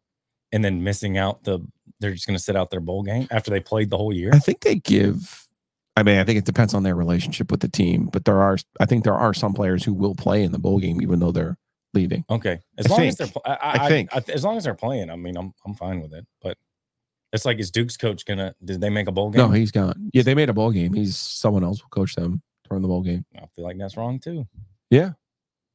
and 0.51 0.63
then 0.65 0.83
missing 0.83 1.17
out 1.17 1.43
the? 1.43 1.59
They're 1.99 2.11
just 2.13 2.25
going 2.27 2.37
to 2.37 2.43
sit 2.43 2.55
out 2.55 2.69
their 2.71 2.79
bowl 2.81 3.03
game 3.03 3.27
after 3.31 3.51
they 3.51 3.59
played 3.59 3.89
the 3.89 3.97
whole 3.97 4.13
year. 4.13 4.31
I 4.33 4.39
think 4.39 4.61
they 4.61 4.75
give. 4.75 5.47
I 5.97 6.03
mean, 6.03 6.17
I 6.17 6.23
think 6.23 6.37
it 6.39 6.45
depends 6.45 6.73
on 6.73 6.83
their 6.83 6.95
relationship 6.95 7.51
with 7.51 7.59
the 7.59 7.67
team, 7.67 8.09
but 8.11 8.23
there 8.25 8.41
are. 8.41 8.57
I 8.79 8.85
think 8.85 9.03
there 9.03 9.15
are 9.15 9.33
some 9.33 9.53
players 9.53 9.83
who 9.83 9.93
will 9.93 10.15
play 10.15 10.43
in 10.43 10.51
the 10.51 10.59
bowl 10.59 10.79
game 10.79 11.01
even 11.01 11.19
though 11.19 11.31
they're 11.31 11.57
leaving. 11.93 12.23
Okay, 12.29 12.59
as 12.77 12.85
I 12.85 12.89
long 12.89 13.01
as 13.03 13.17
they're, 13.17 13.27
I, 13.45 13.49
I, 13.51 13.85
I 13.85 13.89
think. 13.89 14.09
I- 14.15 14.23
as 14.31 14.43
long 14.43 14.55
as 14.57 14.63
they're 14.65 14.75
playing, 14.75 15.09
I 15.09 15.15
mean, 15.15 15.35
I'm 15.37 15.53
I'm 15.65 15.73
fine 15.75 16.01
with 16.01 16.13
it. 16.13 16.25
But 16.41 16.57
it's 17.31 17.45
like, 17.45 17.59
is 17.59 17.71
Duke's 17.71 17.97
coach 17.97 18.25
gonna? 18.25 18.55
Did 18.63 18.81
they 18.81 18.89
make 18.89 19.07
a 19.07 19.11
bowl 19.11 19.29
game? 19.29 19.41
No, 19.41 19.51
he's 19.51 19.71
gone. 19.71 20.09
Yeah, 20.13 20.23
they 20.23 20.35
made 20.35 20.49
a 20.49 20.53
bowl 20.53 20.71
game. 20.71 20.93
He's 20.93 21.15
someone 21.17 21.63
else 21.63 21.81
will 21.81 21.89
coach 21.89 22.15
them 22.15 22.41
during 22.67 22.81
the 22.81 22.87
bowl 22.87 23.01
game. 23.01 23.25
I 23.35 23.45
feel 23.55 23.65
like 23.65 23.77
that's 23.77 23.97
wrong 23.97 24.19
too. 24.19 24.47
Yeah. 24.89 25.11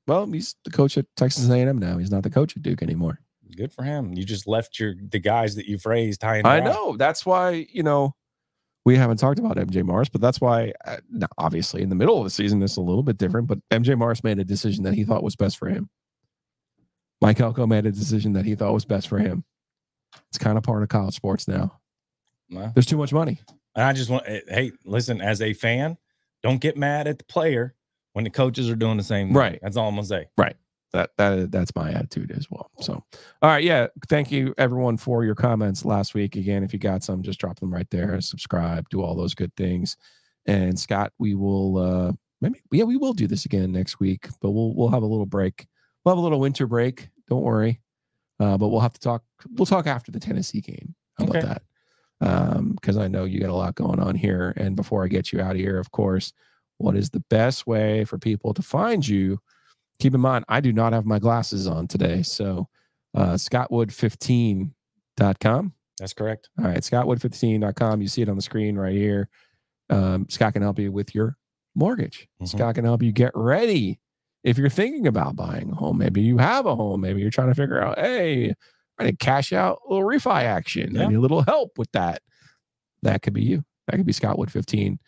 Well, 0.06 0.26
he's 0.26 0.54
the 0.64 0.70
coach 0.70 0.98
at 0.98 1.06
Texas 1.16 1.48
A&M 1.48 1.78
now. 1.78 1.98
He's 1.98 2.10
not 2.10 2.22
the 2.22 2.30
coach 2.30 2.56
at 2.56 2.62
Duke 2.62 2.82
anymore. 2.82 3.20
Good 3.56 3.72
for 3.72 3.84
him. 3.84 4.12
You 4.12 4.24
just 4.24 4.46
left 4.46 4.78
your 4.78 4.94
the 5.10 5.18
guys 5.18 5.54
that 5.54 5.66
you've 5.66 5.86
raised 5.86 6.22
high 6.22 6.38
and 6.38 6.46
I 6.46 6.60
know. 6.60 6.96
That's 6.96 7.24
why, 7.24 7.66
you 7.70 7.82
know, 7.82 8.14
we 8.84 8.96
haven't 8.96 9.16
talked 9.16 9.38
about 9.38 9.56
MJ 9.56 9.82
Morris, 9.82 10.08
but 10.08 10.20
that's 10.20 10.40
why, 10.40 10.72
uh, 10.84 10.98
now, 11.10 11.28
obviously, 11.38 11.80
in 11.80 11.88
the 11.88 11.94
middle 11.94 12.18
of 12.18 12.24
the 12.24 12.30
season, 12.30 12.62
it's 12.62 12.76
a 12.76 12.82
little 12.82 13.02
bit 13.02 13.16
different. 13.16 13.46
But 13.46 13.58
MJ 13.70 13.96
Morris 13.96 14.22
made 14.22 14.38
a 14.38 14.44
decision 14.44 14.84
that 14.84 14.94
he 14.94 15.04
thought 15.04 15.22
was 15.22 15.36
best 15.36 15.56
for 15.56 15.68
him. 15.68 15.88
Mike 17.20 17.40
Elko 17.40 17.66
made 17.66 17.86
a 17.86 17.92
decision 17.92 18.34
that 18.34 18.44
he 18.44 18.54
thought 18.54 18.74
was 18.74 18.84
best 18.84 19.08
for 19.08 19.18
him. 19.18 19.44
It's 20.28 20.38
kind 20.38 20.56
of 20.58 20.64
part 20.64 20.82
of 20.82 20.88
college 20.88 21.14
sports 21.14 21.46
now. 21.48 21.80
There's 22.74 22.86
too 22.86 22.96
much 22.98 23.12
money. 23.12 23.40
And 23.74 23.84
I 23.84 23.92
just 23.92 24.10
want, 24.10 24.24
eh, 24.26 24.40
hey, 24.48 24.72
listen, 24.84 25.20
as 25.20 25.40
a 25.42 25.52
fan, 25.52 25.96
don't 26.42 26.60
get 26.60 26.76
mad 26.76 27.06
at 27.08 27.18
the 27.18 27.24
player 27.24 27.74
when 28.12 28.24
the 28.24 28.30
coaches 28.30 28.70
are 28.70 28.76
doing 28.76 28.96
the 28.96 29.02
same. 29.02 29.28
thing. 29.28 29.36
Right. 29.36 29.58
That's 29.62 29.76
all 29.76 29.88
I'm 29.88 29.94
gonna 29.94 30.06
say. 30.06 30.26
Right. 30.36 30.56
That 30.92 31.10
that 31.16 31.50
that's 31.50 31.74
my 31.74 31.90
attitude 31.90 32.30
as 32.30 32.48
well. 32.48 32.70
So, 32.80 32.92
all 33.42 33.50
right, 33.50 33.64
yeah. 33.64 33.88
Thank 34.08 34.30
you 34.30 34.54
everyone 34.58 34.96
for 34.96 35.24
your 35.24 35.34
comments 35.34 35.84
last 35.84 36.14
week. 36.14 36.36
Again, 36.36 36.62
if 36.62 36.72
you 36.72 36.78
got 36.78 37.02
some, 37.02 37.22
just 37.22 37.40
drop 37.40 37.58
them 37.58 37.74
right 37.74 37.90
there. 37.90 38.20
Subscribe, 38.20 38.88
do 38.90 39.02
all 39.02 39.16
those 39.16 39.34
good 39.34 39.52
things. 39.56 39.96
And 40.46 40.78
Scott, 40.78 41.12
we 41.18 41.34
will 41.34 41.78
uh 41.78 42.12
maybe 42.40 42.60
yeah 42.70 42.84
we 42.84 42.96
will 42.96 43.12
do 43.12 43.26
this 43.26 43.44
again 43.44 43.72
next 43.72 43.98
week, 43.98 44.28
but 44.40 44.52
we'll 44.52 44.72
we'll 44.76 44.90
have 44.90 45.02
a 45.02 45.06
little 45.06 45.26
break. 45.26 45.66
We'll 46.04 46.14
have 46.14 46.20
a 46.20 46.22
little 46.22 46.38
winter 46.38 46.68
break. 46.68 47.08
Don't 47.28 47.42
worry, 47.42 47.80
uh, 48.40 48.56
but 48.58 48.68
we'll 48.68 48.80
have 48.80 48.92
to 48.94 49.00
talk. 49.00 49.22
We'll 49.52 49.66
talk 49.66 49.86
after 49.86 50.10
the 50.12 50.20
Tennessee 50.20 50.60
game. 50.60 50.94
About 51.18 51.36
Okay. 51.36 51.46
that? 51.46 51.62
Um, 52.20 52.72
because 52.72 52.96
I 52.96 53.08
know 53.08 53.24
you 53.24 53.40
got 53.40 53.50
a 53.50 53.54
lot 53.54 53.74
going 53.74 54.00
on 54.00 54.14
here. 54.14 54.54
And 54.56 54.76
before 54.76 55.04
I 55.04 55.08
get 55.08 55.32
you 55.32 55.40
out 55.40 55.52
of 55.52 55.56
here, 55.60 55.78
of 55.78 55.90
course, 55.90 56.32
what 56.78 56.96
is 56.96 57.10
the 57.10 57.22
best 57.30 57.66
way 57.66 58.04
for 58.04 58.18
people 58.18 58.54
to 58.54 58.62
find 58.62 59.06
you? 59.06 59.40
keep 60.00 60.12
in 60.12 60.20
mind 60.20 60.44
i 60.48 60.60
do 60.60 60.72
not 60.72 60.92
have 60.92 61.06
my 61.06 61.20
glasses 61.20 61.68
on 61.68 61.86
today 61.86 62.20
so 62.20 62.68
uh 63.14 63.34
scottwood15.com 63.34 65.72
That's 65.98 66.12
correct. 66.12 66.50
all 66.58 66.64
right 66.66 66.78
scottwood15.com 66.80 68.02
you 68.02 68.08
see 68.08 68.22
it 68.22 68.28
on 68.28 68.36
the 68.36 68.42
screen 68.42 68.76
right 68.76 68.94
here 68.94 69.28
um, 69.90 70.26
scott 70.28 70.52
can 70.54 70.62
help 70.62 70.78
you 70.78 70.90
with 70.90 71.14
your 71.14 71.36
mortgage 71.74 72.28
Mhm. 72.42 72.48
scott 72.48 72.74
can 72.74 72.84
help 72.84 73.02
you 73.02 73.12
get 73.12 73.32
ready 73.34 74.00
if 74.44 74.56
you're 74.58 74.68
thinking 74.68 75.06
about 75.06 75.34
buying 75.36 75.70
a 75.70 75.74
home 75.74 75.98
maybe 75.98 76.20
you 76.20 76.38
have 76.38 76.66
a 76.66 76.76
home 76.76 77.00
maybe 77.00 77.20
you're 77.20 77.30
trying 77.30 77.48
to 77.48 77.54
figure 77.54 77.82
out 77.82 77.98
hey 77.98 78.54
i 78.98 79.04
need 79.04 79.18
cash 79.18 79.52
out 79.52 79.80
a 79.88 79.92
little 79.92 80.06
refi 80.08 80.42
action 80.42 80.96
i 80.96 81.00
Yeah. 81.02 81.08
need 81.08 81.16
a 81.16 81.20
little 81.20 81.42
help 81.42 81.76
with 81.78 81.90
that 81.92 82.22
that 83.02 83.22
could 83.22 83.32
be 83.34 83.42
you 83.42 83.64
that 83.88 83.96
could 83.96 84.06
be 84.06 84.12
scottwood15 84.12 84.98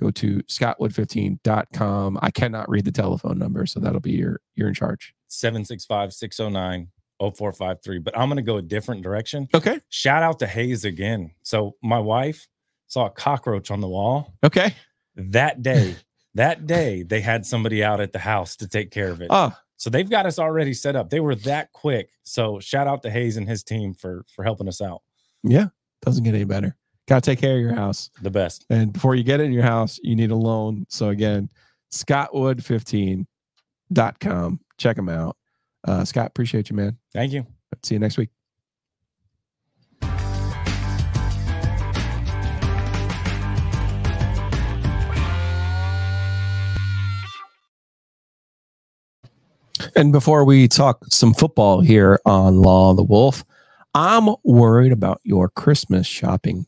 go 0.00 0.10
to 0.10 0.42
scottwood15.com. 0.44 2.18
I 2.22 2.30
cannot 2.30 2.68
read 2.68 2.84
the 2.84 2.90
telephone 2.92 3.38
number, 3.38 3.66
so 3.66 3.78
that'll 3.78 4.00
be 4.00 4.12
your 4.12 4.40
you're 4.54 4.68
in 4.68 4.74
charge. 4.74 5.14
765 5.28 6.12
609 6.12 6.88
0453. 7.20 7.98
But 7.98 8.18
I'm 8.18 8.28
gonna 8.28 8.42
go 8.42 8.56
a 8.56 8.62
different 8.62 9.02
direction. 9.02 9.48
Okay. 9.54 9.80
Shout 9.90 10.22
out 10.22 10.38
to 10.40 10.46
Hayes 10.46 10.84
again. 10.84 11.32
So 11.42 11.76
my 11.82 11.98
wife 11.98 12.48
saw 12.88 13.06
a 13.06 13.10
cockroach 13.10 13.70
on 13.70 13.80
the 13.80 13.88
wall 13.88 14.32
Okay. 14.42 14.74
that 15.16 15.62
day. 15.62 15.94
That 16.34 16.66
day 16.66 17.02
they 17.02 17.20
had 17.20 17.44
somebody 17.46 17.84
out 17.84 18.00
at 18.00 18.12
the 18.12 18.18
house 18.18 18.56
to 18.56 18.68
take 18.68 18.90
care 18.90 19.08
of 19.10 19.20
it. 19.20 19.28
Oh, 19.30 19.52
So 19.76 19.90
they've 19.90 20.08
got 20.08 20.26
us 20.26 20.38
already 20.38 20.72
set 20.74 20.96
up. 20.96 21.10
They 21.10 21.20
were 21.20 21.34
that 21.36 21.72
quick. 21.72 22.10
So 22.22 22.58
shout 22.60 22.86
out 22.86 23.02
to 23.02 23.10
Hayes 23.10 23.36
and 23.36 23.48
his 23.48 23.62
team 23.62 23.94
for 23.94 24.24
for 24.34 24.44
helping 24.44 24.68
us 24.68 24.80
out. 24.80 25.02
yeah. 25.42 25.66
Doesn't 26.04 26.24
get 26.24 26.34
any 26.34 26.44
better. 26.44 26.76
Got 27.08 27.22
to 27.22 27.30
take 27.30 27.38
care 27.40 27.54
of 27.56 27.60
your 27.60 27.74
house. 27.74 28.10
The 28.22 28.30
best. 28.30 28.64
And 28.70 28.92
before 28.92 29.14
you 29.14 29.22
get 29.24 29.40
in 29.40 29.52
your 29.52 29.62
house, 29.62 30.00
you 30.02 30.16
need 30.16 30.30
a 30.32 30.36
loan. 30.36 30.84
So 30.88 31.10
again, 31.10 31.48
scottwood15.com. 31.92 34.60
Check 34.78 34.96
them 34.96 35.08
out. 35.08 35.36
Uh, 35.86 36.04
Scott, 36.04 36.26
appreciate 36.28 36.70
you, 36.70 36.76
man. 36.76 36.96
Thank 37.12 37.32
you. 37.32 37.46
See 37.84 37.94
you 37.94 37.98
next 38.00 38.18
week. 38.18 38.30
And 49.94 50.10
before 50.10 50.44
we 50.44 50.68
talk 50.68 51.04
some 51.10 51.34
football 51.34 51.80
here 51.80 52.18
on 52.24 52.62
Law 52.62 52.90
of 52.90 52.96
the 52.96 53.02
Wolf, 53.02 53.44
I'm 53.94 54.34
worried 54.42 54.92
about 54.92 55.20
your 55.22 55.50
Christmas 55.50 56.06
shopping, 56.06 56.64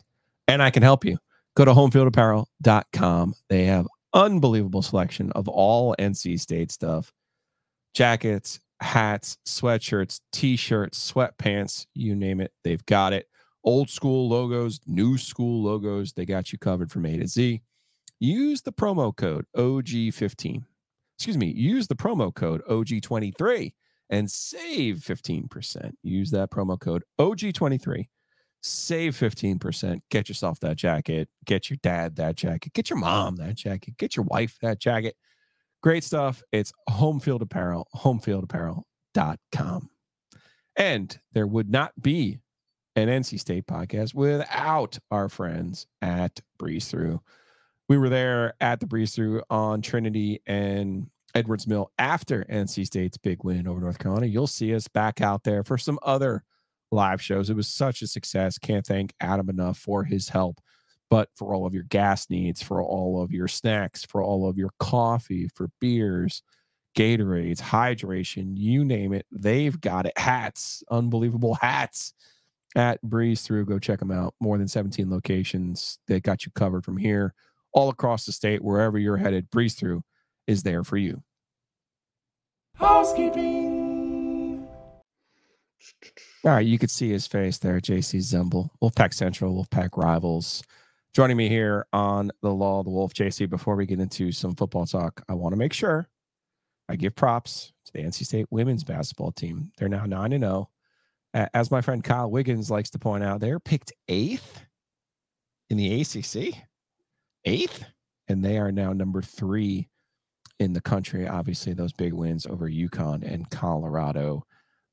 and 0.46 0.62
I 0.62 0.70
can 0.70 0.82
help 0.82 1.04
you. 1.06 1.18
Go 1.56 1.64
to 1.64 1.72
homefieldapparel.com. 1.72 3.34
They 3.48 3.64
have 3.64 3.86
unbelievable 4.12 4.82
selection 4.82 5.32
of 5.32 5.48
all 5.48 5.94
NC 5.98 6.38
State 6.38 6.70
stuff 6.70 7.12
jackets, 7.94 8.60
hats, 8.80 9.38
sweatshirts, 9.46 10.20
t-shirts, 10.32 11.12
sweatpants, 11.12 11.86
you 11.94 12.14
name 12.14 12.40
it, 12.40 12.52
they've 12.64 12.84
got 12.86 13.12
it. 13.12 13.28
Old 13.62 13.88
school 13.88 14.28
logos, 14.28 14.80
new 14.84 15.16
school 15.16 15.62
logos, 15.62 16.12
they 16.12 16.26
got 16.26 16.52
you 16.52 16.58
covered 16.58 16.90
from 16.90 17.06
A 17.06 17.16
to 17.16 17.26
Z. 17.26 17.62
Use 18.18 18.62
the 18.62 18.72
promo 18.72 19.14
code 19.16 19.46
OG15. 19.56 20.64
Excuse 21.18 21.38
me, 21.38 21.46
use 21.46 21.86
the 21.86 21.94
promo 21.94 22.34
code 22.34 22.62
OG23 22.68 23.72
and 24.10 24.30
save 24.30 24.96
15%. 24.96 25.92
Use 26.02 26.30
that 26.30 26.50
promo 26.50 26.78
code 26.78 27.04
OG23. 27.18 28.08
Save 28.62 29.14
15%. 29.14 30.00
Get 30.10 30.28
yourself 30.28 30.58
that 30.60 30.76
jacket. 30.76 31.28
Get 31.44 31.68
your 31.70 31.78
dad 31.82 32.16
that 32.16 32.36
jacket. 32.36 32.72
Get 32.72 32.90
your 32.90 32.98
mom 32.98 33.36
that 33.36 33.56
jacket. 33.56 33.96
Get 33.98 34.16
your 34.16 34.24
wife 34.24 34.56
that 34.62 34.80
jacket. 34.80 35.16
Great 35.82 36.02
stuff. 36.02 36.42
It's 36.50 36.72
Homefield 36.88 37.42
Apparel, 37.42 37.86
homefieldapparel.com. 37.94 39.90
And 40.76 41.20
there 41.32 41.46
would 41.46 41.68
not 41.70 41.92
be 42.00 42.40
an 42.96 43.08
NC 43.08 43.38
State 43.38 43.66
podcast 43.66 44.14
without 44.14 44.98
our 45.10 45.28
friends 45.28 45.86
at 46.00 46.40
Breeze 46.58 46.88
Through. 46.88 47.20
We 47.88 47.98
were 47.98 48.08
there 48.08 48.54
at 48.60 48.80
the 48.80 48.86
Breeze 48.86 49.14
Through 49.14 49.42
on 49.50 49.82
Trinity 49.82 50.40
and 50.46 51.08
Edwards 51.34 51.66
Mill 51.66 51.90
after 51.98 52.44
NC 52.44 52.86
State's 52.86 53.18
big 53.18 53.44
win 53.44 53.66
over 53.66 53.80
North 53.80 53.98
Carolina. 53.98 54.26
You'll 54.26 54.46
see 54.46 54.74
us 54.74 54.88
back 54.88 55.20
out 55.20 55.44
there 55.44 55.62
for 55.64 55.76
some 55.76 55.98
other 56.02 56.44
live 56.90 57.20
shows. 57.20 57.50
It 57.50 57.56
was 57.56 57.68
such 57.68 58.02
a 58.02 58.06
success. 58.06 58.58
Can't 58.58 58.86
thank 58.86 59.12
Adam 59.20 59.50
enough 59.50 59.78
for 59.78 60.04
his 60.04 60.28
help 60.28 60.60
but 61.10 61.28
for 61.36 61.54
all 61.54 61.66
of 61.66 61.74
your 61.74 61.84
gas 61.84 62.28
needs, 62.30 62.62
for 62.62 62.82
all 62.82 63.22
of 63.22 63.30
your 63.30 63.46
snacks, 63.46 64.04
for 64.04 64.20
all 64.20 64.48
of 64.48 64.58
your 64.58 64.70
coffee, 64.80 65.48
for 65.54 65.68
beers, 65.80 66.42
Gatorades, 66.96 67.60
hydration, 67.60 68.52
you 68.56 68.84
name 68.84 69.12
it, 69.12 69.26
they've 69.30 69.80
got 69.80 70.06
it. 70.06 70.16
Hats, 70.18 70.82
unbelievable 70.90 71.54
hats 71.54 72.14
at 72.74 73.00
Breeze 73.02 73.42
Through. 73.42 73.66
Go 73.66 73.78
check 73.78 73.98
them 73.98 74.10
out. 74.10 74.34
More 74.40 74.58
than 74.58 74.68
17 74.68 75.10
locations. 75.10 75.98
They 76.06 76.20
got 76.20 76.46
you 76.46 76.52
covered 76.54 76.84
from 76.84 76.96
here 76.96 77.34
all 77.74 77.90
across 77.90 78.24
the 78.24 78.32
state, 78.32 78.62
wherever 78.62 78.98
you're 78.98 79.16
headed. 79.16 79.50
Breeze 79.50 79.74
Through 79.74 80.02
is 80.46 80.62
there 80.62 80.84
for 80.84 80.96
you. 80.96 81.22
Housekeeping. 82.76 84.66
All 86.44 86.50
right, 86.52 86.66
you 86.66 86.78
could 86.78 86.90
see 86.90 87.10
his 87.10 87.26
face 87.26 87.58
there, 87.58 87.80
Jacey 87.80 88.18
Zembal, 88.18 88.70
Wolfpack 88.82 89.12
Central, 89.14 89.54
Wolfpack 89.54 89.96
Rivals. 89.96 90.62
Joining 91.14 91.36
me 91.36 91.48
here 91.48 91.86
on 91.92 92.30
the 92.42 92.52
Law 92.52 92.80
of 92.80 92.86
the 92.86 92.90
Wolf, 92.90 93.14
Jacey. 93.14 93.46
Before 93.46 93.76
we 93.76 93.86
get 93.86 94.00
into 94.00 94.32
some 94.32 94.54
football 94.54 94.86
talk, 94.86 95.22
I 95.28 95.34
want 95.34 95.52
to 95.52 95.56
make 95.56 95.72
sure 95.72 96.08
I 96.88 96.96
give 96.96 97.14
props 97.14 97.72
to 97.86 97.92
the 97.92 98.00
NC 98.00 98.24
State 98.26 98.46
women's 98.50 98.84
basketball 98.84 99.32
team. 99.32 99.70
They're 99.78 99.88
now 99.88 100.06
9 100.06 100.32
and 100.32 100.42
0. 100.42 100.68
As 101.32 101.70
my 101.70 101.80
friend 101.80 102.02
Kyle 102.02 102.30
Wiggins 102.30 102.70
likes 102.70 102.90
to 102.90 102.98
point 102.98 103.24
out, 103.24 103.40
they're 103.40 103.60
picked 103.60 103.92
eighth 104.08 104.64
in 105.70 105.76
the 105.76 106.00
ACC, 106.00 106.54
eighth, 107.44 107.84
and 108.28 108.44
they 108.44 108.58
are 108.58 108.72
now 108.72 108.92
number 108.92 109.22
three 109.22 109.88
in 110.60 110.72
the 110.72 110.80
country. 110.80 111.26
Obviously, 111.28 111.72
those 111.72 111.92
big 111.92 112.12
wins 112.12 112.46
over 112.46 112.68
UConn 112.68 113.22
and 113.22 113.48
Colorado 113.50 114.44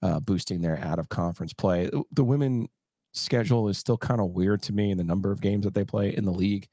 uh, 0.01 0.19
boosting 0.19 0.61
their 0.61 0.79
out 0.79 0.99
of 0.99 1.09
conference 1.09 1.53
play. 1.53 1.85
The- 1.87 2.03
The 2.11 2.23
women 2.23 2.67
schedule 3.13 3.67
is 3.67 3.77
still 3.77 3.97
kind 3.97 4.21
of 4.21 4.31
weird 4.31 4.61
to 4.63 4.73
me 4.73 4.91
in 4.91 4.97
the 4.97 5.03
number 5.03 5.31
of 5.31 5.41
games 5.41 5.65
that 5.65 5.73
they 5.73 5.83
play 5.83 6.15
in 6.15 6.25
the 6.25 6.31
league. 6.31 6.67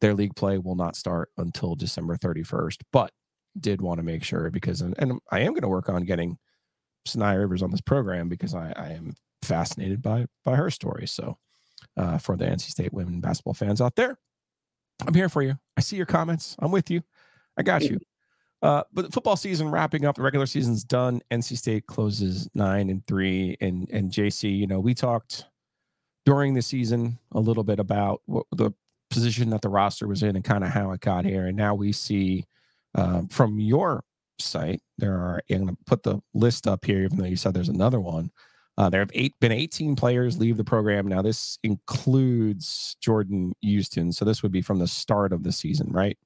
Their 0.00 0.14
league 0.14 0.34
play 0.34 0.58
will 0.58 0.74
not 0.74 0.96
start 0.96 1.30
until 1.38 1.74
December 1.76 2.16
31st, 2.16 2.78
but 2.92 3.12
did 3.60 3.80
want 3.80 3.98
to 3.98 4.02
make 4.02 4.24
sure 4.24 4.50
because, 4.50 4.80
and, 4.80 4.94
and 4.98 5.20
I 5.30 5.40
am 5.40 5.52
going 5.52 5.62
to 5.62 5.68
work 5.68 5.88
on 5.88 6.04
getting 6.04 6.38
Saniya 7.06 7.38
Rivers 7.38 7.62
on 7.62 7.70
this 7.70 7.80
program 7.82 8.28
because 8.28 8.54
I, 8.54 8.72
I 8.74 8.88
am 8.92 9.14
fascinated 9.42 10.02
by 10.02 10.26
by 10.44 10.56
her 10.56 10.70
story. 10.70 11.06
So, 11.06 11.36
uh, 11.96 12.18
for 12.18 12.36
the 12.36 12.46
NC 12.46 12.62
State 12.70 12.92
women 12.92 13.20
basketball 13.20 13.54
fans 13.54 13.80
out 13.80 13.94
there, 13.96 14.16
I'm 15.06 15.14
here 15.14 15.28
for 15.28 15.42
you. 15.42 15.58
I 15.76 15.80
see 15.80 15.96
your 15.96 16.06
comments. 16.06 16.56
I'm 16.58 16.70
with 16.70 16.90
you. 16.90 17.02
I 17.56 17.62
got 17.62 17.82
you. 17.82 17.98
Uh, 18.62 18.84
but 18.92 19.12
football 19.12 19.36
season 19.36 19.70
wrapping 19.70 20.04
up, 20.04 20.14
the 20.14 20.22
regular 20.22 20.46
season's 20.46 20.84
done. 20.84 21.20
NC 21.32 21.56
State 21.56 21.86
closes 21.86 22.48
nine 22.54 22.90
and 22.90 23.04
three, 23.06 23.56
and 23.60 23.90
and 23.90 24.12
Jacey, 24.12 24.50
you 24.50 24.68
know, 24.68 24.78
we 24.78 24.94
talked 24.94 25.46
during 26.24 26.54
the 26.54 26.62
season 26.62 27.18
a 27.32 27.40
little 27.40 27.64
bit 27.64 27.80
about 27.80 28.22
what 28.26 28.46
the 28.52 28.70
position 29.10 29.50
that 29.50 29.62
the 29.62 29.68
roster 29.68 30.06
was 30.06 30.22
in 30.22 30.36
and 30.36 30.44
kind 30.44 30.62
of 30.62 30.70
how 30.70 30.92
it 30.92 31.00
got 31.00 31.24
here, 31.24 31.46
and 31.46 31.56
now 31.56 31.74
we 31.74 31.90
see 31.90 32.46
uh, 32.94 33.22
from 33.30 33.58
your 33.58 34.04
site 34.38 34.80
there 34.96 35.14
are. 35.14 35.42
I'm 35.50 35.64
going 35.64 35.74
to 35.74 35.84
put 35.86 36.04
the 36.04 36.20
list 36.32 36.68
up 36.68 36.84
here, 36.84 37.02
even 37.02 37.18
though 37.18 37.24
you 37.24 37.36
said 37.36 37.54
there's 37.54 37.68
another 37.68 38.00
one. 38.00 38.30
Uh, 38.78 38.88
there 38.88 39.00
have 39.00 39.10
eight, 39.14 39.34
been 39.40 39.52
18 39.52 39.96
players 39.96 40.38
leave 40.38 40.56
the 40.56 40.64
program. 40.64 41.06
Now, 41.06 41.22
this 41.22 41.58
includes 41.62 42.96
Jordan 43.00 43.52
Houston. 43.60 44.12
So, 44.12 44.24
this 44.24 44.42
would 44.42 44.52
be 44.52 44.62
from 44.62 44.78
the 44.78 44.86
start 44.86 45.32
of 45.32 45.42
the 45.42 45.52
season, 45.52 45.90
right? 45.92 46.16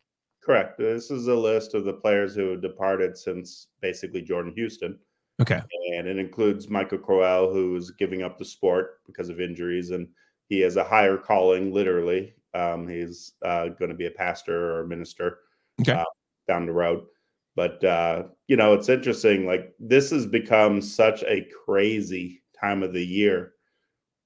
Correct. 0.45 0.79
This 0.79 1.11
is 1.11 1.27
a 1.27 1.35
list 1.35 1.75
of 1.75 1.85
the 1.85 1.93
players 1.93 2.35
who 2.35 2.51
have 2.51 2.63
departed 2.63 3.19
since 3.19 3.67
basically 3.81 4.23
Jordan 4.23 4.53
Houston. 4.55 4.97
Okay. 5.41 5.61
And 5.97 6.07
it 6.07 6.19
includes 6.19 6.71
Michael 6.71 6.99
Crowell, 6.99 7.53
who's 7.53 7.91
giving 7.91 8.23
up 8.23 8.39
the 8.39 8.45
sport 8.45 9.01
because 9.07 9.29
of 9.29 9.41
injuries, 9.41 9.91
and 9.91 10.07
he 10.49 10.61
has 10.61 10.77
a 10.77 10.85
higher 10.85 11.17
calling, 11.17 11.73
literally. 11.73 12.35
Um, 12.55 12.89
he's 12.89 13.33
uh, 13.45 13.69
going 13.69 13.91
to 13.91 13.97
be 13.97 14.07
a 14.07 14.11
pastor 14.11 14.77
or 14.77 14.81
a 14.83 14.89
minister 14.89 15.41
okay. 15.81 15.93
uh, 15.93 16.05
down 16.47 16.65
the 16.65 16.73
road. 16.73 17.05
But, 17.57 17.83
uh, 17.83 18.25
you 18.47 18.57
know, 18.57 18.75
it's 18.75 18.91
interesting. 18.91 19.47
Like, 19.47 19.75
this 19.81 20.11
has 20.11 20.27
become 20.27 20.81
such 20.81 21.25
a 21.25 21.49
crazy 21.65 22.43
time 22.59 22.83
of 22.83 22.93
the 22.93 23.05
year. 23.05 23.55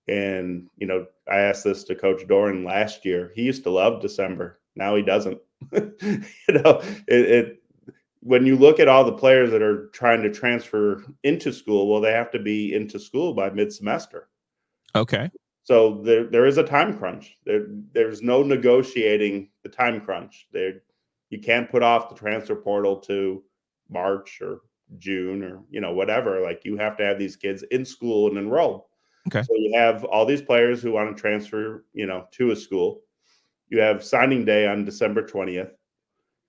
And, 0.08 0.66
you 0.76 0.86
know, 0.86 1.06
I 1.30 1.38
asked 1.38 1.64
this 1.64 1.84
to 1.84 1.94
Coach 1.94 2.26
Doeren 2.26 2.66
last 2.66 3.04
year. 3.04 3.32
He 3.34 3.42
used 3.42 3.62
to 3.62 3.70
love 3.70 4.02
December. 4.02 4.60
Now 4.74 4.96
he 4.96 5.02
doesn't. 5.02 5.38
you 5.72 6.22
know, 6.48 6.80
it, 7.06 7.30
it 7.30 7.62
when 8.22 8.44
you 8.44 8.56
look 8.56 8.80
at 8.80 8.88
all 8.88 9.04
the 9.04 9.12
players 9.12 9.50
that 9.50 9.62
are 9.62 9.88
trying 9.88 10.22
to 10.22 10.30
transfer 10.30 11.04
into 11.22 11.52
school, 11.52 11.88
well, 11.88 12.00
they 12.00 12.12
have 12.12 12.30
to 12.32 12.38
be 12.38 12.74
into 12.74 12.98
school 12.98 13.32
by 13.32 13.50
mid 13.50 13.72
semester. 13.72 14.28
Okay. 14.94 15.30
So 15.62 16.00
there, 16.02 16.24
there 16.24 16.46
is 16.46 16.58
a 16.58 16.64
time 16.64 16.98
crunch. 16.98 17.36
There, 17.46 17.66
there's 17.92 18.22
no 18.22 18.42
negotiating 18.42 19.50
the 19.62 19.68
time 19.68 20.00
crunch. 20.00 20.48
There, 20.52 20.82
you 21.30 21.38
can't 21.38 21.70
put 21.70 21.82
off 21.82 22.08
the 22.08 22.14
transfer 22.14 22.56
portal 22.56 22.96
to 22.96 23.42
March 23.88 24.40
or 24.40 24.60
June 24.98 25.42
or 25.42 25.62
you 25.70 25.80
know 25.80 25.92
whatever. 25.92 26.40
Like 26.40 26.64
you 26.64 26.76
have 26.76 26.96
to 26.98 27.04
have 27.04 27.18
these 27.18 27.36
kids 27.36 27.62
in 27.70 27.84
school 27.84 28.28
and 28.28 28.36
enrolled. 28.36 28.82
Okay. 29.28 29.42
So 29.42 29.54
you 29.54 29.72
have 29.76 30.04
all 30.04 30.26
these 30.26 30.42
players 30.42 30.82
who 30.82 30.92
want 30.92 31.14
to 31.14 31.20
transfer, 31.20 31.84
you 31.92 32.06
know, 32.06 32.26
to 32.32 32.50
a 32.50 32.56
school. 32.56 33.02
You 33.68 33.80
have 33.80 34.04
signing 34.04 34.44
day 34.44 34.66
on 34.66 34.84
December 34.84 35.22
20th. 35.22 35.70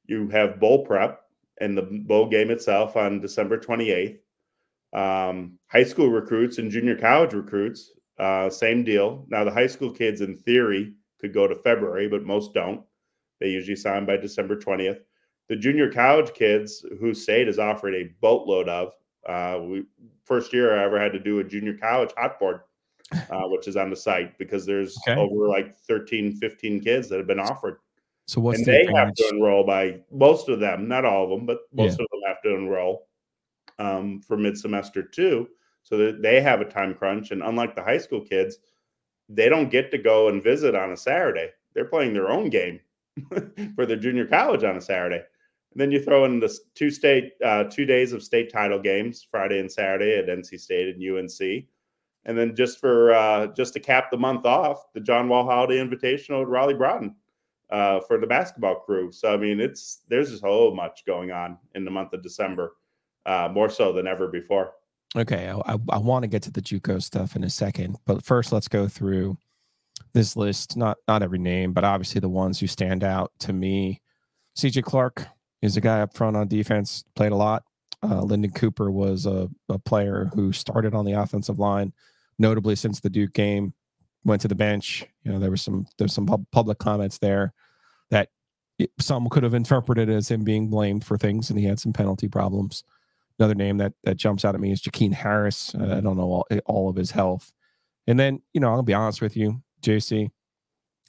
You 0.05 0.27
have 0.29 0.59
bowl 0.59 0.85
prep 0.85 1.21
and 1.59 1.77
the 1.77 1.83
bowl 1.83 2.27
game 2.27 2.49
itself 2.49 2.97
on 2.97 3.19
December 3.19 3.57
28th. 3.57 4.17
Um, 4.93 5.59
high 5.67 5.83
school 5.83 6.09
recruits 6.09 6.57
and 6.57 6.71
junior 6.71 6.97
college 6.97 7.33
recruits, 7.33 7.91
uh, 8.19 8.49
same 8.49 8.83
deal. 8.83 9.25
Now, 9.29 9.43
the 9.43 9.51
high 9.51 9.67
school 9.67 9.91
kids, 9.91 10.21
in 10.21 10.35
theory, 10.35 10.93
could 11.19 11.33
go 11.33 11.47
to 11.47 11.55
February, 11.55 12.09
but 12.09 12.23
most 12.23 12.53
don't. 12.53 12.83
They 13.41 13.49
usually 13.49 13.75
sign 13.75 14.05
by 14.05 14.15
December 14.15 14.55
20th. 14.55 15.01
The 15.49 15.57
junior 15.57 15.91
college 15.91 16.33
kids 16.33 16.85
who 16.99 17.13
state 17.13 17.49
is 17.49 17.59
offering 17.59 17.95
a 17.95 18.13
boatload 18.21 18.69
of. 18.69 18.93
Uh, 19.27 19.59
we 19.61 19.83
first 20.23 20.53
year 20.53 20.79
I 20.79 20.85
ever 20.85 20.99
had 20.99 21.11
to 21.11 21.19
do 21.19 21.39
a 21.39 21.43
junior 21.43 21.77
college 21.77 22.11
hot 22.15 22.39
board 22.39 22.61
uh, 23.29 23.47
which 23.47 23.67
is 23.67 23.75
on 23.75 23.89
the 23.89 23.95
site 23.95 24.37
because 24.37 24.65
there's 24.65 24.97
Okay. 25.07 25.19
over 25.19 25.47
like 25.47 25.75
13, 25.75 26.33
15 26.33 26.81
kids 26.81 27.09
that 27.09 27.17
have 27.17 27.27
been 27.27 27.39
offered. 27.39 27.77
So 28.27 28.39
what's 28.39 28.59
and 28.59 28.65
the 28.65 28.71
they 28.71 28.85
have 28.85 29.09
advantage? 29.09 29.17
to 29.17 29.35
enroll 29.35 29.65
by 29.65 29.99
most 30.11 30.47
of 30.49 30.59
them, 30.59 30.87
not 30.87 31.05
all 31.05 31.25
of 31.25 31.29
them, 31.29 31.45
but 31.45 31.59
most 31.73 31.99
of 31.99 32.07
them 32.11 32.21
have 32.27 32.41
to 32.43 32.55
enroll 32.55 33.07
um, 33.79 34.21
for 34.21 34.37
mid 34.37 34.57
semester 34.57 35.03
too. 35.03 35.49
So 35.83 35.97
that 35.97 36.21
they 36.21 36.41
have 36.41 36.61
a 36.61 36.65
time 36.65 36.93
crunch. 36.93 37.31
And 37.31 37.41
unlike 37.41 37.75
the 37.75 37.83
high 37.83 37.97
school 37.97 38.21
kids, 38.21 38.59
they 39.27 39.49
don't 39.49 39.71
get 39.71 39.89
to 39.91 39.97
go 39.97 40.27
and 40.27 40.43
visit 40.43 40.75
on 40.75 40.91
a 40.91 40.97
Saturday. 40.97 41.49
They're 41.73 41.85
playing 41.85 42.13
their 42.13 42.29
own 42.29 42.49
game 42.49 42.79
for 43.75 43.85
their 43.85 43.97
junior 43.97 44.25
college 44.25 44.63
on 44.63 44.77
a 44.77 44.81
Saturday. 44.81 45.21
And 45.73 45.79
then 45.79 45.91
you 45.91 46.01
throw 46.01 46.25
in 46.25 46.39
the 46.39 46.53
two 46.75 46.89
state, 46.89 47.33
uh, 47.43 47.65
two 47.65 47.85
days 47.85 48.13
of 48.13 48.23
state 48.23 48.51
title 48.51 48.79
games, 48.79 49.25
Friday 49.29 49.59
and 49.59 49.71
Saturday 49.71 50.17
at 50.17 50.27
NC 50.27 50.59
State 50.59 50.95
and 50.95 51.17
UNC. 51.17 51.65
And 52.25 52.37
then 52.37 52.55
just 52.55 52.79
for 52.79 53.13
uh, 53.13 53.47
just 53.47 53.73
to 53.73 53.79
cap 53.79 54.11
the 54.11 54.17
month 54.17 54.45
off, 54.45 54.93
the 54.93 54.99
John 54.99 55.27
Wall 55.27 55.45
Holiday 55.45 55.77
Invitational 55.77 56.41
at 56.41 56.47
Raleigh 56.47 56.75
Broughton 56.75 57.15
uh, 57.71 58.01
for 58.01 58.19
the 58.19 58.27
basketball 58.27 58.75
crew. 58.75 59.11
So 59.11 59.33
I 59.33 59.37
mean, 59.37 59.59
it's 59.59 60.01
there's 60.07 60.29
just 60.29 60.41
so 60.41 60.71
much 60.71 61.03
going 61.05 61.31
on 61.31 61.57
in 61.73 61.85
the 61.85 61.91
month 61.91 62.13
of 62.13 62.21
December, 62.21 62.75
uh, 63.25 63.49
more 63.51 63.69
so 63.69 63.91
than 63.91 64.07
ever 64.07 64.27
before. 64.27 64.73
Okay, 65.15 65.49
I, 65.49 65.73
I, 65.73 65.77
I 65.89 65.97
want 65.97 66.23
to 66.23 66.27
get 66.27 66.43
to 66.43 66.51
the 66.51 66.61
JUCO 66.61 67.01
stuff 67.01 67.35
in 67.35 67.43
a 67.43 67.49
second, 67.49 67.97
but 68.05 68.23
first 68.23 68.51
let's 68.51 68.67
go 68.67 68.87
through 68.87 69.37
this 70.13 70.35
list. 70.35 70.77
Not 70.77 70.97
not 71.07 71.23
every 71.23 71.39
name, 71.39 71.73
but 71.73 71.83
obviously 71.83 72.19
the 72.19 72.29
ones 72.29 72.59
who 72.59 72.67
stand 72.67 73.03
out 73.03 73.31
to 73.39 73.53
me. 73.53 74.01
CJ 74.57 74.83
Clark 74.83 75.27
is 75.61 75.77
a 75.77 75.81
guy 75.81 76.01
up 76.01 76.15
front 76.15 76.35
on 76.35 76.47
defense, 76.47 77.03
played 77.15 77.31
a 77.31 77.35
lot. 77.35 77.63
Uh, 78.03 78.21
Lyndon 78.21 78.51
Cooper 78.51 78.89
was 78.89 79.25
a, 79.25 79.47
a 79.69 79.77
player 79.77 80.29
who 80.33 80.51
started 80.51 80.95
on 80.95 81.05
the 81.05 81.13
offensive 81.13 81.59
line, 81.59 81.93
notably 82.39 82.75
since 82.75 82.99
the 82.99 83.09
Duke 83.09 83.33
game, 83.33 83.73
went 84.25 84.41
to 84.41 84.47
the 84.47 84.55
bench. 84.55 85.05
You 85.23 85.31
know, 85.31 85.39
there 85.39 85.51
was 85.51 85.61
some 85.61 85.85
there's 85.97 86.13
some 86.13 86.25
pub- 86.25 86.47
public 86.51 86.79
comments 86.79 87.19
there 87.19 87.53
that 88.09 88.29
some 88.99 89.29
could 89.29 89.43
have 89.43 89.53
interpreted 89.53 90.09
as 90.09 90.29
him 90.29 90.43
being 90.43 90.69
blamed 90.69 91.05
for 91.05 91.17
things, 91.17 91.49
and 91.49 91.59
he 91.59 91.65
had 91.65 91.79
some 91.79 91.93
penalty 91.93 92.27
problems. 92.27 92.83
Another 93.39 93.55
name 93.55 93.77
that 93.77 93.93
that 94.03 94.17
jumps 94.17 94.43
out 94.43 94.55
at 94.55 94.61
me 94.61 94.71
is 94.71 94.81
Jakeen 94.81 95.13
Harris. 95.13 95.75
Uh, 95.75 95.95
I 95.97 96.01
don't 96.01 96.17
know 96.17 96.23
all, 96.23 96.47
all 96.65 96.89
of 96.89 96.95
his 96.95 97.11
health. 97.11 97.51
And 98.07 98.19
then, 98.19 98.41
you 98.53 98.59
know, 98.59 98.71
I'll 98.71 98.81
be 98.81 98.93
honest 98.93 99.21
with 99.21 99.37
you, 99.37 99.61
Jacey. 99.81 100.31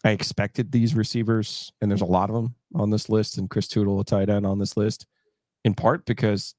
I 0.05 0.11
expected 0.11 0.73
these 0.73 0.95
receivers, 0.95 1.73
and 1.81 1.91
there's 1.91 2.01
a 2.01 2.07
lot 2.07 2.29
of 2.29 2.35
them 2.35 2.55
on 2.75 2.91
this 2.91 3.09
list, 3.09 3.39
and 3.39 3.49
Chris 3.49 3.69
Tootle, 3.69 4.01
a 4.01 4.05
tight 4.05 4.29
end, 4.29 4.45
on 4.45 4.59
this 4.59 4.77
list, 4.77 5.07
in 5.65 5.75
part 5.75 6.05
because 6.07 6.55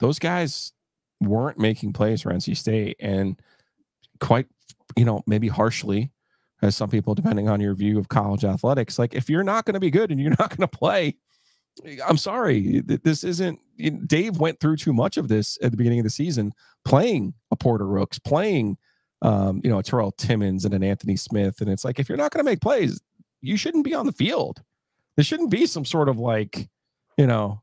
those 0.00 0.18
guys 0.18 0.72
weren't 1.20 1.58
making 1.58 1.92
plays 1.92 2.22
for 2.22 2.32
NC 2.32 2.56
State, 2.56 2.96
and 2.98 3.40
quite, 4.20 4.46
you 4.96 5.04
know, 5.04 5.22
maybe 5.26 5.48
harshly, 5.48 6.10
as 6.62 6.74
some 6.74 6.88
people, 6.88 7.14
depending 7.14 7.48
on 7.48 7.60
your 7.60 7.74
view 7.74 7.98
of 7.98 8.08
college 8.08 8.44
athletics, 8.44 8.98
like 8.98 9.14
if 9.14 9.28
you're 9.28 9.44
not 9.44 9.66
going 9.66 9.74
to 9.74 9.80
be 9.80 9.90
good 9.90 10.10
and 10.10 10.20
you're 10.20 10.30
not 10.38 10.56
going 10.56 10.66
to 10.66 10.68
play, 10.68 11.16
I'm 12.06 12.16
sorry, 12.16 12.80
this 12.80 13.22
isn't. 13.22 13.60
Dave 14.08 14.38
went 14.38 14.60
through 14.60 14.76
too 14.76 14.94
much 14.94 15.18
of 15.18 15.28
this 15.28 15.58
at 15.62 15.70
the 15.70 15.76
beginning 15.76 16.00
of 16.00 16.04
the 16.04 16.10
season, 16.10 16.54
playing 16.84 17.34
a 17.50 17.56
Porter 17.56 17.86
Rooks, 17.86 18.18
playing, 18.18 18.78
um, 19.22 19.60
you 19.64 19.70
know, 19.70 19.78
a 19.78 19.82
Terrell 19.82 20.12
Timmons 20.12 20.64
and 20.64 20.74
an 20.74 20.82
Anthony 20.84 21.16
Smith, 21.16 21.60
and 21.60 21.70
it's 21.70 21.84
like 21.84 21.98
if 21.98 22.08
you're 22.08 22.18
not 22.18 22.30
going 22.32 22.44
to 22.44 22.50
make 22.50 22.60
plays, 22.60 23.00
you 23.40 23.56
shouldn't 23.56 23.84
be 23.84 23.94
on 23.94 24.06
the 24.06 24.12
field. 24.12 24.62
There 25.16 25.24
shouldn't 25.24 25.50
be 25.50 25.66
some 25.66 25.84
sort 25.84 26.08
of 26.08 26.18
like, 26.18 26.68
you 27.16 27.26
know, 27.26 27.62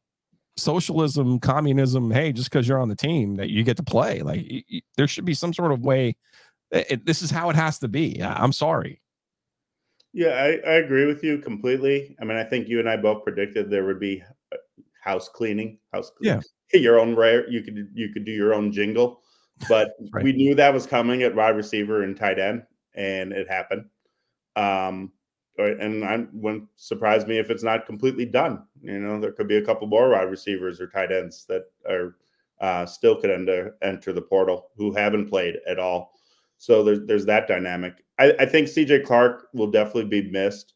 socialism, 0.57 1.39
communism. 1.39 2.11
Hey, 2.11 2.31
just 2.31 2.49
because 2.49 2.67
you're 2.67 2.79
on 2.79 2.89
the 2.89 2.95
team 2.95 3.35
that 3.35 3.49
you 3.49 3.63
get 3.63 3.77
to 3.77 3.83
play, 3.83 4.21
like 4.21 4.41
y- 4.49 4.63
y- 4.71 4.81
there 4.97 5.07
should 5.07 5.25
be 5.25 5.33
some 5.33 5.53
sort 5.53 5.71
of 5.71 5.81
way. 5.81 6.15
It, 6.71 6.87
it- 6.89 7.05
this 7.05 7.21
is 7.21 7.29
how 7.31 7.49
it 7.49 7.55
has 7.55 7.79
to 7.79 7.87
be. 7.87 8.21
I- 8.21 8.41
I'm 8.43 8.53
sorry. 8.53 8.99
Yeah, 10.13 10.29
I, 10.29 10.59
I 10.69 10.73
agree 10.75 11.05
with 11.07 11.23
you 11.23 11.39
completely. 11.39 12.15
I 12.21 12.25
mean, 12.25 12.37
I 12.37 12.43
think 12.43 12.67
you 12.67 12.79
and 12.79 12.87
I 12.87 12.97
both 12.97 13.23
predicted 13.23 13.71
there 13.71 13.83
would 13.85 13.99
be 13.99 14.23
uh, 14.51 14.57
house 15.03 15.27
cleaning, 15.27 15.79
house 15.91 16.11
cleaning. 16.15 16.41
Yeah. 16.73 16.79
your 16.79 16.99
own 16.99 17.15
rare. 17.15 17.49
You 17.49 17.63
could 17.63 17.89
you 17.95 18.09
could 18.13 18.23
do 18.25 18.31
your 18.31 18.53
own 18.53 18.71
jingle, 18.71 19.21
but 19.67 19.95
Right. 20.11 20.23
we 20.23 20.33
knew 20.33 20.55
that 20.55 20.73
was 20.73 20.85
coming 20.85 21.23
at 21.23 21.35
wide 21.35 21.55
receiver 21.55 22.03
and 22.03 22.15
tight 22.15 22.39
end, 22.39 22.63
and 22.95 23.31
it 23.33 23.49
happened. 23.49 23.85
Um, 24.55 25.11
and 25.57 26.03
I 26.03 26.25
wouldn't 26.33 26.67
surprise 26.75 27.27
me 27.27 27.37
if 27.37 27.49
it's 27.49 27.63
not 27.63 27.85
completely 27.85 28.25
done. 28.25 28.63
You 28.81 28.99
know, 28.99 29.19
there 29.19 29.31
could 29.31 29.47
be 29.47 29.57
a 29.57 29.65
couple 29.65 29.87
more 29.87 30.09
wide 30.09 30.29
receivers 30.29 30.81
or 30.81 30.87
tight 30.87 31.11
ends 31.11 31.45
that 31.47 31.65
are 31.87 32.15
uh, 32.59 32.85
still 32.85 33.19
could 33.19 33.29
enter 33.29 33.75
enter 33.81 34.13
the 34.13 34.21
portal 34.21 34.69
who 34.77 34.93
haven't 34.93 35.29
played 35.29 35.57
at 35.67 35.79
all. 35.79 36.13
So 36.57 36.83
there's 36.83 37.05
there's 37.05 37.25
that 37.25 37.47
dynamic. 37.47 38.03
I, 38.19 38.33
I 38.39 38.45
think 38.45 38.67
CJ 38.67 39.05
Clark 39.05 39.49
will 39.53 39.69
definitely 39.69 40.05
be 40.05 40.29
missed. 40.31 40.73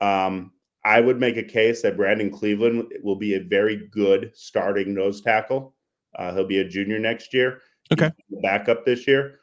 Um, 0.00 0.52
I 0.84 1.00
would 1.00 1.18
make 1.18 1.36
a 1.36 1.42
case 1.42 1.82
that 1.82 1.96
Brandon 1.96 2.30
Cleveland 2.30 2.92
will 3.02 3.16
be 3.16 3.34
a 3.34 3.40
very 3.40 3.88
good 3.90 4.32
starting 4.34 4.92
nose 4.92 5.22
tackle. 5.22 5.74
Uh, 6.16 6.34
he'll 6.34 6.46
be 6.46 6.58
a 6.58 6.68
junior 6.68 6.98
next 6.98 7.32
year. 7.32 7.60
Okay. 7.92 8.10
Backup 8.42 8.84
this 8.84 9.06
year. 9.06 9.40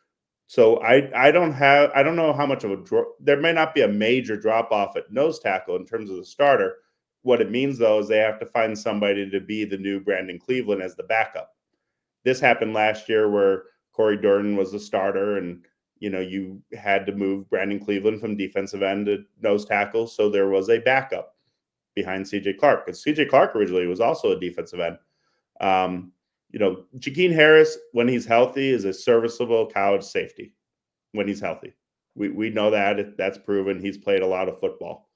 So 0.48 0.78
I 0.82 1.10
I 1.16 1.32
don't 1.32 1.54
have 1.54 1.92
I 1.96 2.04
don't 2.04 2.16
know 2.16 2.34
how 2.34 2.46
much 2.46 2.64
of 2.64 2.72
a 2.72 3.04
there 3.20 3.40
may 3.40 3.54
not 3.54 3.74
be 3.74 3.84
a 3.84 3.88
major 3.88 4.36
drop 4.36 4.72
off 4.72 4.98
at 4.98 5.12
nose 5.12 5.40
tackle 5.40 5.78
in 5.78 5.86
terms 5.86 6.10
of 6.10 6.18
the 6.18 6.26
starter. 6.26 6.78
what 7.22 7.40
it 7.40 7.52
means 7.52 7.78
though 7.78 8.00
is 8.00 8.08
they 8.08 8.18
have 8.18 8.40
to 8.40 8.46
find 8.46 8.78
somebody 8.78 9.30
to 9.30 9.40
be 9.40 9.64
the 9.64 9.78
new 9.78 10.00
Brandon 10.00 10.40
Cleveland 10.40 10.82
as 10.82 10.96
the 10.96 11.04
backup. 11.04 11.56
This 12.26 12.40
happened 12.40 12.74
last 12.74 13.08
year 13.08 13.30
where 13.30 13.64
Corey 13.94 14.18
Durden 14.18 14.56
was 14.56 14.72
the 14.72 14.80
starter, 14.80 15.38
and 15.38 15.64
you 16.00 16.10
know 16.10 16.20
you 16.20 16.62
had 16.78 17.06
to 17.06 17.16
move 17.16 17.50
Brandon 17.50 17.80
Cleveland 17.80 18.20
from 18.20 18.36
defensive 18.36 18.84
end 18.84 19.06
to 19.06 19.24
nose 19.42 19.66
tackle, 19.66 20.08
so 20.08 20.30
there 20.30 20.50
was 20.50 20.70
a 20.70 20.80
backup 20.80 21.36
behind 21.96 22.26
CJ 22.26 22.58
Clark 22.58 22.86
because 22.86 23.04
CJ 23.04 23.30
Clark 23.30 23.56
originally 23.56 23.88
was 23.88 24.02
also 24.02 24.32
a 24.32 24.40
defensive 24.40 24.80
end. 24.80 24.98
Um, 25.60 26.12
you 26.52 26.60
know, 26.60 26.84
Jakeen 26.98 27.34
Harris, 27.34 27.78
when 27.94 28.08
he's 28.08 28.26
healthy, 28.26 28.70
is 28.70 28.86
a 28.86 28.94
serviceable 28.94 29.66
college 29.68 30.04
safety. 30.04 30.54
When 31.14 31.28
he's 31.28 31.42
healthy, 31.42 31.74
we 32.16 32.30
we 32.30 32.50
know 32.50 32.72
that 32.72 33.18
that's 33.18 33.38
proven. 33.38 33.80
He's 33.80 33.98
played 33.98 34.22
a 34.22 34.28
lot 34.28 34.48
of 34.48 34.60
football. 34.60 35.10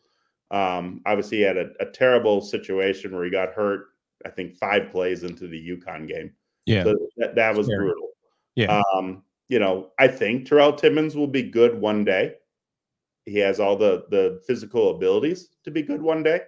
Um, 0.52 1.02
obviously, 1.06 1.38
he 1.38 1.44
had 1.44 1.58
a, 1.58 1.70
a 1.80 1.86
terrible 1.86 2.42
situation 2.42 3.14
where 3.14 3.24
he 3.24 3.32
got 3.32 3.54
hurt. 3.54 3.88
I 4.26 4.30
think 4.30 4.56
five 4.58 4.92
plays 4.92 5.24
into 5.24 5.48
the 5.48 5.70
UConn 5.70 6.08
game. 6.08 6.32
Yeah, 6.66 6.84
so 6.84 6.96
that, 7.18 7.36
that 7.36 7.56
was 7.56 7.68
Scary. 7.68 7.86
brutal. 7.86 8.10
Yeah. 8.56 8.82
Um, 8.94 9.24
you 9.48 9.60
know, 9.60 9.92
I 10.00 10.08
think 10.08 10.48
Terrell 10.48 10.74
Timmons 10.74 11.16
will 11.16 11.28
be 11.28 11.44
good 11.44 11.80
one 11.80 12.04
day. 12.04 12.36
He 13.26 13.38
has 13.40 13.60
all 13.60 13.76
the 13.76 14.06
the 14.10 14.42
physical 14.48 14.96
abilities 14.96 15.50
to 15.64 15.72
be 15.72 15.82
good 15.82 16.02
one 16.02 16.24
day. 16.24 16.42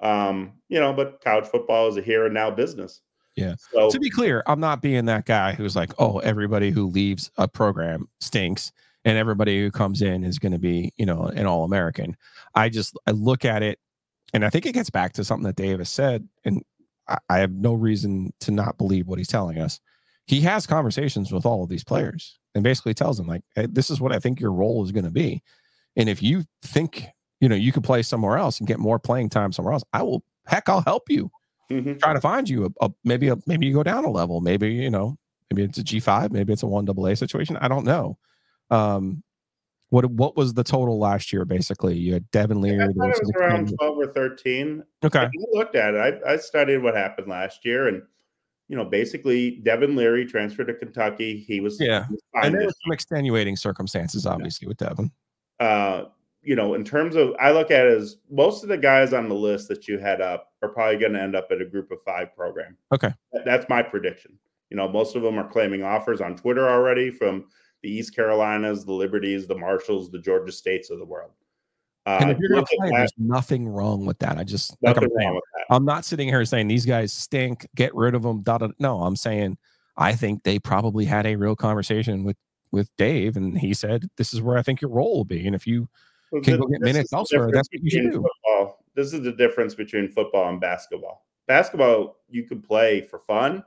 Um, 0.00 0.54
you 0.68 0.80
know, 0.80 0.92
but 0.92 1.22
college 1.22 1.46
football 1.46 1.88
is 1.88 1.96
a 1.96 2.02
here 2.02 2.24
and 2.24 2.34
now 2.34 2.50
business. 2.50 3.02
Yeah. 3.36 3.54
So 3.72 3.90
to 3.90 3.98
be 3.98 4.10
clear, 4.10 4.42
I'm 4.46 4.60
not 4.60 4.82
being 4.82 5.06
that 5.06 5.24
guy 5.24 5.52
who's 5.52 5.76
like, 5.76 5.92
oh, 5.98 6.18
everybody 6.18 6.70
who 6.70 6.86
leaves 6.86 7.30
a 7.36 7.48
program 7.48 8.08
stinks 8.20 8.72
and 9.04 9.16
everybody 9.16 9.60
who 9.60 9.70
comes 9.70 10.02
in 10.02 10.24
is 10.24 10.38
going 10.38 10.52
to 10.52 10.58
be, 10.58 10.92
you 10.96 11.06
know, 11.06 11.24
an 11.24 11.46
all 11.46 11.64
American. 11.64 12.16
I 12.54 12.68
just 12.68 12.98
I 13.06 13.12
look 13.12 13.44
at 13.44 13.62
it 13.62 13.78
and 14.32 14.44
I 14.44 14.50
think 14.50 14.66
it 14.66 14.72
gets 14.72 14.90
back 14.90 15.12
to 15.14 15.24
something 15.24 15.46
that 15.46 15.56
Dave 15.56 15.78
has 15.78 15.88
said, 15.88 16.28
and 16.44 16.62
I, 17.08 17.18
I 17.28 17.38
have 17.38 17.52
no 17.52 17.74
reason 17.74 18.32
to 18.40 18.50
not 18.50 18.78
believe 18.78 19.06
what 19.06 19.18
he's 19.18 19.28
telling 19.28 19.58
us. 19.58 19.80
He 20.26 20.40
has 20.42 20.66
conversations 20.66 21.32
with 21.32 21.44
all 21.44 21.64
of 21.64 21.68
these 21.68 21.82
players 21.82 22.38
and 22.54 22.62
basically 22.62 22.94
tells 22.94 23.16
them, 23.16 23.26
like, 23.26 23.42
hey, 23.56 23.66
this 23.68 23.90
is 23.90 24.00
what 24.00 24.12
I 24.12 24.18
think 24.18 24.40
your 24.40 24.52
role 24.52 24.84
is 24.84 24.92
going 24.92 25.04
to 25.04 25.10
be. 25.10 25.42
And 25.96 26.08
if 26.08 26.22
you 26.22 26.44
think, 26.62 27.06
you 27.40 27.48
know, 27.48 27.56
you 27.56 27.72
could 27.72 27.82
play 27.82 28.02
somewhere 28.02 28.36
else 28.36 28.58
and 28.58 28.68
get 28.68 28.78
more 28.78 28.98
playing 28.98 29.30
time 29.30 29.50
somewhere 29.50 29.74
else, 29.74 29.82
I 29.92 30.02
will 30.02 30.22
heck, 30.46 30.68
I'll 30.68 30.82
help 30.82 31.04
you 31.08 31.30
mhm. 31.70 31.98
try 32.00 32.12
to 32.12 32.20
find 32.20 32.48
you 32.48 32.66
a, 32.66 32.86
a 32.86 32.90
maybe 33.04 33.28
a 33.28 33.36
maybe 33.46 33.66
you 33.66 33.74
go 33.74 33.82
down 33.82 34.04
a 34.04 34.10
level 34.10 34.40
maybe 34.40 34.72
you 34.72 34.90
know 34.90 35.16
maybe 35.50 35.62
it's 35.62 35.78
a 35.78 35.84
g5 35.84 36.30
maybe 36.30 36.52
it's 36.52 36.62
a 36.62 36.66
one 36.66 36.84
double 36.84 37.06
a 37.06 37.16
situation 37.16 37.56
i 37.58 37.68
don't 37.68 37.84
know 37.84 38.18
um 38.70 39.22
what 39.90 40.04
what 40.12 40.36
was 40.36 40.54
the 40.54 40.64
total 40.64 40.98
last 40.98 41.32
year 41.32 41.44
basically 41.44 41.96
you 41.96 42.12
had 42.12 42.30
devin 42.30 42.58
I 42.58 42.60
leary 42.60 42.78
thought 42.94 43.10
it 43.10 43.20
was 43.22 43.32
around 43.36 43.74
12 43.78 43.98
or 43.98 44.06
13. 44.12 44.84
okay 45.04 45.18
I 45.20 45.30
looked 45.52 45.74
at 45.74 45.94
it. 45.94 46.22
I, 46.24 46.32
I 46.32 46.36
studied 46.36 46.78
what 46.78 46.94
happened 46.94 47.26
last 47.26 47.64
year, 47.64 47.88
and 47.88 48.02
you 48.70 48.76
know, 48.76 48.84
basically, 48.84 49.56
Devin 49.64 49.96
Leary 49.96 50.24
transferred 50.24 50.68
to 50.68 50.74
Kentucky. 50.74 51.40
He 51.40 51.58
was 51.58 51.80
Yeah. 51.80 52.06
he 52.06 52.12
was 52.12 52.20
and 52.34 52.54
there 52.54 52.66
were 52.66 52.72
some 52.84 52.92
extenuating 52.92 53.56
circumstances 53.56 54.26
obviously 54.26 54.68
with 54.68 54.76
devin 54.76 55.10
uh, 55.58 56.04
you 56.42 56.56
know, 56.56 56.74
in 56.74 56.84
terms 56.84 57.16
of, 57.16 57.34
I 57.38 57.50
look 57.52 57.70
at 57.70 57.86
it 57.86 57.98
as 57.98 58.16
most 58.30 58.62
of 58.62 58.68
the 58.68 58.78
guys 58.78 59.12
on 59.12 59.28
the 59.28 59.34
list 59.34 59.68
that 59.68 59.86
you 59.86 59.98
had 59.98 60.20
up 60.20 60.52
are 60.62 60.70
probably 60.70 60.96
going 60.96 61.12
to 61.12 61.22
end 61.22 61.36
up 61.36 61.48
at 61.50 61.60
a 61.60 61.66
group 61.66 61.90
of 61.90 62.02
five 62.02 62.34
program. 62.34 62.76
Okay. 62.92 63.12
That's 63.44 63.68
my 63.68 63.82
prediction. 63.82 64.38
You 64.70 64.76
know, 64.76 64.88
most 64.88 65.16
of 65.16 65.22
them 65.22 65.38
are 65.38 65.48
claiming 65.48 65.82
offers 65.82 66.20
on 66.20 66.36
Twitter 66.36 66.68
already 66.68 67.10
from 67.10 67.46
the 67.82 67.90
East 67.90 68.14
Carolinas, 68.14 68.84
the 68.84 68.92
Liberties, 68.92 69.46
the 69.46 69.58
Marshalls, 69.58 70.10
the 70.10 70.18
Georgia 70.18 70.52
States 70.52 70.90
of 70.90 70.98
the 70.98 71.04
world. 71.04 71.32
Uh, 72.06 72.18
and 72.22 72.30
if 72.30 72.38
you're 72.38 72.48
gonna 72.48 72.64
play 72.78 72.88
there's 72.90 73.12
nothing 73.18 73.68
wrong 73.68 74.06
with 74.06 74.18
that 74.20 74.38
i 74.38 74.42
just 74.42 74.74
like 74.80 74.96
I'm, 74.96 75.02
saying, 75.02 75.28
wrong 75.28 75.34
with 75.34 75.44
that. 75.54 75.74
I'm 75.74 75.84
not 75.84 76.06
sitting 76.06 76.28
here 76.28 76.42
saying 76.46 76.66
these 76.66 76.86
guys 76.86 77.12
stink 77.12 77.68
get 77.76 77.94
rid 77.94 78.14
of 78.14 78.22
them 78.22 78.40
da, 78.40 78.56
da, 78.56 78.68
no 78.78 79.02
i'm 79.02 79.16
saying 79.16 79.58
i 79.98 80.14
think 80.14 80.42
they 80.42 80.58
probably 80.58 81.04
had 81.04 81.26
a 81.26 81.36
real 81.36 81.54
conversation 81.54 82.24
with 82.24 82.38
with 82.72 82.88
dave 82.96 83.36
and 83.36 83.58
he 83.58 83.74
said 83.74 84.08
this 84.16 84.32
is 84.32 84.40
where 84.40 84.56
i 84.56 84.62
think 84.62 84.80
your 84.80 84.90
role 84.90 85.18
will 85.18 85.26
be 85.26 85.46
and 85.46 85.54
if 85.54 85.66
you 85.66 85.90
Well, 86.30 86.42
can 86.42 86.58
go 86.58 86.66
get 86.66 86.80
minutes 86.80 87.12
elsewhere, 87.12 87.50
that's 87.52 87.68
what 87.72 87.82
you 87.82 87.90
should 87.90 88.12
do. 88.12 88.22
Football. 88.22 88.84
This 88.94 89.12
is 89.12 89.22
the 89.22 89.32
difference 89.32 89.74
between 89.74 90.08
football 90.08 90.48
and 90.48 90.60
basketball. 90.60 91.26
Basketball, 91.46 92.18
you 92.28 92.44
could 92.44 92.62
play 92.62 93.00
for 93.00 93.20
fun. 93.20 93.64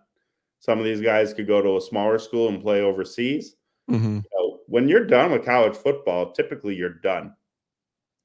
Some 0.60 0.80
of 0.80 0.86
these 0.86 1.02
guys 1.02 1.34
could 1.34 1.48
go 1.48 1.62
to 1.62 1.78
a 1.78 1.82
smaller 1.82 2.18
school 2.18 2.48
and 2.48 2.62
play 2.62 2.82
overseas. 2.82 3.56
Mhm. 3.90 4.24
You 4.24 4.30
know, 4.34 4.60
when 4.68 4.88
you're 4.88 5.06
done 5.06 5.32
with 5.32 5.44
college 5.44 5.76
football, 5.76 6.32
typically 6.32 6.76
you're 6.76 6.90
done. 7.04 7.36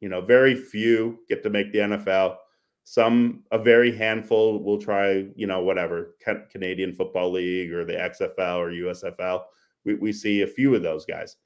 You 0.00 0.08
know, 0.08 0.20
very 0.20 0.54
few 0.54 1.18
get 1.28 1.42
to 1.42 1.50
make 1.50 1.72
the 1.72 1.80
NFL. 1.80 2.38
Some, 2.84 3.44
a 3.50 3.58
very 3.58 3.90
handful, 3.90 4.62
will 4.62 4.78
try. 4.78 5.26
You 5.34 5.46
know, 5.46 5.62
whatever 5.62 6.16
Canadian 6.50 6.94
Football 6.94 7.32
League 7.32 7.72
or 7.72 7.84
the 7.84 8.00
XFL 8.00 8.58
or 8.58 8.70
USFL. 8.70 9.44
We 9.84 9.94
we 9.94 10.12
see 10.12 10.42
a 10.42 10.46
few 10.46 10.74
of 10.74 10.82
those 10.82 11.04
guys, 11.04 11.36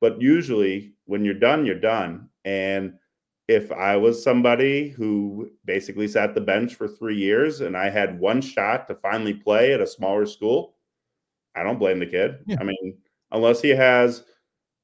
but 0.00 0.20
usually 0.22 0.94
when 1.04 1.24
you're 1.24 1.34
done, 1.34 1.66
you're 1.66 1.74
done. 1.80 2.30
And 2.46 2.94
if 3.48 3.70
I 3.70 3.96
was 3.96 4.22
somebody 4.22 4.88
who 4.88 5.50
basically 5.66 6.08
sat 6.08 6.34
the 6.34 6.40
bench 6.40 6.74
for 6.74 6.88
three 6.88 7.16
years 7.16 7.60
and 7.60 7.76
I 7.76 7.90
had 7.90 8.18
one 8.18 8.40
shot 8.40 8.88
to 8.88 8.94
finally 8.94 9.34
play 9.34 9.74
at 9.74 9.80
a 9.80 9.86
smaller 9.86 10.24
school, 10.26 10.76
I 11.54 11.62
don't 11.62 11.78
blame 11.78 11.98
the 11.98 12.06
kid. 12.06 12.38
Yeah. 12.46 12.56
I 12.60 12.64
mean, 12.64 12.96
unless 13.32 13.60
he 13.60 13.70
has, 13.70 14.24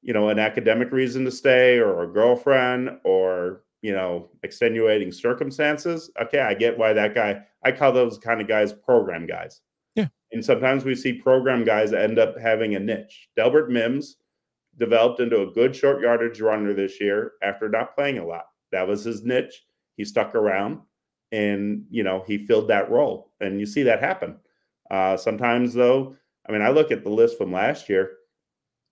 you 0.01 0.13
know, 0.13 0.29
an 0.29 0.39
academic 0.39 0.91
reason 0.91 1.25
to 1.25 1.31
stay 1.31 1.77
or 1.77 2.03
a 2.03 2.07
girlfriend 2.07 2.99
or, 3.03 3.63
you 3.81 3.93
know, 3.93 4.29
extenuating 4.43 5.11
circumstances. 5.11 6.11
Okay, 6.21 6.39
I 6.39 6.53
get 6.53 6.77
why 6.77 6.93
that 6.93 7.15
guy, 7.15 7.41
I 7.63 7.71
call 7.71 7.91
those 7.91 8.17
kind 8.17 8.41
of 8.41 8.47
guys 8.47 8.73
program 8.73 9.25
guys. 9.25 9.61
Yeah. 9.95 10.07
And 10.31 10.43
sometimes 10.43 10.83
we 10.83 10.95
see 10.95 11.13
program 11.13 11.63
guys 11.63 11.93
end 11.93 12.19
up 12.19 12.37
having 12.39 12.75
a 12.75 12.79
niche. 12.79 13.29
Delbert 13.35 13.69
Mimms 13.69 14.15
developed 14.77 15.19
into 15.19 15.41
a 15.41 15.51
good 15.51 15.75
short 15.75 16.01
yardage 16.01 16.41
runner 16.41 16.73
this 16.73 16.99
year 16.99 17.33
after 17.41 17.69
not 17.69 17.95
playing 17.95 18.17
a 18.17 18.25
lot. 18.25 18.45
That 18.71 18.87
was 18.87 19.03
his 19.03 19.23
niche. 19.23 19.63
He 19.97 20.05
stuck 20.05 20.33
around 20.35 20.79
and, 21.31 21.85
you 21.89 22.03
know, 22.03 22.23
he 22.25 22.45
filled 22.45 22.69
that 22.69 22.89
role. 22.89 23.31
And 23.39 23.59
you 23.59 23.65
see 23.65 23.83
that 23.83 23.99
happen. 23.99 24.37
Uh, 24.89 25.17
sometimes, 25.17 25.73
though, 25.73 26.15
I 26.47 26.51
mean, 26.51 26.61
I 26.61 26.69
look 26.69 26.91
at 26.91 27.03
the 27.03 27.09
list 27.09 27.37
from 27.37 27.51
last 27.51 27.89
year. 27.89 28.11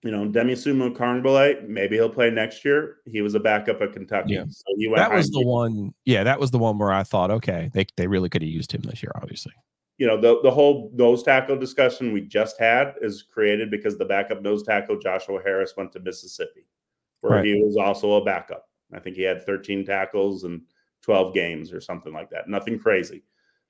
You 0.03 0.09
know, 0.09 0.27
Demie 0.27 0.55
Sumo-Karngbaye, 0.55 1.67
maybe 1.67 1.95
he'll 1.95 2.09
play 2.09 2.31
next 2.31 2.65
year. 2.65 2.97
He 3.05 3.21
was 3.21 3.35
a 3.35 3.39
backup 3.39 3.81
at 3.81 3.93
Kentucky. 3.93 4.33
Yeah. 4.33 4.45
So 4.49 4.63
he 4.77 4.87
went 4.87 4.97
that 4.97 5.13
was 5.13 5.29
the 5.29 5.45
one 5.45 5.93
yeah 6.05 6.23
that 6.23 6.39
was 6.39 6.49
the 6.49 6.57
one 6.57 6.79
where 6.79 6.91
i 6.91 7.03
thought 7.03 7.29
okay 7.29 7.69
they, 7.73 7.85
they 7.97 8.07
really 8.07 8.29
could 8.29 8.41
have 8.41 8.49
used 8.49 8.71
him 8.71 8.81
this 8.81 9.03
year 9.03 9.11
obviously 9.15 9.53
you 10.01 10.07
know, 10.07 10.19
the, 10.19 10.41
the 10.41 10.49
whole 10.49 10.89
nose 10.95 11.21
tackle 11.21 11.55
discussion 11.55 12.11
we 12.11 12.21
just 12.21 12.59
had 12.59 12.95
is 13.03 13.21
created 13.21 13.69
because 13.69 13.99
the 13.99 14.05
backup 14.05 14.41
nose 14.41 14.63
tackle, 14.63 14.97
Joshua 14.97 15.39
Harris, 15.43 15.75
went 15.77 15.91
to 15.91 15.99
Mississippi, 15.99 16.65
where 17.19 17.33
Right. 17.33 17.45
he 17.45 17.61
was 17.61 17.77
also 17.77 18.13
a 18.13 18.25
backup. 18.25 18.67
I 18.91 18.97
think 18.99 19.15
he 19.15 19.21
had 19.21 19.45
13 19.45 19.85
tackles 19.85 20.43
and 20.43 20.63
12 21.03 21.35
games 21.35 21.71
or 21.71 21.79
something 21.79 22.11
like 22.13 22.31
that. 22.31 22.49
Nothing 22.49 22.79
crazy. 22.79 23.21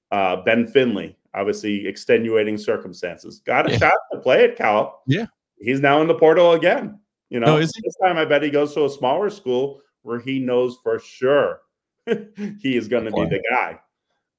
Uh, 0.09 0.37
ben 0.43 0.67
Finley, 0.67 1.17
obviously 1.33 1.85
extenuating 1.85 2.57
circumstances, 2.57 3.41
got 3.41 3.67
a 3.67 3.71
Yeah. 3.73 3.77
shot 3.79 3.93
to 4.13 4.19
play 4.19 4.45
at 4.45 4.55
Cal. 4.55 5.01
Yeah. 5.07 5.25
He's 5.59 5.81
now 5.81 5.99
in 6.01 6.07
the 6.07 6.15
portal 6.15 6.53
again. 6.53 6.97
You 7.29 7.41
know, 7.41 7.57
he? 7.57 7.65
this 7.65 7.97
time 8.01 8.15
I 8.17 8.23
bet 8.23 8.41
he 8.41 8.49
goes 8.49 8.73
to 8.75 8.85
a 8.85 8.89
smaller 8.89 9.29
school 9.29 9.81
where 10.03 10.21
he 10.21 10.39
knows 10.39 10.77
for 10.81 10.97
sure 10.97 11.59
he 12.05 12.77
is 12.77 12.87
going 12.87 13.03
to 13.03 13.11
be 13.11 13.25
the 13.25 13.43
guy. 13.49 13.79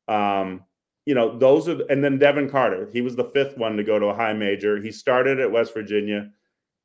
Um, 0.09 0.65
you 1.07 1.15
know, 1.15 1.37
those 1.37 1.69
are, 1.69 1.81
and 1.91 2.03
then 2.03 2.19
Devin 2.19 2.49
Carter, 2.49 2.89
he 2.93 3.01
was 3.01 3.17
the 3.17 3.31
fifth 3.35 3.57
one 3.57 3.77
to 3.77 3.85
go 3.85 3.99
to 3.99 4.07
a 4.07 4.15
high 4.15 4.33
major. 4.33 4.81
He 4.81 4.93
started 4.93 5.41
at 5.41 5.51
West 5.51 5.75
Virginia. 5.75 6.31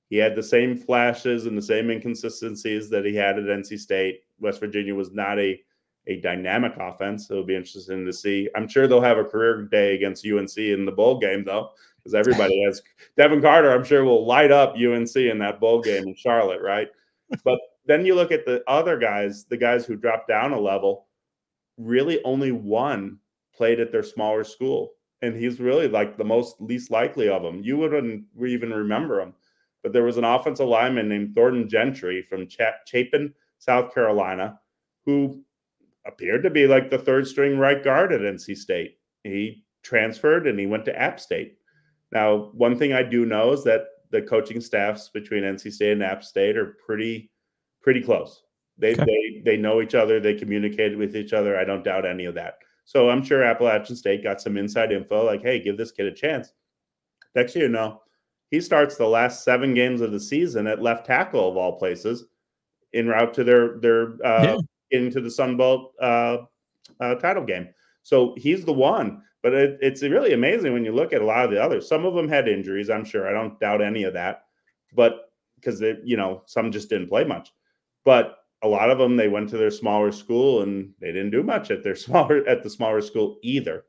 He 0.09 0.17
had 0.17 0.35
the 0.35 0.43
same 0.43 0.75
flashes 0.75 1.45
and 1.45 1.57
the 1.57 1.61
same 1.61 1.89
inconsistencies 1.91 2.89
that 2.89 3.05
he 3.05 3.13
had 3.15 3.37
at 3.37 3.45
NC 3.45 3.79
State. 3.79 4.21
West 4.39 4.59
Virginia 4.59 4.95
was 4.95 5.11
not 5.11 5.39
a 5.39 5.59
a 6.07 6.21
dynamic 6.21 6.73
offense. 6.79 7.29
It'll 7.29 7.43
be 7.43 7.55
interesting 7.55 8.05
to 8.05 8.13
see. 8.13 8.49
I'm 8.55 8.67
sure 8.67 8.87
they'll 8.87 9.01
have 9.01 9.17
a 9.17 9.25
career 9.25 9.63
day 9.63 9.93
against 9.93 10.25
UNC 10.25 10.57
in 10.57 10.85
the 10.85 10.91
bowl 10.91 11.19
game, 11.19 11.43
though, 11.43 11.71
because 11.97 12.15
everybody 12.15 12.63
has 12.65 12.81
Devin 13.17 13.41
Carter. 13.41 13.71
I'm 13.71 13.83
sure 13.83 14.05
will 14.05 14.25
light 14.25 14.51
up 14.51 14.75
UNC 14.75 15.15
in 15.15 15.37
that 15.39 15.59
bowl 15.59 15.81
game 15.81 16.07
in 16.07 16.15
Charlotte, 16.15 16.61
right? 16.61 16.87
But 17.43 17.59
then 17.85 18.05
you 18.05 18.15
look 18.15 18.31
at 18.31 18.45
the 18.45 18.63
other 18.69 18.97
guys, 18.97 19.43
the 19.43 19.57
guys 19.57 19.85
who 19.85 19.97
dropped 19.97 20.29
down 20.29 20.53
a 20.53 20.59
level. 20.59 21.07
Really, 21.77 22.23
only 22.23 22.53
one 22.53 23.19
played 23.57 23.79
at 23.79 23.91
their 23.91 24.03
smaller 24.03 24.43
school, 24.43 24.93
and 25.21 25.35
he's 25.35 25.59
really 25.59 25.87
like 25.87 26.17
the 26.17 26.23
most 26.23 26.55
least 26.61 26.91
likely 26.91 27.27
of 27.27 27.41
them. 27.43 27.61
You 27.63 27.77
wouldn't 27.77 28.25
even 28.45 28.71
remember 28.71 29.19
him, 29.19 29.33
but 29.83 29.91
there 29.93 30.03
was 30.03 30.17
an 30.17 30.23
offensive 30.23 30.67
lineman 30.67 31.09
named 31.09 31.35
Thornton 31.35 31.67
Gentry 31.67 32.21
from 32.21 32.47
Cha- 32.47 32.75
Chapin, 32.85 33.33
South 33.57 33.93
Carolina, 33.93 34.59
who 35.05 35.43
appeared 36.05 36.43
to 36.43 36.49
be 36.49 36.67
like 36.67 36.89
the 36.89 36.97
third 36.97 37.27
string 37.27 37.57
right 37.57 37.83
guard 37.83 38.13
at 38.13 38.21
NC 38.21 38.55
State. 38.55 38.97
He 39.23 39.65
transferred 39.83 40.47
and 40.47 40.59
he 40.59 40.65
went 40.67 40.85
to 40.85 40.97
App 40.97 41.19
State. 41.19 41.57
Now, 42.11 42.51
one 42.53 42.77
thing 42.77 42.93
I 42.93 43.03
do 43.03 43.25
know 43.25 43.51
is 43.51 43.63
that 43.65 43.87
the 44.11 44.21
coaching 44.21 44.61
staffs 44.61 45.09
between 45.09 45.43
NC 45.43 45.71
State 45.73 45.91
and 45.93 46.03
App 46.03 46.23
State 46.23 46.55
are 46.57 46.77
pretty 46.85 47.31
pretty 47.81 48.01
close. 48.01 48.43
They 48.77 48.93
Okay. 48.93 49.03
they 49.05 49.41
they 49.43 49.57
know 49.57 49.81
each 49.81 49.95
other. 49.95 50.19
They 50.19 50.35
communicated 50.35 50.97
with 50.97 51.15
each 51.15 51.33
other. 51.33 51.57
I 51.57 51.65
don't 51.65 51.83
doubt 51.83 52.05
any 52.05 52.25
of 52.25 52.35
that. 52.35 52.59
So 52.87 53.09
I'm 53.09 53.21
sure 53.21 53.43
Appalachian 53.43 53.97
State 53.97 54.23
got 54.23 54.39
some 54.39 54.55
inside 54.55 54.93
info, 54.93 55.25
like, 55.25 55.41
hey, 55.41 55.59
give 55.61 55.75
this 55.75 55.91
kid 55.91 56.05
a 56.05 56.11
chance. 56.13 56.53
Next 57.35 57.53
year, 57.53 57.67
no, 57.67 58.01
he 58.49 58.61
starts 58.61 58.95
the 58.95 59.05
last 59.05 59.43
seven 59.43 59.73
games 59.73 59.99
of 59.99 60.13
the 60.13 60.19
season 60.21 60.67
at 60.67 60.81
left 60.81 61.05
tackle 61.05 61.49
of 61.49 61.57
all 61.57 61.77
places, 61.77 62.27
en 62.93 63.07
route 63.07 63.33
to 63.33 63.43
their 63.43 63.77
their 63.79 64.13
uh, 64.25 64.41
Yeah. 64.45 64.57
into 64.91 65.19
the 65.19 65.29
Sun 65.29 65.57
Belt 65.57 65.93
uh, 66.01 66.37
uh, 67.01 67.15
title 67.15 67.43
game. 67.43 67.67
So 68.03 68.33
he's 68.37 68.63
the 68.63 68.71
one. 68.71 69.21
But 69.43 69.53
it, 69.53 69.77
it's 69.81 70.01
really 70.01 70.31
amazing 70.33 70.71
when 70.71 70.85
you 70.85 70.93
look 70.93 71.11
at 71.11 71.21
a 71.21 71.25
lot 71.25 71.43
of 71.43 71.51
the 71.51 71.61
others. 71.61 71.87
Some 71.89 72.05
of 72.05 72.15
them 72.15 72.27
had 72.29 72.47
injuries, 72.47 72.89
I'm 72.89 73.03
sure. 73.05 73.27
I 73.27 73.33
don't 73.33 73.59
doubt 73.59 73.81
any 73.81 74.03
of 74.03 74.13
that. 74.13 74.45
But 74.95 75.31
because 75.55 75.77
they, 75.77 75.97
you 76.05 76.15
know, 76.15 76.41
some 76.45 76.71
just 76.71 76.89
didn't 76.89 77.09
play 77.09 77.25
much. 77.25 77.51
But 78.05 78.37
a 78.63 78.67
lot 78.67 78.89
of 78.89 78.97
them, 78.97 79.15
they 79.15 79.27
went 79.27 79.49
to 79.49 79.57
their 79.57 79.71
smaller 79.71 80.11
school 80.11 80.63
and 80.63 80.91
they 80.99 81.07
didn't 81.07 81.31
do 81.31 81.43
much 81.43 81.71
at 81.71 81.83
their 81.83 81.95
smaller 82.05 82.47
at 82.47 82.63
the 82.63 82.69
smaller 82.69 83.01
school 83.01 83.37
either. 83.43 83.85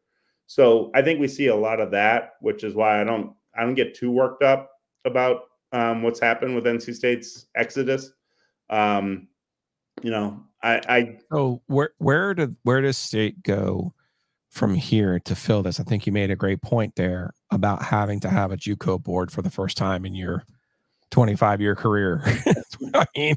So 0.46 0.90
I 0.94 1.02
think 1.02 1.20
we 1.20 1.28
see 1.28 1.48
a 1.48 1.56
lot 1.56 1.80
of 1.80 1.90
that, 1.90 2.32
which 2.40 2.64
is 2.64 2.74
why 2.74 3.00
I 3.00 3.04
don't 3.04 3.34
I 3.56 3.62
don't 3.62 3.74
get 3.74 3.94
too 3.94 4.10
worked 4.10 4.42
up 4.42 4.70
about 5.04 5.42
um, 5.72 6.02
what's 6.02 6.20
happened 6.20 6.54
with 6.54 6.64
NC 6.64 6.94
State's 6.94 7.46
exodus. 7.54 8.10
Um, 8.70 9.28
you 10.02 10.10
know, 10.10 10.44
I, 10.62 10.80
I 10.88 11.18
So 11.30 11.62
where 11.66 11.90
where 11.98 12.34
did 12.34 12.56
where 12.62 12.80
does 12.80 12.96
state 12.96 13.42
go 13.42 13.94
from 14.50 14.74
here 14.74 15.18
to 15.20 15.34
fill 15.34 15.62
this? 15.62 15.80
I 15.80 15.82
think 15.82 16.06
you 16.06 16.12
made 16.12 16.30
a 16.30 16.36
great 16.36 16.62
point 16.62 16.94
there 16.96 17.32
about 17.50 17.82
having 17.82 18.20
to 18.20 18.30
have 18.30 18.52
a 18.52 18.56
JUCO 18.56 19.02
board 19.02 19.30
for 19.30 19.42
the 19.42 19.50
first 19.50 19.76
time 19.76 20.04
in 20.04 20.14
your 20.14 20.44
25 21.10 21.60
year 21.60 21.74
career. 21.74 22.22
I 22.94 23.06
mean, 23.16 23.36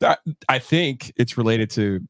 that 0.00 0.20
I 0.48 0.58
think 0.58 1.12
it's 1.16 1.36
related 1.36 1.70
to 1.70 2.00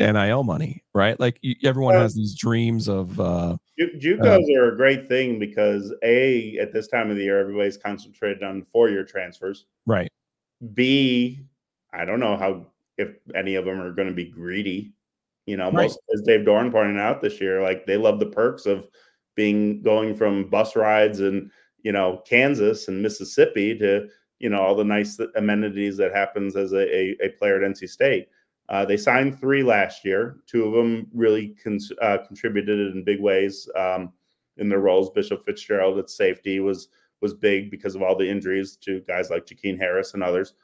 NIL 0.00 0.42
money, 0.42 0.82
right? 0.94 1.18
Like 1.20 1.38
you, 1.42 1.54
everyone 1.64 1.94
has 1.94 2.14
these 2.14 2.34
dreams 2.34 2.88
of 2.88 3.18
uh 3.20 3.56
Ju- 3.78 4.16
JUCOs 4.18 4.56
are 4.56 4.72
a 4.72 4.76
great 4.76 5.08
thing 5.08 5.38
because 5.38 5.94
a 6.02 6.58
at 6.58 6.72
this 6.72 6.88
time 6.88 7.10
of 7.10 7.16
the 7.16 7.22
year 7.24 7.38
everybody's 7.38 7.76
concentrated 7.76 8.42
on 8.42 8.62
four 8.62 8.88
year 8.88 9.04
transfers. 9.04 9.66
right. 9.86 10.10
B, 10.74 11.40
I 11.92 12.04
don't 12.04 12.20
know 12.20 12.36
how 12.36 12.66
if 12.98 13.16
any 13.34 13.56
of 13.56 13.64
them 13.64 13.80
are 13.80 13.90
going 13.92 14.08
to 14.08 14.14
be 14.14 14.26
greedy. 14.30 14.92
You 15.46 15.56
know, 15.56 15.64
Right. 15.66 15.74
most 15.84 15.98
as 16.14 16.22
Dave 16.22 16.42
Doeren 16.46 16.70
pointed 16.70 16.98
out 17.00 17.20
this 17.20 17.40
year, 17.40 17.62
like 17.62 17.84
they 17.84 17.96
love 17.96 18.20
the 18.20 18.26
perks 18.26 18.64
of 18.66 18.88
being 19.34 19.82
going 19.82 20.14
from 20.14 20.48
bus 20.48 20.76
rides 20.76 21.18
and 21.20 21.50
you 21.82 21.90
know 21.90 22.22
Kansas 22.28 22.86
and 22.88 23.02
Mississippi 23.02 23.76
to 23.78 24.08
you 24.42 24.50
know 24.50 24.60
all 24.60 24.74
the 24.74 24.84
nice 24.84 25.18
amenities 25.36 25.96
that 25.96 26.12
happens 26.12 26.56
as 26.56 26.72
a, 26.72 26.94
a, 26.94 27.16
a 27.24 27.28
player 27.30 27.62
at 27.62 27.70
NC 27.70 27.88
State. 27.88 28.28
Uh, 28.68 28.84
they 28.84 28.96
signed 28.96 29.38
three 29.38 29.62
last 29.62 30.04
year. 30.04 30.36
Two 30.46 30.64
of 30.64 30.72
them 30.72 31.06
really 31.14 31.54
cons- 31.62 31.92
uh, 32.02 32.18
contributed 32.26 32.94
in 32.94 33.04
big 33.04 33.20
ways 33.20 33.68
um, 33.76 34.12
in 34.56 34.68
their 34.68 34.80
roles. 34.80 35.10
Bishop 35.10 35.44
Fitzgerald 35.44 35.98
at 35.98 36.10
safety 36.10 36.60
was 36.60 36.88
was 37.20 37.32
big 37.32 37.70
because 37.70 37.94
of 37.94 38.02
all 38.02 38.16
the 38.16 38.28
injuries 38.28 38.76
to 38.76 39.00
guys 39.02 39.30
like 39.30 39.46
Jakeen 39.46 39.78
Harris 39.78 40.14
and 40.14 40.24
others. 40.24 40.54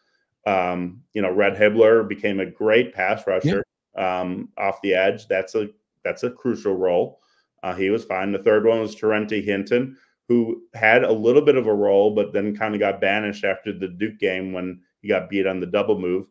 Um, 0.46 1.02
you 1.14 1.22
know, 1.22 1.32
Red 1.32 1.54
Hibbler 1.54 2.08
became 2.08 2.40
a 2.40 2.46
great 2.46 2.92
pass 2.92 3.26
rusher 3.26 3.64
um, 3.96 4.48
off 4.58 4.82
the 4.82 4.94
edge. 4.94 5.28
That's 5.28 5.54
a 5.54 5.68
that's 6.04 6.24
a 6.24 6.30
crucial 6.30 6.74
role. 6.74 7.20
Uh, 7.62 7.74
he 7.74 7.90
was 7.90 8.04
fine. 8.04 8.32
The 8.32 8.38
third 8.38 8.66
one 8.66 8.80
was 8.80 8.96
Torrente 8.96 9.44
Hinton, 9.44 9.96
who 10.28 10.62
had 10.74 11.04
a 11.04 11.12
little 11.12 11.42
bit 11.42 11.56
of 11.56 11.66
a 11.66 11.74
role, 11.74 12.14
but 12.14 12.32
then 12.32 12.56
kind 12.56 12.74
of 12.74 12.80
got 12.80 13.00
banished 13.00 13.44
after 13.44 13.72
the 13.72 13.88
Duke 13.88 14.18
game 14.18 14.52
when 14.52 14.80
he 15.00 15.08
got 15.08 15.30
beat 15.30 15.46
on 15.46 15.58
the 15.58 15.66
double 15.66 15.98
move 15.98 16.28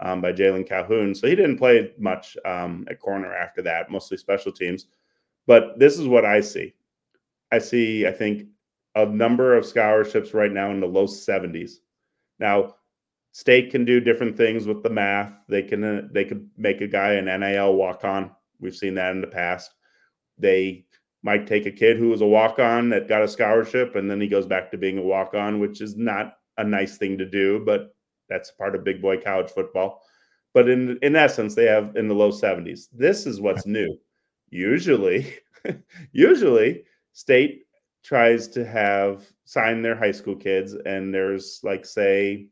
um, 0.00 0.20
by 0.20 0.32
Jalon 0.32 0.66
Calhoun. 0.66 1.14
So 1.14 1.26
he 1.26 1.34
didn't 1.34 1.58
play 1.58 1.92
much 1.98 2.36
um, 2.44 2.86
at 2.88 3.00
corner 3.00 3.34
after 3.34 3.60
that, 3.62 3.90
mostly 3.90 4.16
special 4.16 4.52
teams. 4.52 4.86
But 5.46 5.78
this 5.78 5.98
is 5.98 6.06
what 6.06 6.24
I 6.24 6.40
see. 6.40 6.74
I 7.50 7.58
see, 7.58 8.06
I 8.06 8.12
think, 8.12 8.46
a 8.94 9.04
number 9.04 9.56
of 9.56 9.66
scholarships 9.66 10.32
right 10.32 10.52
now 10.52 10.70
in 10.70 10.80
the 10.80 10.86
low 10.86 11.06
70s. 11.06 11.72
Now, 12.38 12.76
state 13.32 13.70
can 13.70 13.84
do 13.84 14.00
different 14.00 14.36
things 14.36 14.66
with 14.66 14.82
the 14.82 14.90
math. 14.90 15.32
They 15.48 15.62
can 15.62 15.82
uh, 15.84 16.02
they 16.12 16.24
could 16.24 16.48
make 16.56 16.80
a 16.80 16.86
guy 16.86 17.12
an 17.14 17.26
NIL 17.40 17.74
walk 17.74 18.04
on. 18.04 18.30
We've 18.60 18.74
seen 18.76 18.94
that 18.94 19.12
in 19.12 19.20
the 19.20 19.26
past. 19.26 19.72
They 20.38 20.86
might 21.22 21.46
take 21.46 21.66
a 21.66 21.70
kid 21.70 21.96
who 21.96 22.08
was 22.08 22.22
a 22.22 22.26
walk 22.26 22.58
on 22.58 22.88
that 22.90 23.08
got 23.08 23.22
a 23.22 23.28
scholarship 23.28 23.94
and 23.96 24.10
then 24.10 24.20
he 24.20 24.28
goes 24.28 24.46
back 24.46 24.70
to 24.70 24.78
being 24.78 24.98
a 24.98 25.02
walk 25.02 25.34
on, 25.34 25.60
which 25.60 25.80
is 25.80 25.96
not 25.96 26.34
a 26.58 26.64
nice 26.64 26.96
thing 26.96 27.18
to 27.18 27.26
do, 27.26 27.62
but 27.64 27.94
that's 28.28 28.50
part 28.52 28.74
of 28.74 28.84
big 28.84 29.02
boy 29.02 29.20
college 29.20 29.50
football. 29.50 30.02
But 30.54 30.68
in 30.68 30.98
in 31.02 31.16
essence, 31.16 31.54
they 31.54 31.66
have 31.66 31.96
in 31.96 32.08
the 32.08 32.14
low 32.14 32.30
70s. 32.30 32.88
This 32.92 33.26
is 33.26 33.40
what's 33.40 33.66
new. 33.78 33.96
Usually, 34.50 35.34
usually 36.12 36.84
state 37.12 37.64
tries 38.02 38.48
to 38.48 38.64
have 38.64 39.26
sign 39.44 39.82
their 39.82 39.96
high 39.96 40.12
school 40.12 40.36
kids 40.36 40.74
and 40.86 41.12
there's 41.12 41.60
like 41.62 41.84
say 41.84 42.46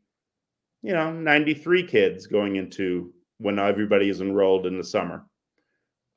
you 0.81 0.93
know 0.93 1.11
93 1.11 1.83
kids 1.83 2.27
going 2.27 2.57
into 2.57 3.11
when 3.39 3.57
everybody 3.57 4.09
is 4.09 4.21
enrolled 4.21 4.65
in 4.65 4.77
the 4.77 4.83
summer 4.83 5.25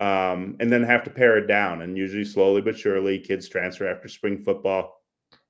um, 0.03 0.57
and 0.59 0.73
then 0.73 0.83
have 0.83 1.05
to 1.05 1.11
pare 1.11 1.39
it 1.39 1.47
down. 1.47 1.83
And 1.83 1.97
usually 1.97 2.25
slowly 2.25 2.61
but 2.61 2.77
surely 2.77 3.21
kids 3.21 3.49
transfer 3.49 3.87
after 3.87 4.09
spring 4.09 4.37
football. 4.37 5.01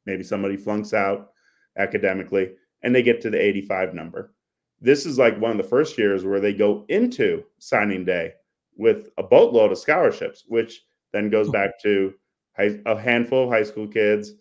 Maybe 0.05 0.22
somebody 0.22 0.59
flunks 0.59 0.92
out 0.92 1.30
academically 1.78 2.53
and 2.82 2.94
they 2.94 3.03
get 3.03 3.22
to 3.22 3.30
the 3.30 3.40
85 3.40 3.94
number. 3.94 4.34
This 4.78 5.07
is 5.07 5.18
like 5.18 5.40
one 5.40 5.53
of 5.53 5.57
the 5.57 5.62
first 5.62 5.96
years 5.96 6.26
where 6.26 6.40
they 6.40 6.53
go 6.53 6.84
into 6.88 7.44
signing 7.61 8.05
day 8.05 8.34
with 8.76 9.09
a 9.16 9.22
boatload 9.22 9.72
of 9.72 9.78
scholarships 9.78 10.44
which 10.48 10.82
then 11.14 11.30
goes 11.30 11.48
back 11.48 11.80
to 11.82 12.12
high, 12.55 12.78
a 12.84 12.98
handful 12.98 13.44
of 13.44 13.50
high 13.50 13.62
school 13.62 13.86
kids 13.86 14.32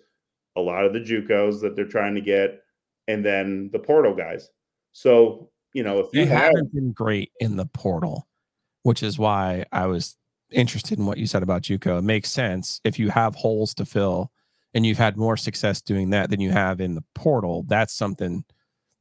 a 0.57 0.61
lot 0.61 0.83
of 0.83 0.91
the 0.91 0.99
JUCOs 0.99 1.61
that 1.61 1.75
they're 1.75 1.85
trying 1.85 2.15
to 2.15 2.21
get 2.21 2.63
and 3.07 3.23
then 3.23 3.69
the 3.71 3.79
portal 3.79 4.13
guys. 4.13 4.49
So 4.91 5.49
you 5.73 5.83
know 5.83 5.99
if 5.99 6.11
They 6.11 6.21
you 6.21 6.25
have 6.27 6.41
haven't 6.43 6.73
been 6.73 6.91
great 6.91 7.31
in 7.39 7.55
the 7.55 7.67
portal, 7.67 8.27
which 8.83 9.03
is 9.03 9.19
why 9.19 9.65
I 9.71 9.85
was 9.87 10.17
interested 10.51 10.99
in 10.99 11.05
what 11.05 11.17
you 11.17 11.27
said 11.27 11.43
about 11.43 11.61
JUCO. 11.61 11.99
It 11.99 12.03
makes 12.03 12.29
sense 12.29 12.81
if 12.83 12.99
you 12.99 13.09
have 13.09 13.35
holes 13.35 13.73
to 13.75 13.85
fill 13.85 14.31
and 14.73 14.85
you've 14.85 14.97
had 14.97 15.17
more 15.17 15.37
success 15.37 15.81
doing 15.81 16.09
that 16.11 16.29
than 16.29 16.39
you 16.39 16.51
have 16.51 16.81
in 16.81 16.95
the 16.95 17.03
portal. 17.15 17.63
That's 17.67 17.93
something 17.93 18.43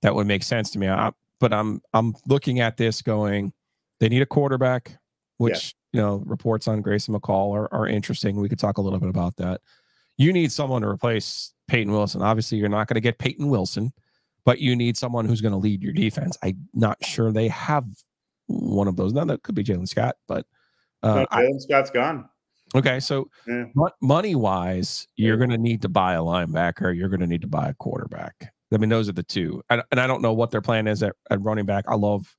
that 0.02 0.14
would 0.14 0.26
make 0.26 0.42
sense 0.42 0.70
to 0.70 0.78
me. 0.78 0.88
I, 0.88 1.12
but 1.38 1.52
I'm 1.52 1.80
I'm 1.92 2.14
looking 2.26 2.60
at 2.60 2.76
this 2.76 3.02
going, 3.02 3.52
they 3.98 4.08
need 4.08 4.22
a 4.22 4.26
quarterback, 4.26 4.98
which 5.38 5.74
you 5.92 6.00
know 6.00 6.22
reports 6.26 6.68
on 6.68 6.82
Grayson 6.82 7.14
McCall 7.14 7.54
are, 7.54 7.72
are 7.72 7.86
interesting. 7.86 8.36
We 8.36 8.48
could 8.48 8.58
talk 8.58 8.78
a 8.78 8.82
little 8.82 8.98
bit 8.98 9.08
about 9.08 9.36
that. 9.36 9.60
You 10.16 10.32
need 10.32 10.52
someone 10.52 10.82
to 10.82 10.88
replace 10.88 11.54
Peyton 11.66 11.92
Wilson. 11.92 12.22
Obviously, 12.22 12.58
you're 12.58 12.68
not 12.68 12.88
going 12.88 12.96
to 12.96 13.00
get 13.00 13.18
Peyton 13.18 13.48
Wilson 13.48 13.92
but 14.44 14.58
you 14.58 14.74
need 14.74 14.96
someone 14.96 15.26
who's 15.26 15.40
going 15.40 15.52
to 15.52 15.58
lead 15.58 15.82
your 15.82 15.92
defense. 15.92 16.36
I'm 16.42 16.68
not 16.74 17.04
sure 17.04 17.32
they 17.32 17.48
have 17.48 17.84
one 18.50 18.88
of 18.88 18.96
those. 18.96 19.12
Now 19.12 19.24
that 19.24 19.42
could 19.42 19.54
be 19.54 19.64
Jalen 19.64 19.88
Scott, 19.88 20.16
but 20.28 20.46
uh, 21.02 21.14
no, 21.14 21.26
Jalen 21.26 21.60
Scott's 21.60 21.90
gone 21.90 22.28
okay. 22.74 23.00
So 23.00 23.28
Yeah. 23.46 23.64
money 24.00 24.34
wise, 24.34 25.06
you're 25.16 25.36
going 25.36 25.50
to 25.50 25.58
need 25.58 25.82
to 25.82 25.88
buy 25.88 26.14
a 26.14 26.20
linebacker. 26.20 26.96
You're 26.96 27.08
going 27.08 27.20
to 27.20 27.26
need 27.26 27.42
to 27.42 27.48
buy 27.48 27.68
a 27.68 27.74
quarterback. 27.74 28.52
I 28.72 28.76
mean, 28.76 28.90
those 28.90 29.08
are 29.08 29.12
the 29.12 29.22
two. 29.22 29.62
And, 29.68 29.82
and 29.90 30.00
I 30.00 30.06
don't 30.06 30.22
know 30.22 30.32
what 30.32 30.50
their 30.50 30.60
plan 30.60 30.86
is 30.86 31.02
at, 31.02 31.14
at 31.30 31.42
running 31.42 31.66
back. 31.66 31.84
I 31.88 31.96
love 31.96 32.36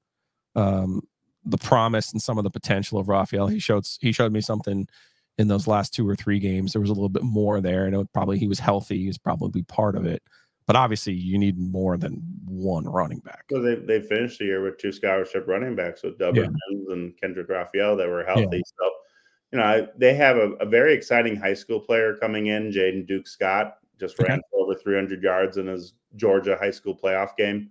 um, 0.56 1.02
the 1.44 1.58
promise 1.58 2.14
and 2.14 2.22
some 2.22 2.38
of 2.38 2.44
the 2.44 2.50
potential 2.50 3.00
of 3.00 3.10
Raphael. 3.10 3.48
He 3.48 3.60
showed 3.60 3.86
he 4.00 4.12
showed 4.12 4.32
me 4.32 4.42
something 4.42 4.88
in 5.38 5.48
those 5.48 5.68
last 5.68 5.94
two 5.94 6.08
or 6.08 6.16
three 6.16 6.40
games. 6.40 6.72
There 6.72 6.82
was 6.82 6.90
a 6.90 6.94
little 6.94 7.10
bit 7.10 7.24
more 7.24 7.60
there. 7.60 7.86
I 7.86 7.90
know 7.90 8.06
probably 8.14 8.38
he 8.38 8.48
was 8.48 8.60
healthy. 8.60 9.04
He's 9.04 9.18
probably 9.18 9.64
part 9.64 9.96
of 9.96 10.06
it. 10.06 10.24
But 10.72 10.80
obviously, 10.80 11.12
you 11.12 11.38
need 11.38 11.60
more 11.60 11.98
than 11.98 12.24
one 12.46 12.86
running 12.86 13.20
back. 13.20 13.44
So 13.52 13.62
they 13.62 13.76
they 13.76 14.00
finished 14.00 14.40
the 14.40 14.46
year 14.46 14.64
with 14.64 14.78
two 14.78 14.94
scholarship 14.94 15.46
running 15.46 15.76
backs 15.76 16.02
with 16.02 16.18
Dubber 16.18 16.48
Yeah. 16.48 16.94
And 16.94 17.14
Kendrick 17.20 17.50
Raphael 17.50 17.98
that 17.98 18.08
were 18.08 18.24
healthy. 18.24 18.64
So, 18.80 18.92
you 19.52 19.58
know, 19.58 19.66
I, 19.66 19.88
they 19.98 20.14
have 20.14 20.38
a, 20.38 20.52
a 20.62 20.66
very 20.66 20.94
exciting 20.94 21.36
high 21.36 21.56
school 21.56 21.82
player 21.82 22.16
coming 22.16 22.48
in, 22.48 22.72
Jaden 22.72 23.06
Duke 23.06 23.28
Scott, 23.28 23.80
just 24.00 24.18
Okay. 24.18 24.30
ran 24.30 24.40
over 24.54 24.74
300 24.74 25.22
yards 25.22 25.58
in 25.58 25.68
his 25.68 25.92
Georgia 26.16 26.56
high 26.58 26.72
school 26.72 26.98
playoff 26.98 27.36
game. 27.36 27.70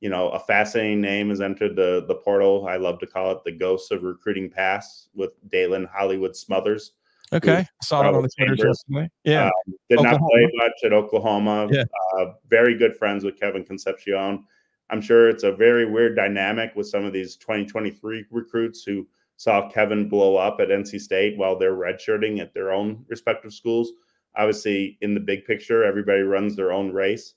You 0.00 0.10
know, 0.10 0.30
a 0.30 0.40
fascinating 0.40 1.00
name 1.00 1.28
has 1.28 1.40
entered 1.40 1.76
the 1.76 2.04
the 2.08 2.16
portal. 2.16 2.66
I 2.66 2.78
love 2.78 2.98
to 2.98 3.06
call 3.06 3.30
it 3.30 3.44
the 3.44 3.52
ghosts 3.52 3.92
of 3.92 4.02
recruiting 4.02 4.50
pass 4.50 5.06
with 5.14 5.30
Daylan 5.50 5.88
Hollywood 5.88 6.34
Smothers. 6.34 6.94
Okay, 7.32 7.58
I 7.58 7.66
saw 7.82 8.02
that 8.02 8.08
on 8.08 8.12
the 8.14 8.18
Robert 8.18 8.30
Twitter 8.36 8.56
Chambers. 8.56 8.84
yesterday. 8.90 9.10
Yeah, 9.24 9.50
Did 9.88 10.02
not 10.02 10.20
play 10.20 10.50
much 10.54 10.72
at 10.84 10.92
Oklahoma. 10.92 11.68
Yeah. 11.70 11.84
Uh, 12.18 12.32
very 12.48 12.76
good 12.76 12.96
friends 12.96 13.24
with 13.24 13.38
Kevin 13.38 13.64
Concepcion. 13.64 14.44
I'm 14.90 15.00
sure 15.00 15.28
it's 15.28 15.44
a 15.44 15.52
very 15.52 15.88
weird 15.88 16.16
dynamic 16.16 16.72
with 16.74 16.88
some 16.88 17.04
of 17.04 17.12
these 17.12 17.36
2023 17.36 18.24
recruits 18.30 18.82
who 18.82 19.06
saw 19.36 19.70
Kevin 19.70 20.08
blow 20.08 20.36
up 20.36 20.60
at 20.60 20.68
NC 20.68 21.00
State 21.00 21.38
while 21.38 21.56
they're 21.56 21.76
redshirting 21.76 22.40
at 22.40 22.52
their 22.52 22.72
own 22.72 23.04
respective 23.08 23.52
schools. 23.52 23.92
Obviously, 24.36 24.98
in 25.00 25.14
the 25.14 25.20
big 25.20 25.44
picture, 25.44 25.84
everybody 25.84 26.20
runs 26.20 26.56
their 26.56 26.72
own 26.72 26.92
race. 26.92 27.34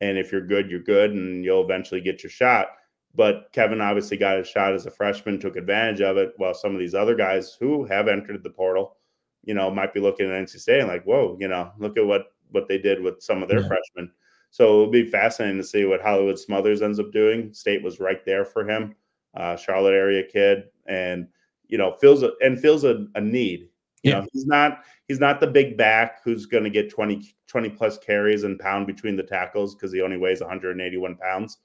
And 0.00 0.18
if 0.18 0.30
you're 0.30 0.46
good, 0.46 0.70
you're 0.70 0.80
good, 0.80 1.12
and 1.12 1.44
you'll 1.44 1.64
eventually 1.64 2.00
get 2.00 2.22
your 2.22 2.30
shot. 2.30 2.68
But 3.14 3.48
Kevin 3.52 3.80
obviously 3.80 4.16
got 4.16 4.36
his 4.36 4.48
shot 4.48 4.74
as 4.74 4.86
a 4.86 4.90
freshman, 4.90 5.40
took 5.40 5.56
advantage 5.56 6.00
of 6.00 6.16
it, 6.16 6.34
while 6.36 6.54
some 6.54 6.74
of 6.74 6.78
these 6.78 6.94
other 6.94 7.14
guys 7.14 7.56
who 7.58 7.84
have 7.84 8.08
entered 8.08 8.42
the 8.42 8.50
portal, 8.50 8.97
you 9.44 9.54
know, 9.54 9.70
might 9.70 9.94
be 9.94 10.00
looking 10.00 10.26
at 10.26 10.32
NC 10.44 10.58
State 10.60 10.80
and 10.80 10.88
like, 10.88 11.04
whoa, 11.04 11.36
you 11.40 11.48
know, 11.48 11.72
look 11.78 11.96
at 11.96 12.06
what 12.06 12.32
what 12.50 12.66
they 12.68 12.78
did 12.78 13.02
with 13.02 13.22
some 13.22 13.42
of 13.42 13.48
their 13.48 13.60
Yeah. 13.60 13.68
freshmen. 13.68 14.10
So 14.50 14.64
it'll 14.64 14.90
be 14.90 15.04
fascinating 15.04 15.58
to 15.58 15.64
see 15.64 15.84
what 15.84 16.00
Hollywood 16.00 16.38
Smothers 16.38 16.80
ends 16.80 16.98
up 16.98 17.12
doing. 17.12 17.52
State 17.52 17.82
was 17.82 18.00
right 18.00 18.24
there 18.24 18.44
for 18.46 18.66
him, 18.68 18.94
uh, 19.34 19.56
Charlotte 19.56 19.92
area 19.94 20.22
kid, 20.24 20.64
and 20.86 21.28
you 21.66 21.76
know 21.78 21.92
feels 22.00 22.22
a, 22.22 22.32
and 22.40 22.58
feels 22.58 22.84
a, 22.84 23.06
a 23.14 23.20
need. 23.20 23.68
You 24.02 24.12
Yeah. 24.12 24.20
know, 24.20 24.26
he's 24.32 24.46
not 24.46 24.84
he's 25.08 25.20
not 25.20 25.40
the 25.40 25.46
big 25.46 25.76
back 25.76 26.22
who's 26.24 26.46
going 26.46 26.64
to 26.64 26.70
get 26.70 26.88
20, 26.90 27.34
20 27.46 27.68
plus 27.70 27.98
carries 27.98 28.44
and 28.44 28.58
pound 28.58 28.86
between 28.86 29.16
the 29.16 29.22
tackles 29.22 29.74
because 29.74 29.92
he 29.92 30.00
only 30.00 30.16
weighs 30.16 30.40
181 30.40 31.16
pounds. 31.16 31.58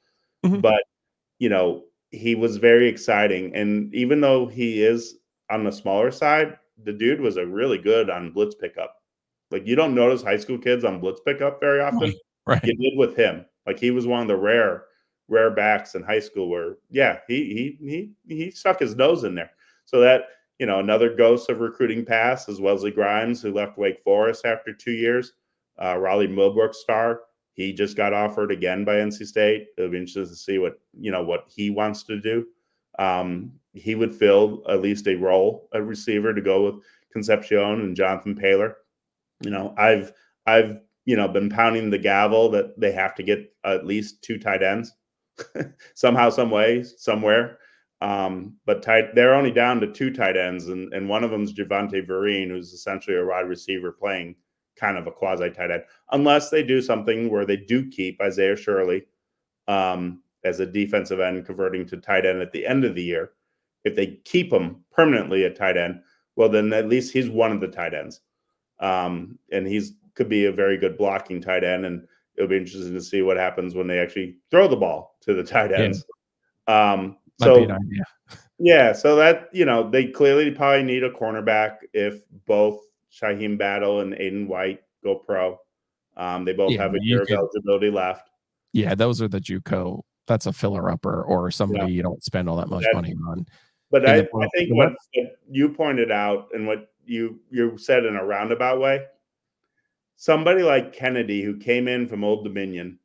Mhm. 0.45 0.61
But 0.61 0.83
you 1.39 1.49
know, 1.49 1.85
he 2.11 2.35
was 2.35 2.57
very 2.57 2.87
exciting, 2.87 3.55
and 3.55 3.93
even 3.95 4.19
though 4.19 4.45
he 4.47 4.83
is 4.83 5.19
on 5.49 5.63
the 5.63 5.71
smaller 5.71 6.11
side, 6.11 6.57
the 6.83 6.93
dude 6.93 7.21
was 7.21 7.37
a 7.37 7.45
really 7.45 7.77
good 7.77 8.09
on 8.09 8.31
blitz 8.31 8.55
pickup. 8.55 8.95
Like 9.51 9.67
you 9.67 9.75
don't 9.75 9.93
notice 9.95 10.23
high 10.23 10.37
school 10.37 10.57
kids 10.57 10.83
on 10.83 10.99
blitz 10.99 11.21
pickup 11.25 11.59
very 11.59 11.81
often 11.81 12.13
Right. 12.45 12.63
you 12.63 12.75
did 12.75 12.97
with 12.97 13.15
him. 13.15 13.45
Like 13.65 13.79
he 13.79 13.91
was 13.91 14.05
one 14.07 14.21
of 14.21 14.27
the 14.27 14.35
rare, 14.35 14.85
rare 15.27 15.51
backs 15.51 15.95
in 15.95 16.03
high 16.03 16.19
school 16.19 16.49
where, 16.49 16.77
yeah, 16.89 17.19
he 17.27 17.77
he 17.79 18.11
he 18.27 18.35
he 18.35 18.51
stuck 18.51 18.79
his 18.79 18.95
nose 18.95 19.23
in 19.23 19.35
there. 19.35 19.51
So 19.85 19.99
that 20.01 20.23
you 20.59 20.65
know, 20.65 20.79
another 20.79 21.13
ghost 21.15 21.49
of 21.49 21.59
recruiting 21.59 22.05
pass 22.05 22.47
is 22.47 22.61
Wesley 22.61 22.91
Grimes, 22.91 23.41
who 23.41 23.51
left 23.53 23.77
Wake 23.77 24.01
Forest 24.03 24.45
after 24.45 24.73
two 24.73 24.91
years. 24.91 25.33
Uh, 25.81 25.97
Raleigh 25.97 26.27
Millbrook 26.27 26.73
star. 26.73 27.21
He 27.53 27.71
just 27.73 27.95
got 27.95 28.13
offered 28.13 28.51
again 28.51 28.83
by 28.83 28.95
NC 28.95 29.25
State. 29.27 29.67
It'll 29.77 29.91
be 29.91 29.97
interesting 29.97 30.25
to 30.25 30.35
see 30.35 30.57
what 30.57 30.79
you 30.99 31.11
know 31.11 31.23
what 31.23 31.45
he 31.47 31.69
wants 31.69 32.03
to 32.03 32.19
do. 32.19 32.47
Um, 32.99 33.53
he 33.73 33.95
would 33.95 34.13
fill 34.13 34.63
at 34.69 34.81
least 34.81 35.07
a 35.07 35.15
role, 35.15 35.67
a 35.73 35.81
receiver 35.81 36.33
to 36.33 36.41
go 36.41 36.65
with 36.65 36.83
Concepcion 37.11 37.81
and 37.81 37.95
Jonathan 37.95 38.35
Paler. 38.35 38.77
You 39.41 39.51
know, 39.51 39.73
I've 39.77 40.13
I've 40.45 40.79
you 41.05 41.15
know 41.15 41.27
been 41.27 41.49
pounding 41.49 41.89
the 41.89 41.97
gavel 41.97 42.49
that 42.51 42.79
they 42.79 42.91
have 42.91 43.15
to 43.15 43.23
get 43.23 43.53
at 43.63 43.85
least 43.85 44.23
two 44.23 44.37
tight 44.37 44.63
ends 44.63 44.93
somehow, 45.95 46.29
some 46.29 46.51
way, 46.51 46.83
somewhere. 46.83 47.59
Um, 48.01 48.57
but 48.65 48.83
tight, 48.83 49.15
they're 49.15 49.33
only 49.33 49.51
down 49.51 49.79
to 49.79 49.91
two 49.91 50.11
tight 50.11 50.35
ends, 50.35 50.67
and, 50.67 50.93
and 50.93 51.07
one 51.07 51.23
of 51.23 51.31
them 51.31 51.43
is 51.43 51.53
Javante 51.53 52.05
Vereen, 52.05 52.49
who's 52.49 52.73
essentially 52.73 53.15
a 53.15 53.25
wide 53.25 53.47
receiver 53.47 53.93
playing 53.93 54.35
kind 54.75 54.97
of 54.97 55.07
a 55.07 55.11
quasi 55.11 55.49
tight 55.51 55.71
end, 55.71 55.83
unless 56.11 56.49
they 56.49 56.63
do 56.63 56.81
something 56.81 57.29
where 57.29 57.45
they 57.45 57.55
do 57.55 57.89
keep 57.89 58.19
Isaiah 58.21 58.57
Shirley 58.57 59.05
um, 59.69 60.21
as 60.43 60.59
a 60.59 60.65
defensive 60.65 61.21
end, 61.21 61.45
converting 61.45 61.85
to 61.87 61.97
tight 61.97 62.25
end 62.25 62.41
at 62.41 62.51
the 62.51 62.65
end 62.65 62.83
of 62.83 62.93
the 62.93 63.03
year. 63.03 63.31
If 63.83 63.95
they 63.95 64.19
keep 64.25 64.51
him 64.51 64.83
permanently 64.91 65.45
at 65.45 65.55
tight 65.55 65.77
end, 65.77 66.01
well, 66.35 66.49
then 66.49 66.71
at 66.73 66.89
least 66.89 67.13
he's 67.13 67.29
one 67.29 67.51
of 67.51 67.61
the 67.61 67.67
tight 67.67 67.93
ends, 67.93 68.21
um, 68.79 69.37
and 69.51 69.67
he's 69.67 69.93
could 70.15 70.29
be 70.29 70.45
a 70.45 70.51
very 70.51 70.77
good 70.77 70.97
blocking 70.97 71.41
tight 71.41 71.63
end. 71.63 71.85
And 71.85 72.07
it'll 72.35 72.49
be 72.49 72.57
interesting 72.57 72.93
to 72.93 73.01
see 73.01 73.21
what 73.21 73.37
happens 73.37 73.75
when 73.75 73.87
they 73.87 73.99
actually 73.99 74.37
throw 74.51 74.67
the 74.67 74.75
ball 74.75 75.17
to 75.21 75.33
the 75.33 75.43
tight 75.43 75.71
Yeah. 75.71 75.81
ends. 75.81 76.05
Um, 76.67 77.17
Might 77.39 77.45
so 77.47 77.55
be 77.57 77.63
an 77.63 77.71
idea. 77.71 78.03
yeah, 78.59 78.93
so 78.93 79.15
that 79.15 79.49
you 79.53 79.65
know 79.65 79.89
they 79.89 80.07
clearly 80.07 80.51
probably 80.51 80.83
need 80.83 81.03
a 81.03 81.09
cornerback 81.11 81.77
if 81.93 82.23
both 82.45 82.79
Shyheim 83.11 83.57
Battle 83.57 83.99
and 83.99 84.13
Aydan 84.13 84.47
White 84.47 84.81
go 85.03 85.15
pro. 85.15 85.59
Um, 86.15 86.45
they 86.45 86.53
both 86.53 86.71
Yeah, 86.71 86.83
have 86.83 86.95
a 86.95 86.99
year 87.01 87.23
of 87.23 87.29
eligibility 87.29 87.89
left. 87.89 88.29
Yeah, 88.71 88.95
those 88.95 89.21
are 89.21 89.27
the 89.27 89.39
JUCO. 89.39 90.01
That's 90.27 90.45
a 90.45 90.53
filler 90.53 90.89
upper 90.89 91.23
or 91.23 91.51
somebody 91.51 91.91
you 91.91 92.01
don't 92.01 92.23
spend 92.23 92.47
all 92.47 92.55
that 92.57 92.69
much 92.69 92.85
money 92.93 93.13
on. 93.27 93.45
But 93.93 94.09
I, 94.09 94.27
I 94.41 94.47
think 94.55 94.73
what, 94.73 94.95
you 95.51 95.69
pointed 95.69 96.09
out 96.09 96.47
and 96.51 96.65
what 96.65 96.91
you 97.05 97.39
you 97.51 97.77
said 97.77 98.05
in 98.05 98.15
a 98.15 98.25
roundabout 98.25 98.79
way, 98.79 99.05
somebody 100.15 100.63
like 100.63 100.93
Kennedy 100.93 101.43
who 101.43 101.57
came 101.57 101.87
in 101.87 102.07
from 102.07 102.23
Old 102.23 102.43
Dominion 102.43 102.97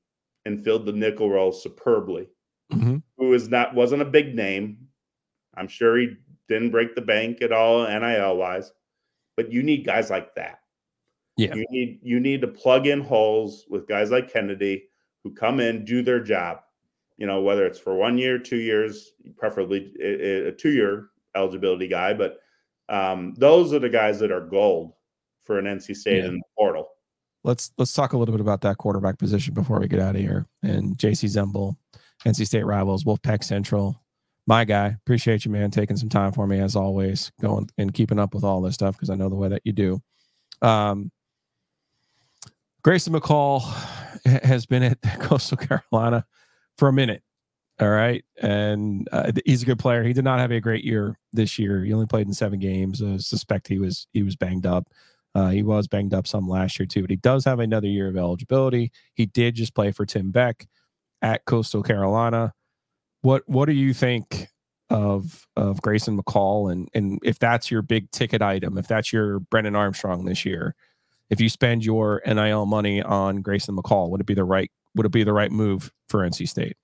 and 0.47 0.64
filled 0.64 0.86
the 0.86 0.93
nickel 0.93 1.28
role 1.28 1.53
superbly, 1.53 2.26
Mhm. 2.72 3.03
who 3.18 3.34
is 3.34 3.51
not 3.51 3.74
wasn't 3.74 4.01
a 4.01 4.07
big 4.07 4.34
name. 4.34 4.89
I'm 5.55 5.68
sure 5.68 5.99
he 5.99 6.16
didn't 6.49 6.70
break 6.70 6.95
the 6.95 7.03
bank 7.03 7.43
at 7.43 7.53
all 7.53 7.86
NIL 7.86 8.39
wise, 8.39 8.72
but 9.36 9.53
you 9.53 9.62
need 9.62 9.84
guys 9.84 10.09
like 10.09 10.34
that. 10.36 10.61
Yeah. 11.36 11.55
You 11.55 11.66
need 11.68 12.01
you 12.03 12.18
need 12.18 12.41
to 12.41 12.49
plug 12.49 12.86
in 12.86 13.03
holes 13.03 13.66
with 13.68 13.86
guys 13.86 14.11
like 14.11 14.32
Kennedy 14.32 14.89
who 15.22 15.34
come 15.34 15.61
in, 15.61 15.84
do 15.84 16.01
their 16.01 16.20
job. 16.20 16.61
You 17.19 17.27
know, 17.27 17.43
whether 17.43 17.66
it's 17.66 17.79
for 17.79 17.95
one 17.97 18.16
year, 18.16 18.39
two 18.39 18.57
years, 18.59 19.11
preferably 19.37 19.93
a, 20.03 20.53
two 20.53 20.71
year 20.71 21.09
eligibility 21.35 21.89
guy, 21.89 22.14
but 22.14 22.39
um, 22.89 23.35
those 23.37 23.73
are 23.75 23.79
the 23.81 23.89
guys 23.91 24.19
that 24.21 24.31
are 24.33 24.41
gold 24.41 24.93
for 25.43 25.59
an 25.59 25.66
NC 25.66 25.97
State 25.97 26.19
Yeah. 26.23 26.29
in 26.29 26.35
the 26.37 26.43
portal. 26.57 26.89
Let's 27.45 27.73
let's 27.79 27.93
talk 27.93 28.12
a 28.12 28.19
little 28.19 28.33
bit 28.33 28.41
about 28.41 28.61
that 28.62 28.79
quarterback 28.79 29.19
position 29.19 29.55
before 29.55 29.79
we 29.81 29.89
get 29.89 30.01
out 30.01 30.14
of 30.16 30.21
here. 30.21 30.47
And 30.62 30.97
Jacey 30.99 31.27
Zembal, 31.29 31.77
NC 32.25 32.47
State 32.47 32.64
rivals, 32.66 33.05
Wolfpack 33.05 33.43
Central. 33.45 34.01
My 34.47 34.64
guy, 34.64 34.97
appreciate 35.05 35.45
you, 35.45 35.51
man, 35.51 35.71
taking 35.71 35.97
some 35.97 36.09
time 36.09 36.33
for 36.33 36.47
me 36.47 36.59
as 36.61 36.75
always, 36.75 37.31
going 37.41 37.69
and 37.79 37.93
keeping 37.93 38.19
up 38.19 38.33
with 38.35 38.45
all 38.45 38.62
this 38.62 38.75
stuff 38.75 38.97
because 38.97 39.11
I 39.11 39.14
know 39.14 39.29
the 39.29 39.35
way 39.37 39.49
that 39.49 39.62
you 39.64 39.73
do. 39.73 40.01
Um, 40.62 41.11
Grayson 42.83 43.12
McCall 43.12 43.62
has 44.43 44.66
been 44.66 44.83
at 44.83 44.99
Coastal 45.21 45.57
Carolina 45.59 46.25
for 46.79 46.89
a 46.89 46.93
minute. 46.93 47.22
All 47.81 47.91
right. 47.91 48.24
And 48.41 49.09
uh, 49.12 49.31
he's 49.45 49.62
a 49.62 49.66
good 49.66 49.79
player. 49.79 50.03
He 50.03 50.12
did 50.12 50.24
not 50.24 50.41
have 50.41 50.51
a 50.51 50.61
great 50.61 50.85
year 50.85 51.16
this 51.33 51.59
year. 51.59 51.85
He 51.85 51.93
only 51.93 52.07
played 52.07 52.26
in 52.26 52.33
seven 52.33 52.59
games. 52.59 53.03
I 53.03 53.18
suspect 53.18 53.68
he 53.68 53.79
was 53.79 54.09
he 54.12 54.22
was 54.22 54.35
banged 54.35 54.66
up. 54.66 54.89
Uh, 55.35 55.51
he 55.51 55.62
was 55.62 55.87
banged 55.87 56.14
up 56.14 56.26
some 56.26 56.49
last 56.49 56.79
year 56.79 56.87
too, 56.87 57.03
but 57.03 57.11
he 57.11 57.16
does 57.16 57.45
have 57.45 57.61
another 57.61 57.87
year 57.87 58.09
of 58.09 58.16
eligibility. 58.16 58.91
He 59.14 59.26
did 59.26 59.55
just 59.55 59.74
play 59.74 59.93
for 59.93 60.05
Tim 60.07 60.33
Beck 60.33 60.66
at 61.22 61.45
Coastal 61.45 61.83
Carolina. 61.83 62.53
What 63.22 63.43
what 63.47 63.66
do 63.66 63.72
you 63.72 63.95
think 63.95 64.49
of 64.91 65.47
of 65.55 65.81
Grayson 65.83 66.20
McCall 66.20 66.72
and 66.72 66.89
and 66.95 67.20
if 67.22 67.39
that's 67.39 67.70
your 67.70 67.83
big 67.83 68.11
ticket 68.11 68.43
item, 68.43 68.76
if 68.76 68.89
that's 68.89 69.12
your 69.12 69.39
Brennan 69.39 69.76
Armstrong 69.76 70.24
this 70.24 70.45
year, 70.45 70.74
if 71.31 71.41
you 71.41 71.49
spend 71.49 71.85
your 71.85 72.22
NIL 72.26 72.66
money 72.66 73.03
on 73.03 73.43
Grayson 73.43 73.76
McCall, 73.76 74.11
would 74.11 74.20
it 74.20 74.26
be 74.26 74.35
the 74.35 74.45
right 74.45 74.70
would 74.99 75.07
it 75.07 75.12
be 75.12 75.24
the 75.24 75.32
right 75.32 75.51
move 75.51 75.90
for 76.09 76.20
NC 76.20 76.46
State? 76.46 76.76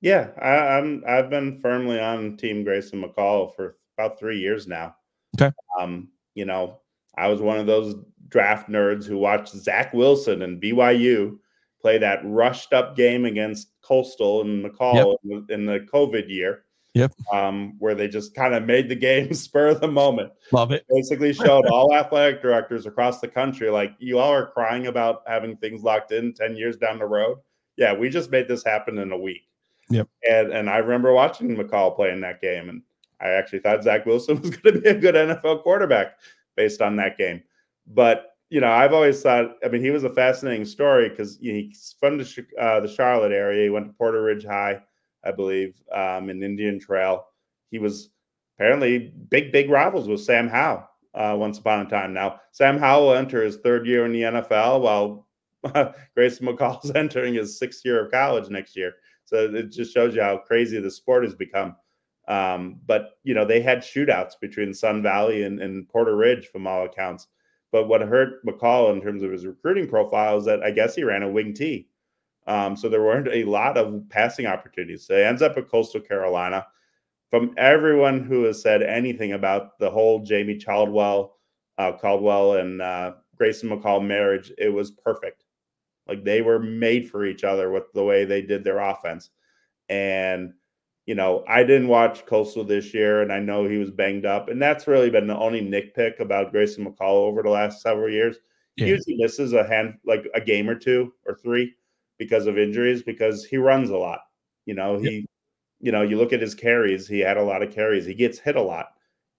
Yeah, 0.00 0.28
I, 0.40 0.78
I'm 0.78 1.04
I've 1.06 1.30
been 1.30 1.58
firmly 1.60 2.00
on 2.00 2.36
Team 2.36 2.64
Grayson 2.64 3.02
McCall 3.02 3.54
for 3.54 3.76
about 3.96 4.18
three 4.18 4.38
years 4.38 4.66
now. 4.66 4.96
Okay. 5.40 5.54
Um, 5.80 6.08
you 6.34 6.44
know, 6.44 6.80
I 7.16 7.28
was 7.28 7.40
one 7.40 7.58
of 7.58 7.66
those 7.66 7.94
draft 8.28 8.68
nerds 8.68 9.04
who 9.04 9.18
watched 9.18 9.54
Zach 9.54 9.92
Wilson 9.92 10.42
and 10.42 10.60
BYU 10.60 11.38
play 11.80 11.98
that 11.98 12.20
rushed 12.24 12.72
up 12.72 12.96
game 12.96 13.24
against 13.24 13.68
Coastal 13.82 14.42
and 14.42 14.64
McCall 14.64 15.16
in, 15.24 15.44
the, 15.46 15.54
in 15.54 15.66
the 15.66 15.80
COVID 15.92 16.28
year. 16.28 16.64
Yep. 16.94 17.12
Um, 17.32 17.74
where 17.78 17.94
they 17.94 18.08
just 18.08 18.34
kind 18.34 18.54
of 18.54 18.64
made 18.64 18.88
the 18.88 18.96
game 18.96 19.32
spur 19.34 19.68
of 19.68 19.80
the 19.80 19.88
moment. 19.88 20.32
Love 20.52 20.72
it. 20.72 20.84
Basically 20.88 21.32
showed 21.32 21.66
all 21.66 21.94
athletic 21.94 22.42
directors 22.42 22.86
across 22.86 23.20
the 23.20 23.28
country, 23.28 23.70
like 23.70 23.94
you 23.98 24.18
all 24.18 24.32
are 24.32 24.50
crying 24.50 24.86
about 24.86 25.22
having 25.26 25.56
things 25.56 25.82
locked 25.82 26.12
in 26.12 26.32
10 26.34 26.56
years 26.56 26.76
down 26.76 26.98
the 26.98 27.06
road. 27.06 27.38
Yeah, 27.78 27.94
we 27.94 28.10
just 28.10 28.30
made 28.30 28.48
this 28.48 28.64
happen 28.64 28.98
in 28.98 29.12
a 29.12 29.18
week. 29.18 29.48
Yep. 29.90 30.08
And 30.28 30.52
and 30.52 30.68
I 30.68 30.78
remember 30.78 31.12
watching 31.12 31.56
McCall 31.56 31.96
play 31.96 32.10
in 32.10 32.20
that 32.20 32.42
game, 32.42 32.68
and 32.68 32.82
I 33.20 33.28
actually 33.28 33.60
thought 33.60 33.82
Zach 33.82 34.04
Wilson 34.04 34.40
was 34.42 34.50
going 34.50 34.74
to 34.74 34.80
be 34.80 34.88
a 34.88 34.94
good 34.94 35.14
NFL 35.14 35.62
quarterback 35.62 36.18
based 36.56 36.82
on 36.82 36.96
that 36.96 37.16
game. 37.16 37.42
But 37.86 38.32
you 38.50 38.60
know, 38.60 38.70
I've 38.70 38.92
always 38.92 39.22
thought. 39.22 39.56
I 39.64 39.68
mean, 39.68 39.82
he 39.82 39.90
was 39.90 40.04
a 40.04 40.10
fascinating 40.10 40.64
story 40.64 41.08
because 41.08 41.38
he's 41.40 41.94
from 41.98 42.18
the 42.18 42.46
uh, 42.60 42.80
the 42.80 42.88
Charlotte 42.88 43.32
area. 43.32 43.64
He 43.64 43.70
went 43.70 43.86
to 43.86 43.92
Porter 43.92 44.22
Ridge 44.22 44.44
High, 44.44 44.80
I 45.24 45.30
believe, 45.30 45.80
um, 45.92 46.30
in 46.30 46.42
Indian 46.42 46.80
Trail. 46.80 47.26
He 47.70 47.78
was 47.78 48.10
apparently 48.56 49.12
big, 49.28 49.52
big 49.52 49.70
rivals 49.70 50.08
with 50.08 50.20
Sam 50.20 50.48
Howell 50.48 50.88
uh, 51.14 51.36
once 51.38 51.58
upon 51.58 51.86
a 51.86 51.88
time. 51.88 52.12
Now, 52.12 52.40
Sam 52.52 52.78
Howell 52.78 53.08
will 53.08 53.14
enter 53.14 53.44
his 53.44 53.58
third 53.58 53.86
year 53.86 54.04
in 54.04 54.12
the 54.12 54.22
NFL, 54.22 54.80
while 54.80 55.27
Grayson 56.14 56.46
McCall's 56.46 56.90
entering 56.94 57.34
his 57.34 57.58
sixth 57.58 57.84
year 57.84 58.04
of 58.04 58.10
college 58.10 58.48
next 58.50 58.76
year. 58.76 58.94
So 59.24 59.36
it 59.54 59.70
just 59.70 59.92
shows 59.92 60.14
you 60.14 60.22
how 60.22 60.38
crazy 60.38 60.80
the 60.80 60.90
sport 60.90 61.24
has 61.24 61.34
become. 61.34 61.76
Um, 62.28 62.80
but 62.86 63.18
you 63.24 63.34
know, 63.34 63.44
they 63.44 63.60
had 63.60 63.78
shootouts 63.78 64.32
between 64.40 64.74
Sun 64.74 65.02
Valley 65.02 65.44
and, 65.44 65.60
and 65.60 65.88
Porter 65.88 66.16
Ridge 66.16 66.46
from 66.48 66.66
all 66.66 66.84
accounts. 66.84 67.26
But 67.72 67.88
what 67.88 68.00
hurt 68.00 68.44
McCall 68.46 68.92
in 68.92 69.02
terms 69.02 69.22
of 69.22 69.30
his 69.30 69.46
recruiting 69.46 69.88
profile 69.88 70.38
is 70.38 70.44
that 70.44 70.62
I 70.62 70.70
guess 70.70 70.94
he 70.94 71.04
ran 71.04 71.22
a 71.22 71.28
wing 71.28 71.52
T. 71.52 71.88
Um, 72.46 72.76
so 72.76 72.88
there 72.88 73.02
weren't 73.02 73.28
a 73.28 73.44
lot 73.44 73.76
of 73.76 74.02
passing 74.08 74.46
opportunities. 74.46 75.06
So 75.06 75.16
he 75.16 75.22
ends 75.22 75.42
up 75.42 75.58
at 75.58 75.68
Coastal 75.68 76.00
Carolina. 76.00 76.66
From 77.30 77.52
everyone 77.58 78.24
who 78.24 78.44
has 78.44 78.62
said 78.62 78.82
anything 78.82 79.32
about 79.32 79.78
the 79.78 79.90
whole 79.90 80.24
Jamey 80.24 80.58
Chadwell, 80.58 81.36
uh, 81.76 81.92
Chadwell 81.92 82.54
and 82.54 82.80
uh, 82.80 83.12
Grayson 83.36 83.68
McCall 83.68 84.04
marriage, 84.04 84.50
it 84.56 84.70
was 84.70 84.92
perfect. 84.92 85.44
Like 86.08 86.24
they 86.24 86.42
were 86.42 86.58
made 86.58 87.10
for 87.10 87.24
each 87.24 87.44
other 87.44 87.70
with 87.70 87.92
the 87.92 88.04
way 88.04 88.24
they 88.24 88.42
did 88.42 88.64
their 88.64 88.78
offense. 88.78 89.30
And, 89.88 90.54
you 91.06 91.14
know, 91.14 91.44
I 91.48 91.62
didn't 91.62 91.88
watch 91.88 92.26
Coastal 92.26 92.64
this 92.64 92.92
year, 92.92 93.22
and 93.22 93.32
I 93.32 93.40
know 93.40 93.66
he 93.66 93.78
was 93.78 93.90
banged 93.90 94.26
up, 94.26 94.48
and 94.48 94.60
that's 94.60 94.86
really 94.86 95.10
been 95.10 95.26
the 95.26 95.36
only 95.36 95.62
nitpick 95.62 96.20
about 96.20 96.52
Grayson 96.52 96.84
McCall 96.84 97.26
over 97.26 97.42
the 97.42 97.48
last 97.50 97.80
several 97.80 98.10
years. 98.10 98.36
Yeah. 98.76 98.84
He 98.84 98.90
usually 98.92 99.16
misses 99.16 99.52
a 99.54 99.66
hand 99.66 99.94
like 100.04 100.26
a 100.34 100.40
game 100.40 100.68
or 100.68 100.74
two 100.74 101.14
or 101.26 101.34
three 101.34 101.74
because 102.18 102.46
of 102.46 102.58
injuries 102.58 103.02
because 103.02 103.44
he 103.44 103.56
runs 103.56 103.90
a 103.90 103.96
lot. 103.96 104.20
You 104.66 104.74
know, 104.74 104.98
he, 104.98 105.26
you 105.80 105.92
know, 105.92 106.02
you 106.02 106.18
look 106.18 106.32
at 106.32 106.42
his 106.42 106.54
carries, 106.54 107.08
he 107.08 107.20
had 107.20 107.38
a 107.38 107.42
lot 107.42 107.62
of 107.62 107.72
carries. 107.72 108.04
He 108.04 108.14
gets 108.14 108.38
hit 108.38 108.56
a 108.56 108.62
lot, 108.62 108.88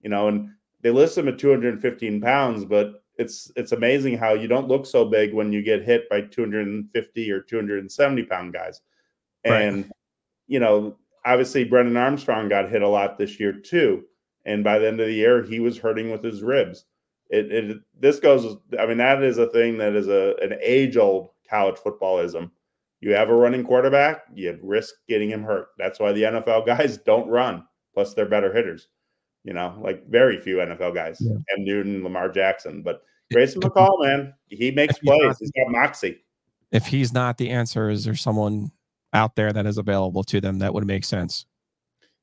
you 0.02 0.10
know, 0.10 0.28
and 0.28 0.50
they 0.80 0.90
list 0.90 1.16
him 1.16 1.28
at 1.28 1.38
215 1.38 2.20
pounds, 2.20 2.64
but 2.64 2.99
it's 3.20 3.52
it's 3.54 3.72
amazing 3.72 4.16
how 4.16 4.32
you 4.32 4.48
don't 4.48 4.66
look 4.66 4.86
so 4.86 5.04
big 5.04 5.34
when 5.34 5.52
you 5.52 5.62
get 5.62 5.82
hit 5.82 6.08
by 6.08 6.22
250 6.22 7.30
or 7.30 7.40
270 7.42 8.22
pound 8.24 8.54
guys. 8.54 8.80
Right. 9.46 9.62
And 9.62 9.90
you 10.48 10.58
know, 10.58 10.96
obviously 11.24 11.64
brennan 11.64 11.98
Armstrong 11.98 12.48
got 12.48 12.70
hit 12.70 12.82
a 12.82 12.88
lot 12.88 13.18
this 13.18 13.38
year 13.38 13.52
too. 13.52 14.04
And 14.46 14.64
by 14.64 14.78
the 14.78 14.88
end 14.88 15.00
of 15.00 15.06
the 15.06 15.12
year, 15.12 15.42
he 15.42 15.60
was 15.60 15.76
hurting 15.76 16.10
with 16.10 16.24
his 16.24 16.42
ribs. 16.42 16.86
It, 17.28 17.52
it 17.52 17.78
this 17.98 18.18
goes. 18.18 18.56
I 18.78 18.86
mean, 18.86 18.98
that 18.98 19.22
is 19.22 19.36
a 19.36 19.50
thing 19.50 19.76
that 19.78 19.94
is 19.94 20.08
a 20.08 20.34
an 20.42 20.58
age 20.62 20.96
old 20.96 21.30
college 21.48 21.76
footballism. 21.76 22.50
You 23.00 23.12
have 23.12 23.28
a 23.28 23.34
running 23.34 23.64
quarterback, 23.64 24.22
you 24.34 24.58
risk 24.62 24.94
getting 25.08 25.30
him 25.30 25.42
hurt. 25.42 25.68
That's 25.78 26.00
why 26.00 26.12
the 26.12 26.22
NFL 26.22 26.66
guys 26.66 26.96
don't 27.06 27.28
run. 27.28 27.64
Plus, 27.94 28.14
they're 28.14 28.26
better 28.26 28.52
hitters. 28.52 28.88
You 29.44 29.54
know, 29.54 29.78
like 29.80 30.06
very 30.08 30.38
few 30.40 30.56
NFL 30.56 30.94
guys. 30.94 31.18
Yeah. 31.20 31.36
Newton, 31.56 32.02
Lamar 32.04 32.28
Jackson, 32.28 32.82
but 32.82 33.02
Grayson 33.32 33.62
McCall, 33.62 34.04
man, 34.04 34.34
he 34.48 34.70
makes 34.70 34.96
if 34.96 35.00
he's 35.00 35.08
not- 35.08 35.18
plays. 35.20 35.38
He's 35.38 35.50
got 35.52 35.70
moxie. 35.70 36.22
If 36.72 36.86
he's 36.86 37.12
not 37.12 37.38
the 37.38 37.50
answer, 37.50 37.90
is 37.90 38.04
there 38.04 38.14
someone 38.14 38.70
out 39.12 39.34
there 39.34 39.52
that 39.52 39.66
is 39.66 39.78
available 39.78 40.22
to 40.24 40.40
them 40.40 40.58
that 40.60 40.72
would 40.72 40.86
make 40.86 41.04
sense? 41.04 41.46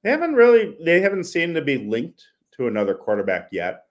They 0.03 0.11
haven't 0.11 0.35
really 0.35 0.77
they 0.83 1.01
haven't 1.01 1.25
seemed 1.25 1.55
to 1.55 1.61
be 1.61 1.77
linked 1.77 2.23
to 2.55 2.67
another 2.67 2.93
quarterback 2.95 3.49
yet. 3.51 3.83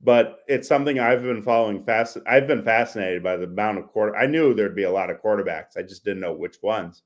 But 0.00 0.44
it's 0.46 0.68
something 0.68 1.00
I've 1.00 1.22
been 1.22 1.42
following 1.42 1.82
fast. 1.82 2.18
I've 2.26 2.46
been 2.46 2.62
fascinated 2.62 3.22
by 3.22 3.36
the 3.36 3.44
amount 3.44 3.78
of 3.78 3.88
quarter. 3.88 4.16
I 4.16 4.26
knew 4.26 4.54
there'd 4.54 4.76
be 4.76 4.84
a 4.84 4.90
lot 4.90 5.10
of 5.10 5.20
quarterbacks. 5.20 5.76
I 5.76 5.82
just 5.82 6.04
didn't 6.04 6.20
know 6.20 6.32
which 6.32 6.62
ones. 6.62 7.02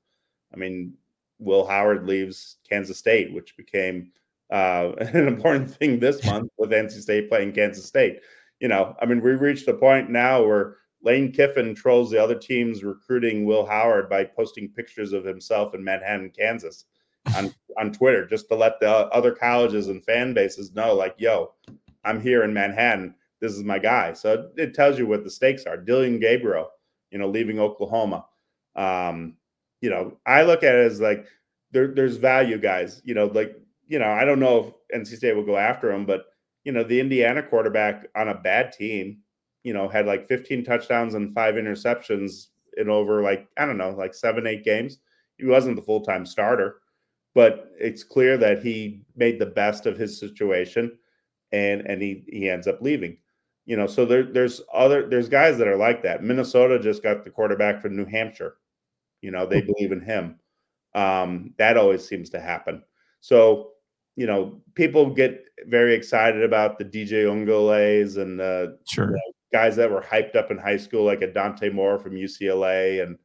I 0.53 0.57
mean, 0.57 0.93
Will 1.39 1.65
Howard 1.65 2.07
leaves 2.07 2.57
Kansas 2.69 2.99
State, 2.99 3.33
which 3.33 3.57
became 3.57 4.11
uh, 4.53 4.93
an 4.99 5.27
important 5.27 5.69
thing 5.75 5.99
this 5.99 6.23
month 6.29 6.49
with 6.57 6.69
NC 6.69 7.01
State 7.01 7.27
playing 7.27 7.51
Kansas 7.51 7.85
State. 7.85 8.19
You 8.59 8.69
know, 8.69 8.95
I 9.01 9.05
mean, 9.05 9.21
we 9.21 9.31
reached 9.31 9.67
a 9.67 9.73
point 9.73 10.09
now 10.09 10.45
where 10.45 10.77
Lane 11.01 11.33
Kiffin 11.33 11.75
trolls 11.75 12.11
the 12.11 12.23
other 12.23 12.35
teams 12.35 12.83
recruiting 12.83 13.45
Will 13.45 13.65
Howard 13.65 14.09
by 14.09 14.23
posting 14.23 14.69
pictures 14.69 15.11
of 15.11 15.25
himself 15.25 15.73
in 15.73 15.83
Manhattan, 15.83 16.29
Kansas 16.29 16.85
on, 17.35 17.53
on 17.79 17.91
Twitter, 17.91 18.25
just 18.25 18.47
to 18.49 18.55
let 18.55 18.79
the 18.79 18.89
other 18.89 19.33
colleges 19.33 19.89
and 19.89 20.05
fan 20.05 20.33
bases 20.33 20.73
know, 20.73 20.93
like, 20.93 21.15
yo, 21.17 21.53
I'm 22.05 22.21
here 22.21 22.43
in 22.43 22.53
Manhattan. 22.53 23.15
This 23.41 23.53
is 23.53 23.63
my 23.63 23.79
guy. 23.79 24.13
So 24.13 24.49
it 24.55 24.73
tells 24.73 24.97
you 24.97 25.07
what 25.07 25.25
the 25.25 25.31
stakes 25.31 25.65
are. 25.65 25.75
Dillon 25.75 26.19
Gabriel, 26.19 26.69
you 27.11 27.17
know, 27.17 27.27
leaving 27.27 27.59
Oklahoma. 27.59 28.25
Um, 28.75 29.35
you 29.81 29.89
know, 29.89 30.17
I 30.25 30.43
look 30.43 30.63
at 30.63 30.75
it 30.75 30.85
as 30.85 31.01
like 31.01 31.25
there, 31.71 31.87
there's 31.87 32.15
value 32.15 32.57
guys, 32.57 33.01
you 33.03 33.13
know, 33.13 33.25
like, 33.25 33.57
you 33.93 33.99
know, 33.99 34.09
I 34.09 34.25
don't 34.25 34.39
know 34.39 34.73
if 34.91 35.01
NC 35.01 35.17
State 35.17 35.35
will 35.35 35.45
go 35.45 35.55
after 35.55 35.91
him, 35.91 36.03
but 36.03 36.25
you 36.63 36.71
know, 36.71 36.83
the 36.83 36.99
Indiana 36.99 37.43
quarterback 37.43 38.07
on 38.15 38.29
a 38.29 38.33
bad 38.33 38.71
team, 38.71 39.19
you 39.61 39.71
know, 39.71 39.87
had 39.87 40.07
like 40.07 40.27
15 40.27 40.65
touchdowns 40.65 41.13
and 41.13 41.31
five 41.31 41.53
interceptions 41.53 42.47
in 42.75 42.89
over 42.89 43.21
like, 43.21 43.47
I 43.55 43.67
don't 43.67 43.77
know, 43.77 43.91
like 43.91 44.15
seven, 44.15 44.47
eight 44.47 44.63
games. 44.63 44.97
He 45.37 45.45
wasn't 45.45 45.75
the 45.75 45.83
full 45.83 46.01
time 46.01 46.25
starter, 46.25 46.77
but 47.35 47.69
it's 47.79 48.03
clear 48.03 48.35
that 48.39 48.63
he 48.63 49.03
made 49.15 49.37
the 49.37 49.45
best 49.45 49.85
of 49.85 49.95
his 49.95 50.19
situation 50.19 50.97
and 51.51 51.81
and 51.81 52.01
he 52.01 52.23
he 52.29 52.49
ends 52.49 52.65
up 52.65 52.81
leaving. 52.81 53.17
You 53.67 53.77
know, 53.77 53.85
so 53.85 54.05
there 54.07 54.23
there's 54.23 54.59
other 54.73 55.07
there's 55.07 55.29
guys 55.29 55.59
that 55.59 55.67
are 55.67 55.77
like 55.77 56.01
that. 56.01 56.23
Minnesota 56.23 56.79
just 56.79 57.03
got 57.03 57.23
the 57.23 57.29
quarterback 57.29 57.79
from 57.79 57.95
New 57.95 58.05
Hampshire. 58.05 58.55
You 59.21 59.29
know, 59.29 59.45
they 59.45 59.61
believe 59.61 59.91
in 59.91 60.01
him. 60.01 60.39
Um, 60.95 61.53
that 61.59 61.77
always 61.77 62.03
seems 62.07 62.31
to 62.31 62.39
happen. 62.39 62.81
So, 63.23 63.72
you 64.15 64.27
know, 64.27 64.61
people 64.75 65.09
get 65.09 65.43
very 65.67 65.93
excited 65.95 66.43
about 66.43 66.77
the 66.77 66.85
DJ 66.85 67.23
Uiagaleleis 67.25 68.17
and 68.17 68.39
the 68.39 68.77
Sure. 68.87 69.15
guys 69.51 69.75
that 69.75 69.89
were 69.89 70.01
hyped 70.01 70.35
up 70.35 70.51
in 70.51 70.57
high 70.57 70.77
school, 70.77 71.03
like 71.05 71.21
a 71.21 71.31
Dante 71.31 71.69
Moore 71.69 71.97
from 71.99 72.13
UCLA 72.13 73.03
and 73.03 73.17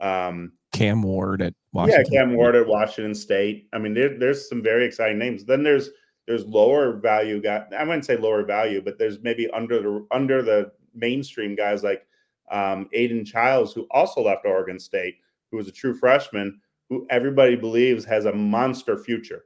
um, 0.00 0.52
Cam 0.72 1.02
Ward 1.02 1.42
at 1.42 1.54
Washington. 1.72 2.04
yeah, 2.12 2.18
Cam 2.18 2.34
Ward 2.34 2.54
at 2.54 2.66
Washington 2.66 3.14
State. 3.14 3.68
I 3.72 3.78
mean, 3.78 3.94
there, 3.94 4.18
there's 4.18 4.48
some 4.48 4.62
very 4.62 4.84
exciting 4.84 5.18
names. 5.18 5.44
Then 5.44 5.62
there's 5.62 5.90
there's 6.26 6.44
lower 6.44 6.92
value 6.92 7.40
guys. 7.40 7.62
I 7.76 7.84
wouldn't 7.84 8.04
say 8.04 8.16
lower 8.16 8.44
value, 8.44 8.82
but 8.82 8.98
there's 8.98 9.22
maybe 9.22 9.48
under 9.50 9.80
the 9.80 10.06
under 10.10 10.42
the 10.42 10.72
mainstream 10.94 11.54
guys 11.54 11.82
like 11.82 12.06
um, 12.50 12.88
Aidan 12.92 13.24
Chiles, 13.24 13.72
who 13.72 13.86
also 13.90 14.22
left 14.22 14.44
Oregon 14.44 14.78
State, 14.78 15.16
who 15.50 15.56
was 15.56 15.68
a 15.68 15.72
true 15.72 15.94
freshman, 15.94 16.60
who 16.88 17.06
everybody 17.10 17.56
believes 17.56 18.04
has 18.04 18.24
a 18.24 18.32
monster 18.32 18.96
future, 18.98 19.44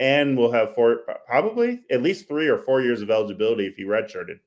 and 0.00 0.36
will 0.36 0.50
have 0.50 0.74
four 0.74 1.02
probably 1.28 1.82
at 1.90 2.02
least 2.02 2.26
three 2.26 2.48
or 2.48 2.58
four 2.58 2.80
years 2.80 3.02
of 3.02 3.10
eligibility 3.10 3.66
if 3.66 3.76
he 3.76 3.84
redshirted. 3.84 4.40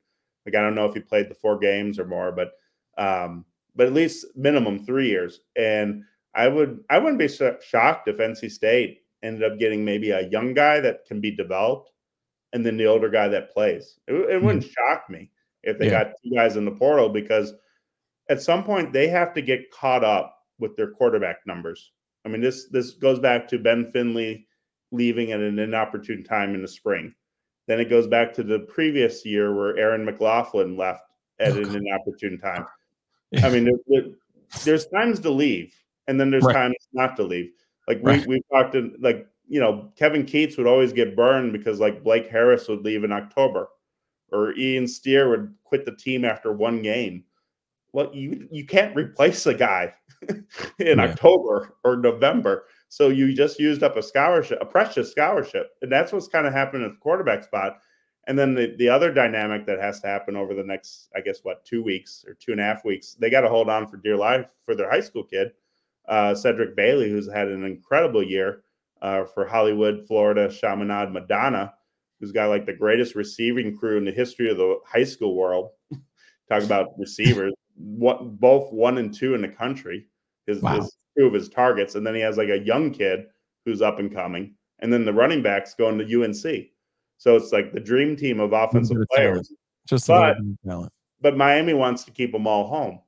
Like 0.46 0.56
I 0.56 0.62
don't 0.62 0.76
know 0.76 0.86
if 0.88 0.94
he 0.96 1.00
played 1.00 1.30
the 1.30 1.36
four 1.36 1.58
games 1.58 2.00
or 2.00 2.06
more, 2.06 2.34
but 2.34 2.52
um, 2.98 3.46
but 3.76 3.88
at 3.88 3.94
least 3.94 4.26
minimum 4.36 4.84
three 4.84 5.08
years. 5.08 5.40
And 5.56 6.04
I 6.36 6.48
would 6.50 6.84
I 6.90 6.98
wouldn't 6.98 7.20
be 7.20 7.28
shocked 7.30 8.08
if 8.10 8.18
NC 8.18 8.52
State 8.52 9.04
ended 9.22 9.50
up 9.50 9.58
getting 9.60 9.86
maybe 9.86 10.10
a 10.12 10.28
young 10.30 10.54
guy 10.54 10.82
that 10.82 11.06
can 11.06 11.22
be 11.22 11.32
developed, 11.32 11.92
and 12.52 12.66
then 12.66 12.76
the 12.76 12.88
older 12.88 13.10
guy 13.10 13.28
that 13.30 13.54
plays. 13.54 14.00
It, 14.08 14.14
it 14.14 14.42
wouldn't 14.42 14.66
shock 14.66 15.10
me 15.10 15.30
if 15.62 15.78
they 15.78 15.86
Yeah. 15.86 16.04
got 16.04 16.14
two 16.24 16.36
guys 16.36 16.58
in 16.58 16.66
the 16.66 16.72
portal 16.72 17.08
because 17.10 17.54
at 18.30 18.42
some 18.42 18.64
point 18.64 18.92
they 18.92 19.08
have 19.08 19.34
to 19.36 19.42
get 19.42 19.72
caught 19.72 20.04
up 20.04 20.36
with 20.60 20.76
their 20.76 20.92
quarterback 20.92 21.38
numbers. 21.46 21.92
I 22.26 22.30
mean 22.30 22.42
this 22.42 22.68
this 22.70 22.92
goes 22.92 23.20
back 23.20 23.48
to 23.50 23.60
Ben 23.60 23.92
Finley 23.92 24.48
leaving 24.94 25.32
at 25.34 25.42
an 25.42 25.60
inopportune 25.60 26.24
time 26.24 26.56
in 26.56 26.62
the 26.62 26.68
spring. 26.68 27.14
Then 27.68 27.80
it 27.82 27.90
goes 27.90 28.08
back 28.08 28.34
to 28.36 28.44
the 28.44 28.60
previous 28.60 29.26
year 29.26 29.54
where 29.56 29.78
Aaron 29.78 30.06
McLaughlin 30.06 30.78
left 30.78 31.04
at 31.40 31.54
oh, 31.54 31.62
an 31.62 31.76
inopportune 31.76 32.38
time. 32.38 32.66
I 33.44 33.50
mean, 33.50 33.66
there, 33.66 33.74
there- 33.88 34.14
there's 34.64 34.86
times 34.86 35.20
to 35.22 35.32
leave, 35.32 35.74
and 36.08 36.20
then 36.20 36.30
there's 36.30 36.44
Right. 36.44 36.54
times 36.54 36.76
not 36.94 37.16
to 37.18 37.24
leave. 37.24 37.52
Like 37.88 38.04
we 38.04 38.12
Right. 38.12 38.28
we 38.28 38.42
talked 38.52 38.74
to 38.74 38.96
like 39.00 39.28
you 39.50 39.60
know 39.60 39.92
Kevin 39.98 40.24
Keatts 40.26 40.58
would 40.58 40.68
always 40.68 40.94
get 40.94 41.16
burned 41.16 41.54
because 41.54 41.80
like 41.80 42.04
Blake 42.04 42.28
Harris 42.28 42.68
would 42.68 42.86
leave 42.86 43.04
in 43.04 43.12
October, 43.12 43.68
or 44.32 44.56
Ian 44.56 44.88
Steere 44.88 45.28
would 45.30 45.56
quit 45.64 45.86
the 45.86 45.96
team 45.96 46.24
after 46.24 46.54
one 46.54 46.84
game. 46.84 47.24
Well, 47.94 48.12
you 48.14 48.48
you 48.52 48.64
can't 48.68 48.96
replace 48.96 49.48
a 49.48 49.56
guy 49.56 49.96
in 50.30 50.46
Yeah. 50.80 51.02
October 51.06 51.78
or 51.84 51.96
November, 51.98 52.66
so 52.94 53.10
you 53.10 53.34
just 53.34 53.60
used 53.60 53.82
up 53.82 53.98
a 53.98 54.04
scholarship, 54.04 54.60
a 54.62 54.68
precious 54.68 55.10
scholarship, 55.10 55.72
and 55.82 55.92
that's 55.92 56.12
what's 56.12 56.28
kind 56.28 56.46
of 56.46 56.54
happened 56.54 56.84
at 56.84 56.92
the 56.92 56.98
quarterback 56.98 57.44
spot. 57.44 57.80
And 58.28 58.38
then 58.38 58.54
the, 58.54 58.76
the 58.78 58.88
other 58.88 59.12
dynamic 59.12 59.66
that 59.66 59.80
has 59.80 60.00
to 60.02 60.08
happen 60.08 60.36
over 60.36 60.54
the 60.54 60.64
next, 60.64 61.10
I 61.16 61.22
guess, 61.22 61.40
what, 61.42 61.66
two 61.66 61.82
weeks 61.82 62.24
or 62.28 62.36
two 62.36 62.52
and 62.52 62.62
a 62.62 62.64
half 62.64 62.86
weeks, 62.86 63.16
they 63.16 63.32
got 63.32 63.42
to 63.42 63.50
hold 63.50 63.68
on 63.68 63.88
for 63.88 63.98
dear 63.98 64.16
life 64.16 64.54
for 64.64 64.76
their 64.76 64.92
high 64.92 65.00
school 65.00 65.24
kid, 65.24 65.54
uh, 66.08 66.36
Cedric 66.36 66.76
Bailey, 66.76 67.10
who's 67.10 67.28
had 67.28 67.48
an 67.48 67.64
incredible 67.64 68.22
year 68.22 68.62
uh, 69.02 69.26
for 69.26 69.48
Hollywood, 69.48 70.06
Florida, 70.08 70.48
Chaminade, 70.48 71.12
Madonna, 71.12 71.74
who's 72.20 72.32
got 72.32 72.50
like 72.50 72.68
the 72.68 72.74
greatest 72.74 73.16
receiving 73.16 73.76
crew 73.76 73.98
in 73.98 74.06
the 74.06 74.12
history 74.12 74.52
of 74.52 74.58
the 74.58 74.78
high 74.86 75.04
school 75.04 75.34
world. 75.36 75.72
Talk 76.48 76.62
about 76.62 76.94
receivers, 77.00 77.54
what 77.76 78.40
both 78.40 78.72
one 78.72 79.00
and 79.00 79.12
two 79.12 79.34
in 79.34 79.42
the 79.42 79.48
country. 79.48 80.06
His, 80.48 80.62
Wow. 80.62 80.78
his 80.82 80.96
two 81.18 81.26
of 81.28 81.34
his 81.34 81.50
targets, 81.50 81.96
and 81.96 82.06
then 82.06 82.16
he 82.16 82.22
has 82.22 82.38
like 82.38 82.50
a 82.50 82.60
young 82.60 82.92
kid 82.92 83.26
who's 83.66 83.82
up 83.82 84.00
and 84.00 84.14
coming, 84.14 84.56
and 84.80 84.92
then 84.92 85.06
the 85.06 85.14
running 85.14 85.42
backs 85.42 85.74
going 85.74 85.98
to 85.98 86.06
UNC. 86.24 86.70
So 87.18 87.36
it's 87.36 87.52
like 87.54 87.72
the 87.72 87.80
dream 87.80 88.16
team 88.16 88.40
of 88.40 88.52
offensive 88.54 88.98
players. 89.14 89.54
Just 89.88 90.08
But- 90.08 90.38
little 90.38 90.44
bit 90.44 90.52
of 90.66 90.70
talent. 90.70 90.94
But 91.22 91.38
Miami 91.38 91.74
wants 91.74 92.04
to 92.04 92.12
keep 92.12 92.34
them 92.34 92.46
all 92.48 92.68
home, 92.68 93.00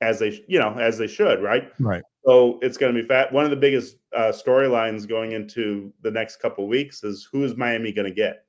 as 0.00 0.20
they 0.20 0.44
you 0.46 0.60
know 0.60 0.78
as 0.78 0.96
they 0.98 1.08
should, 1.08 1.42
right? 1.42 1.72
Right. 1.80 2.02
So 2.24 2.60
it's 2.62 2.76
going 2.76 2.94
to 2.94 3.02
be 3.02 3.06
fat. 3.08 3.32
One 3.32 3.44
of 3.44 3.50
the 3.50 3.56
biggest 3.56 3.96
uh, 4.12 4.30
storylines 4.32 5.08
going 5.08 5.32
into 5.32 5.92
the 6.02 6.10
next 6.12 6.36
couple 6.36 6.68
weeks 6.68 7.02
is 7.02 7.28
who 7.32 7.42
is 7.42 7.56
Miami 7.56 7.90
going 7.90 8.06
to 8.08 8.14
get, 8.14 8.44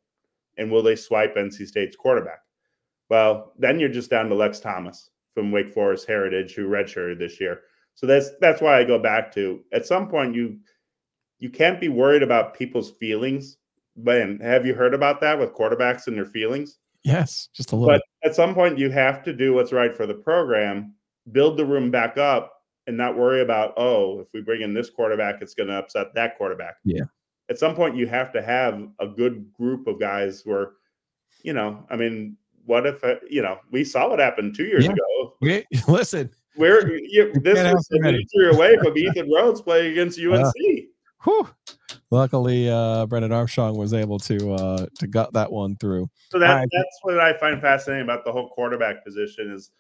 and 0.58 0.72
will 0.72 0.84
they 0.84 0.96
swipe 0.96 1.36
NC 1.36 1.66
State's 1.68 1.96
quarterback? 1.96 2.42
Well, 3.10 3.54
then 3.58 3.80
you're 3.80 3.90
just 3.90 4.12
down 4.12 4.30
to 4.30 4.36
Lex 4.36 4.60
Thomas 4.60 5.10
from 5.34 5.52
Wake 5.52 5.74
Forest 5.74 6.06
Heritage, 6.08 6.54
who 6.54 6.68
redshirted 6.70 7.18
this 7.18 7.42
year. 7.42 7.62
So 7.96 8.08
that's 8.08 8.32
that's 8.42 8.62
why 8.62 8.80
I 8.80 8.84
go 8.84 9.00
back 9.00 9.34
to 9.36 9.62
at 9.72 9.86
some 9.86 10.08
point 10.08 10.36
you 10.36 10.60
you 11.40 11.50
can't 11.50 11.80
be 11.80 11.90
worried 11.90 12.24
about 12.24 12.54
people's 12.54 12.92
feelings. 12.92 13.58
Ben, 13.96 14.40
have 14.42 14.66
you 14.66 14.74
heard 14.74 14.94
about 14.94 15.22
that 15.22 15.38
with 15.38 15.54
quarterbacks 15.54 16.08
and 16.08 16.16
their 16.18 16.26
feelings? 16.26 16.80
Yes, 17.04 17.50
just 17.54 17.74
a 17.74 17.76
little. 17.76 17.94
But 17.94 18.04
at 18.28 18.34
some 18.36 18.54
point, 18.56 18.78
you 18.80 18.90
have 18.90 19.24
to 19.24 19.34
do 19.34 19.54
what's 19.54 19.74
right 19.74 19.94
for 19.94 20.08
the 20.08 20.14
program, 20.14 20.96
build 21.34 21.58
the 21.58 21.66
room 21.66 21.92
back 21.92 22.18
up, 22.18 22.54
and 22.88 22.96
not 22.98 23.18
worry 23.18 23.42
about, 23.42 23.74
oh, 23.78 24.22
if 24.22 24.28
we 24.34 24.42
bring 24.42 24.62
in 24.62 24.74
this 24.74 24.90
quarterback, 24.90 25.42
it's 25.42 25.54
going 25.54 25.68
to 25.68 25.76
upset 25.76 26.14
that 26.16 26.38
quarterback. 26.38 26.76
Yeah. 26.86 27.04
at 27.50 27.60
some 27.60 27.76
point 27.76 27.98
you 27.98 28.08
have 28.08 28.32
to 28.34 28.42
have 28.42 28.88
a 29.00 29.08
good 29.08 29.52
group 29.54 29.86
of 29.88 30.00
guys 30.00 30.44
where, 30.46 30.72
you 31.44 31.52
know, 31.54 31.86
I 31.90 31.98
mean, 31.98 32.38
what 32.66 32.86
if 32.88 33.04
uh, 33.04 33.16
you 33.30 33.42
know 33.42 33.60
we 33.70 33.84
saw 33.84 34.10
what 34.10 34.20
happened 34.20 34.56
two 34.56 34.64
years 34.66 34.86
Yeah. 34.86 34.94
ago? 34.94 35.34
We, 35.42 35.66
listen, 35.90 36.32
Where 36.56 36.96
you, 36.98 37.32
this 37.42 37.74
was 37.74 37.88
many. 37.92 38.20
injury 38.36 38.54
away 38.56 38.78
from 38.78 38.98
Ethan 38.98 39.30
Rhodes 39.32 39.62
playing 39.62 39.92
against 39.94 40.20
UNC. 40.24 40.54
whew, 41.24 41.50
luckily 42.12 42.70
uh, 42.70 43.06
Brennan 43.08 43.32
Armstrong 43.32 43.78
was 43.78 43.94
able 43.94 44.20
to 44.20 44.54
uh, 44.54 44.86
to 45.00 45.08
gut 45.08 45.34
that 45.34 45.52
one 45.52 45.76
through. 45.78 46.10
So 46.32 46.40
that 46.40 46.50
I- 46.52 46.66
that's 46.72 47.00
what 47.04 47.20
I 47.20 47.34
find 47.38 47.62
fascinating 47.62 48.04
about 48.04 48.26
the 48.26 48.32
whole 48.32 48.50
quarterback 48.50 49.04
position 49.04 49.52
is, 49.52 49.72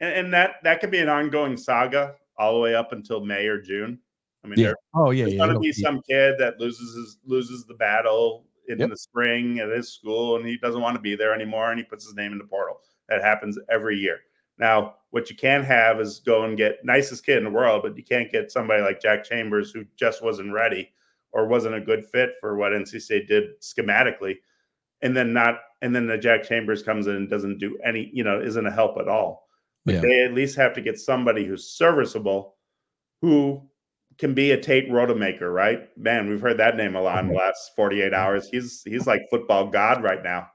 and, 0.00 0.12
and 0.14 0.34
that 0.34 0.56
that 0.62 0.80
could 0.80 0.90
be 0.90 0.98
an 0.98 1.08
ongoing 1.08 1.56
saga 1.56 2.14
all 2.38 2.54
the 2.54 2.60
way 2.60 2.74
up 2.74 2.92
until 2.92 3.24
May 3.24 3.46
or 3.46 3.60
June. 3.60 3.98
I 4.44 4.48
mean, 4.48 4.58
Yeah. 4.58 4.66
there, 4.68 4.76
Oh 4.94 5.10
yeah, 5.10 5.24
there's 5.24 5.34
yeah. 5.34 5.44
going 5.44 5.54
to 5.54 5.60
be 5.60 5.68
be- 5.68 5.72
some 5.72 6.00
kid 6.08 6.34
that 6.38 6.58
loses 6.58 6.94
his, 6.96 7.18
loses 7.24 7.64
the 7.66 7.74
battle 7.74 8.46
in 8.68 8.78
Yep. 8.78 8.90
the 8.90 8.96
spring 8.96 9.58
at 9.60 9.68
his 9.68 9.92
school, 9.92 10.36
and 10.36 10.46
he 10.46 10.56
doesn't 10.58 10.80
want 10.80 10.94
to 10.96 11.00
be 11.00 11.14
there 11.14 11.32
anymore, 11.34 11.70
and 11.70 11.78
he 11.78 11.84
puts 11.84 12.04
his 12.04 12.14
name 12.14 12.32
in 12.32 12.38
the 12.38 12.44
portal. 12.44 12.78
That 13.08 13.22
happens 13.22 13.58
every 13.70 13.96
year. 13.98 14.18
Now, 14.58 14.96
what 15.10 15.28
you 15.28 15.36
can 15.36 15.62
have 15.62 16.00
is 16.00 16.20
go 16.20 16.44
and 16.44 16.56
get 16.56 16.84
nicest 16.84 17.24
kid 17.24 17.38
in 17.38 17.44
the 17.44 17.50
world, 17.50 17.82
but 17.82 17.96
you 17.96 18.04
can't 18.04 18.32
get 18.32 18.50
somebody 18.50 18.82
like 18.82 19.00
Jack 19.00 19.24
Chambers 19.24 19.70
who 19.70 19.84
just 19.96 20.22
wasn't 20.22 20.52
ready 20.52 20.92
or 21.32 21.46
wasn't 21.46 21.74
a 21.74 21.80
good 21.80 22.04
fit 22.04 22.34
for 22.40 22.56
what 22.56 22.72
NC 22.72 23.00
State 23.00 23.28
did 23.28 23.60
schematically, 23.60 24.36
and 25.00 25.16
then 25.16 25.32
not, 25.32 25.60
and 25.80 25.94
then 25.94 26.06
the 26.06 26.18
Jack 26.18 26.44
Chambers 26.44 26.82
comes 26.82 27.06
in 27.06 27.16
and 27.16 27.30
doesn't 27.30 27.58
do 27.58 27.78
any, 27.84 28.10
you 28.12 28.24
know, 28.24 28.40
isn't 28.40 28.66
a 28.66 28.70
help 28.70 28.98
at 28.98 29.08
all. 29.08 29.48
But 29.84 29.96
Yeah. 29.96 30.00
they 30.00 30.24
at 30.24 30.34
least 30.34 30.56
have 30.56 30.74
to 30.74 30.80
get 30.80 30.98
somebody 30.98 31.44
who's 31.44 31.68
serviceable, 31.68 32.56
who 33.20 33.68
can 34.18 34.34
be 34.34 34.52
a 34.52 34.60
Tate 34.60 34.90
Rodemaker, 34.90 35.52
right? 35.52 35.88
Man, 35.98 36.28
we've 36.28 36.40
heard 36.40 36.58
that 36.58 36.76
name 36.76 36.94
a 36.94 37.00
lot 37.00 37.20
in 37.20 37.28
the 37.28 37.34
mm-hmm. 37.34 37.40
last 37.40 37.74
48 37.74 38.14
hours. 38.14 38.48
He's 38.48 38.82
he's 38.84 39.06
like 39.06 39.22
football 39.30 39.66
god 39.68 40.02
right 40.02 40.22
now. 40.22 40.48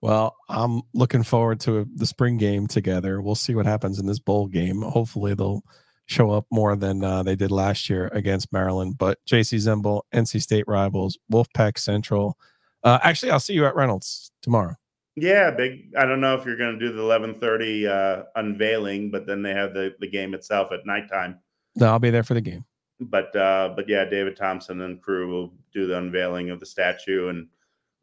Well, 0.00 0.36
I'm 0.48 0.82
looking 0.94 1.24
forward 1.24 1.60
to 1.60 1.86
the 1.94 2.06
spring 2.06 2.36
game 2.36 2.66
together. 2.66 3.20
We'll 3.20 3.34
see 3.34 3.54
what 3.54 3.66
happens 3.66 3.98
in 3.98 4.06
this 4.06 4.20
bowl 4.20 4.46
game. 4.46 4.82
Hopefully, 4.82 5.34
they'll 5.34 5.62
show 6.06 6.30
up 6.30 6.46
more 6.50 6.76
than 6.76 7.02
uh, 7.04 7.22
they 7.22 7.36
did 7.36 7.50
last 7.50 7.90
year 7.90 8.08
against 8.12 8.52
Maryland. 8.52 8.96
But 8.98 9.18
Jacey 9.26 9.58
Zembal, 9.58 10.02
NC 10.14 10.40
State 10.40 10.64
rivals, 10.68 11.18
Wolfpack 11.32 11.78
Central. 11.78 12.38
Uh, 12.84 12.98
actually, 13.02 13.32
I'll 13.32 13.40
see 13.40 13.54
you 13.54 13.66
at 13.66 13.74
Reynolds 13.74 14.30
tomorrow. 14.40 14.76
Yeah, 15.16 15.50
big. 15.50 15.92
I 15.98 16.06
don't 16.06 16.20
know 16.20 16.34
if 16.36 16.46
you're 16.46 16.56
going 16.56 16.78
to 16.78 16.86
do 16.86 16.92
the 16.94 17.02
11:30 17.02 17.88
uh, 17.88 18.24
unveiling, 18.36 19.10
but 19.10 19.26
then 19.26 19.42
they 19.42 19.52
have 19.52 19.74
the 19.74 19.94
the 19.98 20.08
game 20.08 20.32
itself 20.34 20.70
at 20.72 20.86
nighttime. 20.86 21.40
No, 21.74 21.86
I'll 21.86 21.98
be 21.98 22.10
there 22.10 22.22
for 22.22 22.34
the 22.34 22.40
game. 22.40 22.64
But 23.00 23.34
uh, 23.34 23.72
but 23.74 23.88
yeah, 23.88 24.04
David 24.04 24.36
Thompson 24.36 24.80
and 24.82 25.02
crew 25.02 25.28
will 25.28 25.54
do 25.72 25.86
the 25.86 25.98
unveiling 25.98 26.50
of 26.50 26.60
the 26.60 26.66
statue, 26.66 27.28
and 27.28 27.48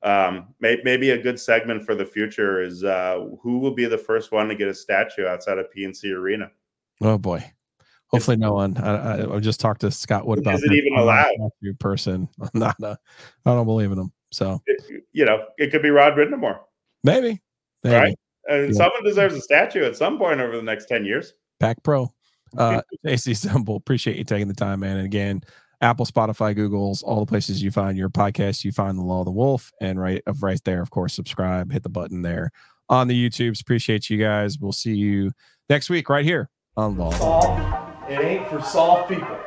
um, 0.03 0.53
may, 0.59 0.77
maybe 0.83 1.11
a 1.11 1.17
good 1.21 1.39
segment 1.39 1.83
for 1.85 1.95
the 1.95 2.05
future 2.05 2.61
is 2.61 2.83
uh, 2.83 3.25
who 3.41 3.57
will 3.59 3.73
be 3.73 3.85
the 3.85 3.97
first 3.97 4.31
one 4.31 4.47
to 4.49 4.55
get 4.55 4.67
a 4.67 4.73
statue 4.73 5.25
outside 5.25 5.57
of 5.57 5.67
PNC 5.75 6.11
Arena. 6.13 6.51
Oh 7.01 7.17
boy. 7.17 7.43
Hopefully, 8.07 8.37
no 8.37 8.53
one. 8.53 8.77
I, 8.77 9.23
I, 9.23 9.35
I 9.35 9.39
just 9.39 9.59
talked 9.59 9.81
to 9.81 9.89
Scott 9.91 10.27
Wood 10.27 10.39
about 10.39 10.55
Is 10.55 10.63
it 10.63 10.71
even 10.73 10.93
I'm 10.93 10.99
a 10.99 11.03
allowed? 11.03 11.49
person. 11.79 12.29
I'm 12.41 12.49
not. 12.53 12.75
A, 12.83 12.97
I 13.45 13.53
don't 13.53 13.65
believe 13.65 13.91
in 13.91 13.97
him. 13.97 14.11
So 14.31 14.61
It- 14.67 15.03
you 15.11 15.25
know, 15.25 15.45
it 15.57 15.71
could 15.71 15.81
be 15.81 15.89
Rod 15.89 16.13
Brind'Amour, 16.13 16.59
maybe. 17.03 17.41
maybe. 17.83 17.95
right? 17.95 18.15
And 18.49 18.67
Yeah. 18.67 18.73
someone 18.77 19.03
deserves 19.03 19.33
a 19.35 19.41
statue 19.41 19.83
at 19.85 19.95
some 19.95 20.17
point 20.17 20.39
over 20.39 20.55
the 20.55 20.61
next 20.61 20.85
10 20.87 21.03
years. 21.05 21.33
Pack 21.59 21.81
Pro. 21.83 22.13
Uh, 22.57 22.81
Jacey 23.05 23.31
Zembal, 23.33 23.77
appreciate 23.77 24.17
you 24.17 24.23
taking 24.23 24.47
the 24.47 24.53
time, 24.53 24.81
man. 24.81 24.97
And 24.97 25.05
again, 25.05 25.41
Apple, 25.81 26.05
Spotify, 26.05 26.55
Google's, 26.55 27.03
all 27.03 27.19
the 27.19 27.25
places 27.25 27.61
you 27.61 27.71
find 27.71 27.97
your 27.97 28.09
podcast, 28.09 28.63
you 28.63 28.71
find 28.71 28.97
the 28.97 29.03
Law 29.03 29.19
of 29.19 29.25
the 29.25 29.31
Wolf, 29.31 29.71
and 29.81 29.99
right 29.99 30.21
of 30.25 30.43
right 30.43 30.61
there, 30.65 30.81
of 30.81 30.89
course, 30.89 31.13
subscribe, 31.13 31.71
hit 31.71 31.83
the 31.83 31.89
button 31.89 32.21
there 32.21 32.51
on 32.89 33.07
the 33.07 33.29
YouTubes. 33.29 33.61
Appreciate 33.61 34.09
you 34.09 34.17
guys. 34.17 34.59
We'll 34.59 34.71
see 34.71 34.95
you 34.95 35.31
next 35.69 35.89
week 35.89 36.09
right 36.09 36.25
here 36.25 36.49
on 36.77 36.97
Law. 36.97 37.11
Soft. 37.11 38.11
It 38.11 38.19
ain't 38.19 38.47
for 38.47 38.61
soft 38.61 39.09
people. 39.09 39.39